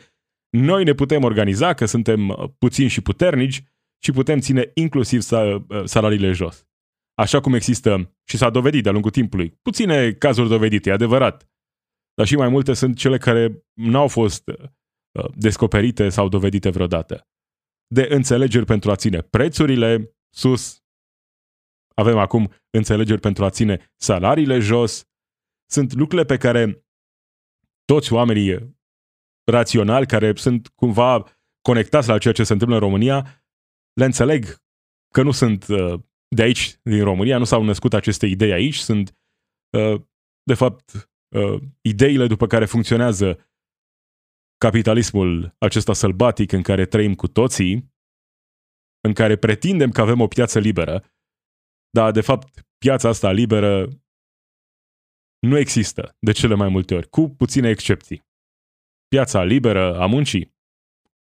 noi 0.57 0.85
ne 0.85 0.93
putem 0.93 1.23
organiza, 1.23 1.75
că 1.75 1.85
suntem 1.85 2.29
uh, 2.29 2.45
puțini 2.59 2.89
și 2.89 3.01
puternici 3.01 3.63
și 4.03 4.13
putem 4.13 4.41
ține 4.41 4.71
inclusiv 4.75 5.31
uh, 5.31 5.63
salariile 5.85 6.33
jos. 6.33 6.67
Așa 7.15 7.41
cum 7.41 7.55
există 7.55 8.17
și 8.25 8.37
s-a 8.37 8.51
dovedit 8.51 8.83
de-a 8.83 8.93
lungul 8.93 9.11
timpului. 9.11 9.59
Puține 9.63 10.13
cazuri 10.13 10.49
dovedite, 10.49 10.91
e 10.91 10.93
adevărat. 10.93 11.51
Dar 12.15 12.27
și 12.27 12.37
mai 12.37 12.49
multe 12.49 12.73
sunt 12.73 12.97
cele 12.97 13.19
care 13.19 13.65
n-au 13.73 14.09
fost 14.09 14.49
uh, 14.49 15.31
descoperite 15.35 16.09
sau 16.09 16.29
dovedite 16.29 16.71
vreodată. 16.71 17.27
De 17.93 18.07
înțelegeri 18.11 18.65
pentru 18.65 18.91
a 18.91 18.97
ține 18.97 19.21
prețurile 19.21 20.17
sus, 20.35 20.83
avem 21.95 22.19
acum 22.19 22.53
înțelegeri 22.71 23.21
pentru 23.21 23.45
a 23.45 23.51
ține 23.51 23.93
salariile 23.97 24.59
jos. 24.59 25.09
Sunt 25.71 25.93
lucrurile 25.93 26.27
pe 26.27 26.37
care 26.37 26.87
toți 27.85 28.13
oamenii 28.13 28.77
raționali 29.45 30.07
care 30.07 30.35
sunt 30.35 30.69
cumva 30.69 31.25
conectați 31.61 32.09
la 32.09 32.19
ceea 32.19 32.35
ce 32.35 32.45
se 32.45 32.53
întâmplă 32.53 32.77
în 32.77 32.83
România, 32.83 33.45
le 33.93 34.05
înțeleg 34.05 34.57
că 35.15 35.23
nu 35.23 35.31
sunt 35.31 35.67
uh, 35.69 36.01
de 36.29 36.43
aici, 36.43 36.79
din 36.83 37.05
România, 37.05 37.39
nu 37.39 37.45
s-au 37.45 37.63
născut 37.63 37.95
aceste 37.95 38.27
idei 38.27 38.53
aici, 38.53 38.77
sunt, 38.77 39.19
uh, 39.77 40.01
de 40.43 40.55
fapt, 40.55 41.11
uh, 41.37 41.63
ideile 41.81 42.27
după 42.27 42.47
care 42.47 42.65
funcționează 42.65 43.52
capitalismul 44.67 45.55
acesta 45.59 45.93
sălbatic 45.93 46.53
în 46.53 46.63
care 46.63 46.87
trăim 46.87 47.15
cu 47.15 47.29
toții, 47.29 47.93
în 49.01 49.13
care 49.13 49.37
pretindem 49.37 49.91
că 49.91 50.01
avem 50.01 50.21
o 50.21 50.27
piață 50.27 50.59
liberă, 50.59 51.05
dar 51.91 52.11
de 52.11 52.21
fapt 52.21 52.67
piața 52.79 53.09
asta 53.09 53.31
liberă 53.33 53.89
nu 55.47 55.59
există 55.59 56.17
de 56.19 56.33
cele 56.33 56.55
mai 56.55 56.69
multe 56.69 56.95
ori, 56.95 57.09
cu 57.09 57.29
puține 57.29 57.69
excepții. 57.69 58.23
Piața 59.09 59.43
liberă 59.43 59.99
a 59.99 60.07
muncii? 60.07 60.55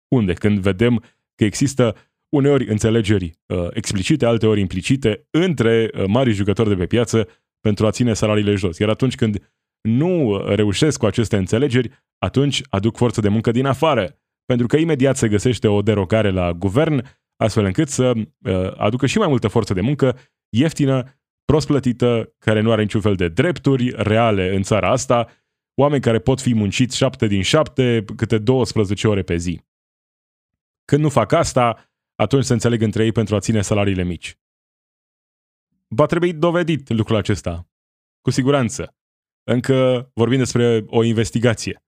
Unde? 0.08 0.32
Când 0.32 0.58
vedem 0.58 1.04
că 1.34 1.44
există 1.44 1.96
uneori 2.28 2.68
înțelegeri 2.68 3.38
uh, 3.46 3.68
explicite, 3.70 4.26
alteori 4.26 4.60
implicite, 4.60 5.26
între 5.30 5.90
uh, 5.94 6.04
mari 6.06 6.32
jucători 6.32 6.68
de 6.68 6.74
pe 6.74 6.86
piață 6.86 7.28
pentru 7.60 7.86
a 7.86 7.90
ține 7.90 8.14
salariile 8.14 8.54
jos. 8.54 8.78
Iar 8.78 8.88
atunci 8.88 9.14
când 9.14 9.57
nu 9.80 10.42
reușesc 10.46 10.98
cu 10.98 11.06
aceste 11.06 11.36
înțelegeri, 11.36 11.90
atunci 12.18 12.62
aduc 12.68 12.96
forță 12.96 13.20
de 13.20 13.28
muncă 13.28 13.50
din 13.50 13.66
afară, 13.66 14.18
pentru 14.44 14.66
că 14.66 14.76
imediat 14.76 15.16
se 15.16 15.28
găsește 15.28 15.68
o 15.68 15.82
derogare 15.82 16.30
la 16.30 16.52
guvern, 16.52 17.06
astfel 17.36 17.64
încât 17.64 17.88
să 17.88 18.12
uh, 18.16 18.76
aducă 18.76 19.06
și 19.06 19.18
mai 19.18 19.28
multă 19.28 19.48
forță 19.48 19.74
de 19.74 19.80
muncă 19.80 20.18
ieftină, 20.48 21.20
prost 21.44 21.66
plătită, 21.66 22.34
care 22.38 22.60
nu 22.60 22.70
are 22.72 22.82
niciun 22.82 23.00
fel 23.00 23.14
de 23.14 23.28
drepturi 23.28 23.90
reale 23.96 24.54
în 24.54 24.62
țara 24.62 24.90
asta, 24.90 25.28
oameni 25.74 26.02
care 26.02 26.18
pot 26.18 26.40
fi 26.40 26.54
munciți 26.54 26.96
șapte 26.96 27.26
din 27.26 27.42
șapte, 27.42 28.04
câte 28.16 28.38
12 28.38 29.08
ore 29.08 29.22
pe 29.22 29.36
zi. 29.36 29.60
Când 30.84 31.02
nu 31.02 31.08
fac 31.08 31.32
asta, 31.32 31.92
atunci 32.14 32.44
se 32.44 32.52
înțeleg 32.52 32.82
între 32.82 33.04
ei 33.04 33.12
pentru 33.12 33.34
a 33.34 33.38
ține 33.38 33.62
salariile 33.62 34.04
mici. 34.04 34.38
Va 35.88 36.06
trebui 36.06 36.32
dovedit 36.32 36.88
lucrul 36.88 37.16
acesta. 37.16 37.68
Cu 38.20 38.30
siguranță. 38.30 38.97
Încă 39.50 40.10
vorbim 40.14 40.38
despre 40.38 40.84
o 40.86 41.02
investigație. 41.02 41.82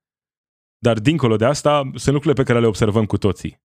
Dar 0.77 0.99
dincolo 0.99 1.35
de 1.35 1.45
asta, 1.45 1.81
sunt 1.81 2.13
lucrurile 2.13 2.33
pe 2.33 2.43
care 2.43 2.59
le 2.59 2.67
observăm 2.67 3.05
cu 3.05 3.17
toții. 3.17 3.61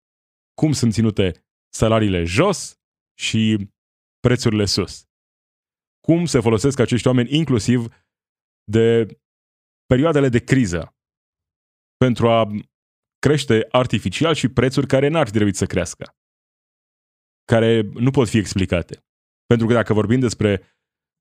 Cum 0.55 0.73
sunt 0.73 0.93
ținute 0.93 1.47
salariile 1.75 2.25
jos 2.25 2.81
și 3.19 3.71
prețurile 4.21 4.65
sus. 4.65 5.05
Cum 6.07 6.25
se 6.25 6.41
folosesc 6.41 6.79
acești 6.79 7.07
oameni 7.07 7.37
inclusiv 7.37 7.87
de 8.65 9.07
perioadele 9.87 10.29
de 10.29 10.45
criză 10.45 10.97
pentru 11.97 12.29
a 12.29 12.47
crește 13.19 13.67
artificial 13.71 14.35
și 14.35 14.49
prețuri 14.49 14.87
care 14.87 15.09
n-ar 15.09 15.31
trebui 15.31 15.55
să 15.55 15.67
crească, 15.67 16.17
care 17.45 17.81
nu 17.81 18.11
pot 18.11 18.29
fi 18.29 18.39
explicate. 18.39 19.05
Pentru 19.47 19.67
că 19.67 19.73
dacă 19.73 19.93
vorbim 19.93 20.21
despre 20.21 20.76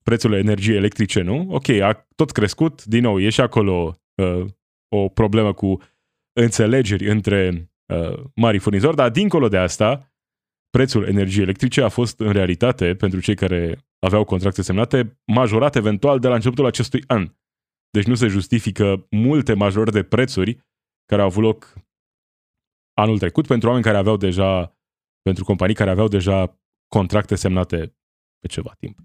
prețurile 0.09 0.39
energiei 0.39 0.77
electrice, 0.77 1.21
nu? 1.21 1.47
Ok, 1.49 1.69
a 1.69 2.07
tot 2.15 2.31
crescut, 2.31 2.85
din 2.85 3.01
nou, 3.01 3.19
e 3.19 3.29
și 3.29 3.41
acolo 3.41 3.97
uh, 4.15 4.45
o 4.95 5.07
problemă 5.09 5.53
cu 5.53 5.81
înțelegeri 6.39 7.09
între 7.09 7.71
uh, 7.93 8.23
mari 8.35 8.57
furnizori, 8.57 8.95
dar 8.95 9.09
dincolo 9.09 9.47
de 9.47 9.57
asta, 9.57 10.13
prețul 10.69 11.07
energiei 11.07 11.43
electrice 11.43 11.81
a 11.81 11.89
fost 11.89 12.19
în 12.19 12.31
realitate, 12.31 12.95
pentru 12.95 13.19
cei 13.19 13.35
care 13.35 13.85
aveau 13.99 14.23
contracte 14.23 14.61
semnate, 14.61 15.19
majorat 15.25 15.75
eventual 15.75 16.19
de 16.19 16.27
la 16.27 16.35
începutul 16.35 16.65
acestui 16.65 17.03
an. 17.07 17.33
Deci 17.89 18.05
nu 18.05 18.15
se 18.15 18.27
justifică 18.27 19.07
multe 19.09 19.53
majorări 19.53 19.91
de 19.91 20.03
prețuri 20.03 20.57
care 21.05 21.21
au 21.21 21.27
avut 21.27 21.43
loc 21.43 21.73
anul 22.93 23.19
trecut 23.19 23.47
pentru 23.47 23.67
oameni 23.67 23.85
care 23.85 23.97
aveau 23.97 24.17
deja, 24.17 24.77
pentru 25.21 25.43
companii 25.43 25.75
care 25.75 25.89
aveau 25.89 26.07
deja 26.07 26.59
contracte 26.87 27.35
semnate 27.35 27.95
pe 28.39 28.47
ceva 28.47 28.73
timp. 28.79 28.99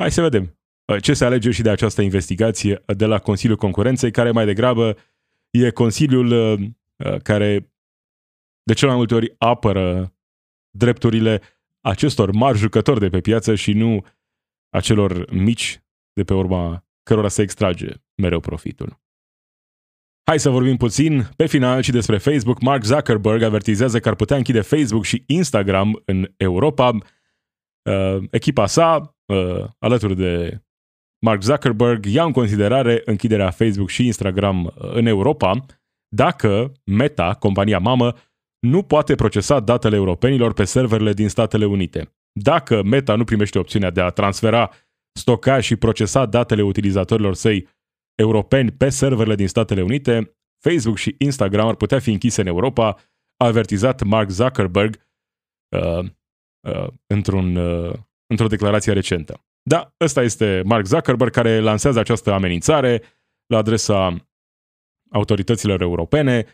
Hai 0.00 0.10
să 0.10 0.20
vedem 0.20 0.58
ce 1.00 1.14
se 1.14 1.24
alege 1.24 1.50
și 1.50 1.62
de 1.62 1.70
această 1.70 2.02
investigație 2.02 2.82
de 2.86 3.06
la 3.06 3.18
Consiliul 3.18 3.58
Concurenței, 3.58 4.10
care 4.10 4.30
mai 4.30 4.44
degrabă 4.44 4.96
e 5.50 5.70
Consiliul 5.70 6.30
uh, 6.30 7.16
care 7.22 7.72
de 8.62 8.74
cel 8.74 8.88
mai 8.88 8.96
multe 8.96 9.14
ori 9.14 9.34
apără 9.38 10.14
drepturile 10.70 11.40
acestor 11.80 12.30
mari 12.32 12.58
jucători 12.58 13.00
de 13.00 13.08
pe 13.08 13.20
piață 13.20 13.54
și 13.54 13.72
nu 13.72 14.06
acelor 14.68 15.30
mici 15.30 15.82
de 16.12 16.24
pe 16.24 16.34
urma 16.34 16.84
cărora 17.02 17.28
se 17.28 17.42
extrage 17.42 17.88
mereu 18.14 18.40
profitul. 18.40 19.00
Hai 20.22 20.38
să 20.38 20.50
vorbim 20.50 20.76
puțin 20.76 21.28
pe 21.36 21.46
final 21.46 21.82
și 21.82 21.90
despre 21.90 22.18
Facebook. 22.18 22.60
Mark 22.60 22.82
Zuckerberg 22.82 23.42
avertizează 23.42 24.00
că 24.00 24.08
ar 24.08 24.14
putea 24.14 24.36
închide 24.36 24.60
Facebook 24.60 25.04
și 25.04 25.24
Instagram 25.26 26.02
în 26.04 26.32
Europa. 26.36 26.98
Uh, 27.82 28.22
echipa 28.30 28.66
sa, 28.66 29.14
uh, 29.30 29.64
alături 29.78 30.16
de 30.16 30.62
Mark 31.26 31.42
Zuckerberg, 31.42 32.04
ia 32.04 32.24
în 32.24 32.32
considerare 32.32 33.02
închiderea 33.04 33.50
Facebook 33.50 33.88
și 33.88 34.06
Instagram 34.06 34.64
uh, 34.64 34.72
în 34.76 35.06
Europa 35.06 35.64
dacă 36.14 36.72
Meta, 36.84 37.34
compania 37.34 37.78
mamă, 37.78 38.14
nu 38.66 38.82
poate 38.82 39.14
procesa 39.14 39.60
datele 39.60 39.96
europenilor 39.96 40.52
pe 40.52 40.64
serverele 40.64 41.12
din 41.12 41.28
Statele 41.28 41.64
Unite. 41.64 42.14
Dacă 42.32 42.82
Meta 42.82 43.14
nu 43.14 43.24
primește 43.24 43.58
opțiunea 43.58 43.90
de 43.90 44.00
a 44.00 44.08
transfera, 44.08 44.70
stoca 45.18 45.60
și 45.60 45.76
procesa 45.76 46.26
datele 46.26 46.62
utilizatorilor 46.62 47.34
săi 47.34 47.68
europeni 48.14 48.70
pe 48.70 48.88
serverele 48.88 49.34
din 49.34 49.48
Statele 49.48 49.82
Unite, 49.82 50.36
Facebook 50.64 50.96
și 50.96 51.14
Instagram 51.18 51.66
ar 51.66 51.74
putea 51.74 51.98
fi 51.98 52.10
închise 52.10 52.40
în 52.40 52.46
Europa, 52.46 52.88
a 53.36 53.46
avertizat 53.46 54.02
Mark 54.02 54.28
Zuckerberg 54.30 55.08
uh, 55.76 56.04
uh, 56.68 56.88
într-un, 57.06 57.56
uh, 57.56 57.94
într-o 58.30 58.46
declarație 58.46 58.92
recentă. 58.92 59.44
Da, 59.62 59.94
ăsta 60.00 60.22
este 60.22 60.62
Mark 60.64 60.84
Zuckerberg 60.84 61.32
care 61.32 61.60
lansează 61.60 61.98
această 61.98 62.32
amenințare 62.32 63.02
la 63.46 63.56
adresa 63.56 64.28
autorităților 65.10 65.80
europene 65.80 66.46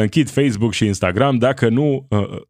închid 0.00 0.28
Facebook 0.28 0.72
și 0.72 0.86
Instagram 0.86 1.38
dacă 1.38 1.68
nu 1.68 2.06
uh, 2.10 2.40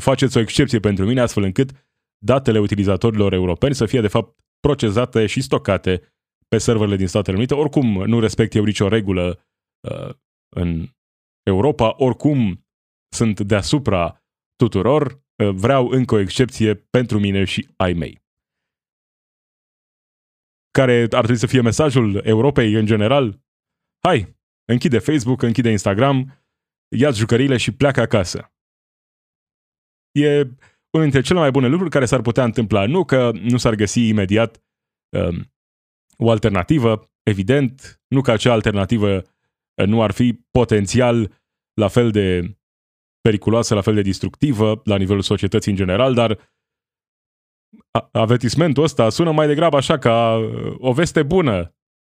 faceți 0.00 0.36
o 0.36 0.40
excepție 0.40 0.78
pentru 0.78 1.06
mine 1.06 1.20
astfel 1.20 1.42
încât 1.42 1.70
datele 2.18 2.58
utilizatorilor 2.58 3.32
europeni 3.32 3.74
să 3.74 3.86
fie 3.86 4.00
de 4.00 4.08
fapt 4.08 4.38
procesate 4.60 5.26
și 5.26 5.40
stocate 5.40 6.02
pe 6.48 6.58
serverele 6.58 6.96
din 6.96 7.06
Statele 7.06 7.36
Unite. 7.36 7.54
Oricum 7.54 8.02
nu 8.04 8.20
respect 8.20 8.54
eu 8.54 8.64
nicio 8.64 8.88
regulă 8.88 9.46
uh, 9.88 10.14
în 10.56 10.88
Europa, 11.42 11.94
oricum 11.96 12.66
sunt 13.08 13.40
deasupra 13.40 14.24
tuturor, 14.56 15.22
uh, 15.42 15.50
vreau 15.54 15.88
încă 15.88 16.14
o 16.14 16.18
excepție 16.18 16.74
pentru 16.74 17.18
mine 17.18 17.44
și 17.44 17.68
ai 17.76 17.92
mei. 17.92 18.24
Care 20.76 21.00
ar 21.00 21.08
trebui 21.08 21.36
să 21.36 21.46
fie 21.46 21.60
mesajul 21.60 22.20
Europei 22.24 22.72
în 22.72 22.86
general? 22.86 23.40
Hai, 24.06 24.36
închide 24.64 24.98
Facebook, 24.98 25.42
închide 25.42 25.70
Instagram, 25.70 26.44
ia 26.96 27.10
jucăriile 27.10 27.56
și 27.56 27.72
pleacă 27.72 28.00
acasă. 28.00 28.52
E 30.12 30.40
unul 30.90 31.08
dintre 31.10 31.20
cele 31.20 31.38
mai 31.38 31.50
bune 31.50 31.68
lucruri 31.68 31.90
care 31.90 32.04
s-ar 32.04 32.20
putea 32.20 32.44
întâmpla. 32.44 32.86
Nu 32.86 33.04
că 33.04 33.30
nu 33.32 33.56
s-ar 33.56 33.74
găsi 33.74 34.08
imediat 34.08 34.62
um, 35.16 35.52
o 36.16 36.30
alternativă, 36.30 37.10
evident, 37.22 38.02
nu 38.08 38.20
că 38.20 38.30
acea 38.30 38.52
alternativă 38.52 39.16
uh, 39.16 39.86
nu 39.86 40.02
ar 40.02 40.10
fi 40.10 40.40
potențial 40.50 41.42
la 41.74 41.88
fel 41.88 42.10
de 42.10 42.56
periculoasă, 43.20 43.74
la 43.74 43.80
fel 43.80 43.94
de 43.94 44.02
destructivă 44.02 44.80
la 44.84 44.96
nivelul 44.96 45.22
societății 45.22 45.70
în 45.70 45.76
general, 45.76 46.14
dar 46.14 46.55
avertismentul 48.12 48.82
ăsta 48.82 49.08
sună 49.08 49.32
mai 49.32 49.46
degrabă 49.46 49.76
așa 49.76 49.98
ca 49.98 50.36
uh, 50.36 50.74
o 50.78 50.92
veste 50.92 51.22
bună. 51.22 51.74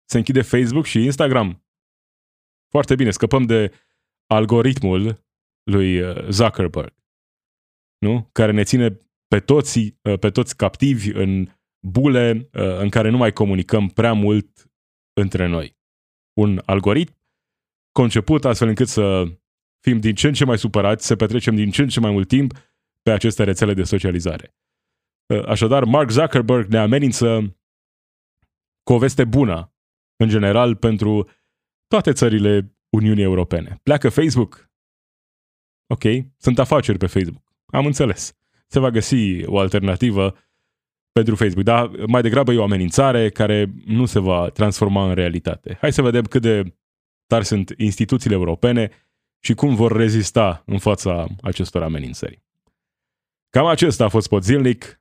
Se 0.09 0.19
închide 0.19 0.43
Facebook 0.43 0.85
și 0.85 1.05
Instagram. 1.05 1.65
Foarte 2.71 2.95
bine, 2.95 3.11
scăpăm 3.11 3.43
de 3.43 3.73
algoritmul 4.27 5.25
lui 5.71 6.01
uh, 6.01 6.29
Zuckerberg, 6.29 6.95
nu? 7.99 8.29
care 8.33 8.53
ne 8.53 8.63
ține 8.63 8.99
pe 9.27 9.41
toți, 9.41 9.79
uh, 9.79 10.19
pe 10.19 10.31
toți 10.31 10.57
captivi 10.57 11.11
în 11.11 11.49
bule 11.87 12.49
în 12.79 12.89
care 12.89 13.09
nu 13.09 13.17
mai 13.17 13.33
comunicăm 13.33 13.89
prea 13.89 14.13
mult 14.13 14.71
între 15.13 15.47
noi. 15.47 15.79
Un 16.39 16.63
algoritm 16.65 17.17
conceput 17.93 18.45
astfel 18.45 18.69
încât 18.69 18.89
să 18.89 19.25
fim 19.81 20.01
din 20.01 20.15
ce 20.15 20.27
în 20.27 20.33
ce 20.33 20.45
mai 20.45 20.59
supărați, 20.59 21.07
să 21.07 21.17
petrecem 21.17 21.55
din 21.55 21.71
ce 21.71 21.83
în 21.83 21.89
ce 21.89 22.01
mai 22.01 22.11
mult 22.11 22.29
timp 22.29 22.53
pe 23.03 23.11
aceste 23.11 23.45
rețele 23.45 23.75
de 23.75 23.83
socializare. 23.83 24.55
Uh, 25.27 25.47
așadar, 25.47 25.85
Mark 25.85 26.11
Zuckerberg 26.11 26.69
ne 26.69 26.79
amenință 26.79 27.57
cu 28.83 28.93
o 28.93 28.99
veste 28.99 29.25
bună, 29.25 29.75
în 30.17 30.29
general, 30.29 30.77
pentru 30.77 31.31
toate 31.87 32.13
țările 32.13 32.77
Uniunii 32.89 33.23
Europene. 33.23 33.79
Pleacă 33.83 34.09
Facebook? 34.09 34.71
Ok, 35.87 36.03
sunt 36.37 36.59
afaceri 36.59 36.99
pe 36.99 37.07
Facebook. 37.07 37.43
Am 37.67 37.87
înțeles. 37.87 38.37
Se 38.67 38.79
va 38.79 38.91
găsi 38.91 39.45
o 39.45 39.59
alternativă 39.59 40.37
pentru 41.13 41.35
Facebook, 41.35 41.65
dar 41.65 41.91
mai 42.07 42.23
degrabă 42.23 42.53
e 42.53 42.59
o 42.59 42.63
amenințare 42.63 43.31
care 43.31 43.73
nu 43.85 44.07
se 44.07 44.19
va 44.19 44.49
transforma 44.49 45.09
în 45.09 45.15
realitate. 45.15 45.77
Hai 45.81 45.93
să 45.93 46.03
vedem 46.03 46.25
cât 46.25 46.43
de 46.43 46.77
tari 47.27 47.45
sunt 47.45 47.75
instituțiile 47.77 48.35
europene 48.35 48.91
și 49.41 49.55
cum 49.55 49.75
vor 49.75 49.93
rezista 49.93 50.63
în 50.67 50.79
fața 50.79 51.27
acestor 51.43 51.83
amenințări. 51.83 52.43
Cam 53.51 53.67
acesta 53.67 54.05
a 54.05 54.09
fost 54.09 54.29
pot 54.29 54.45
zilnic. 54.45 55.01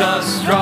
Jesus 0.00 0.42
Christ. 0.46 0.59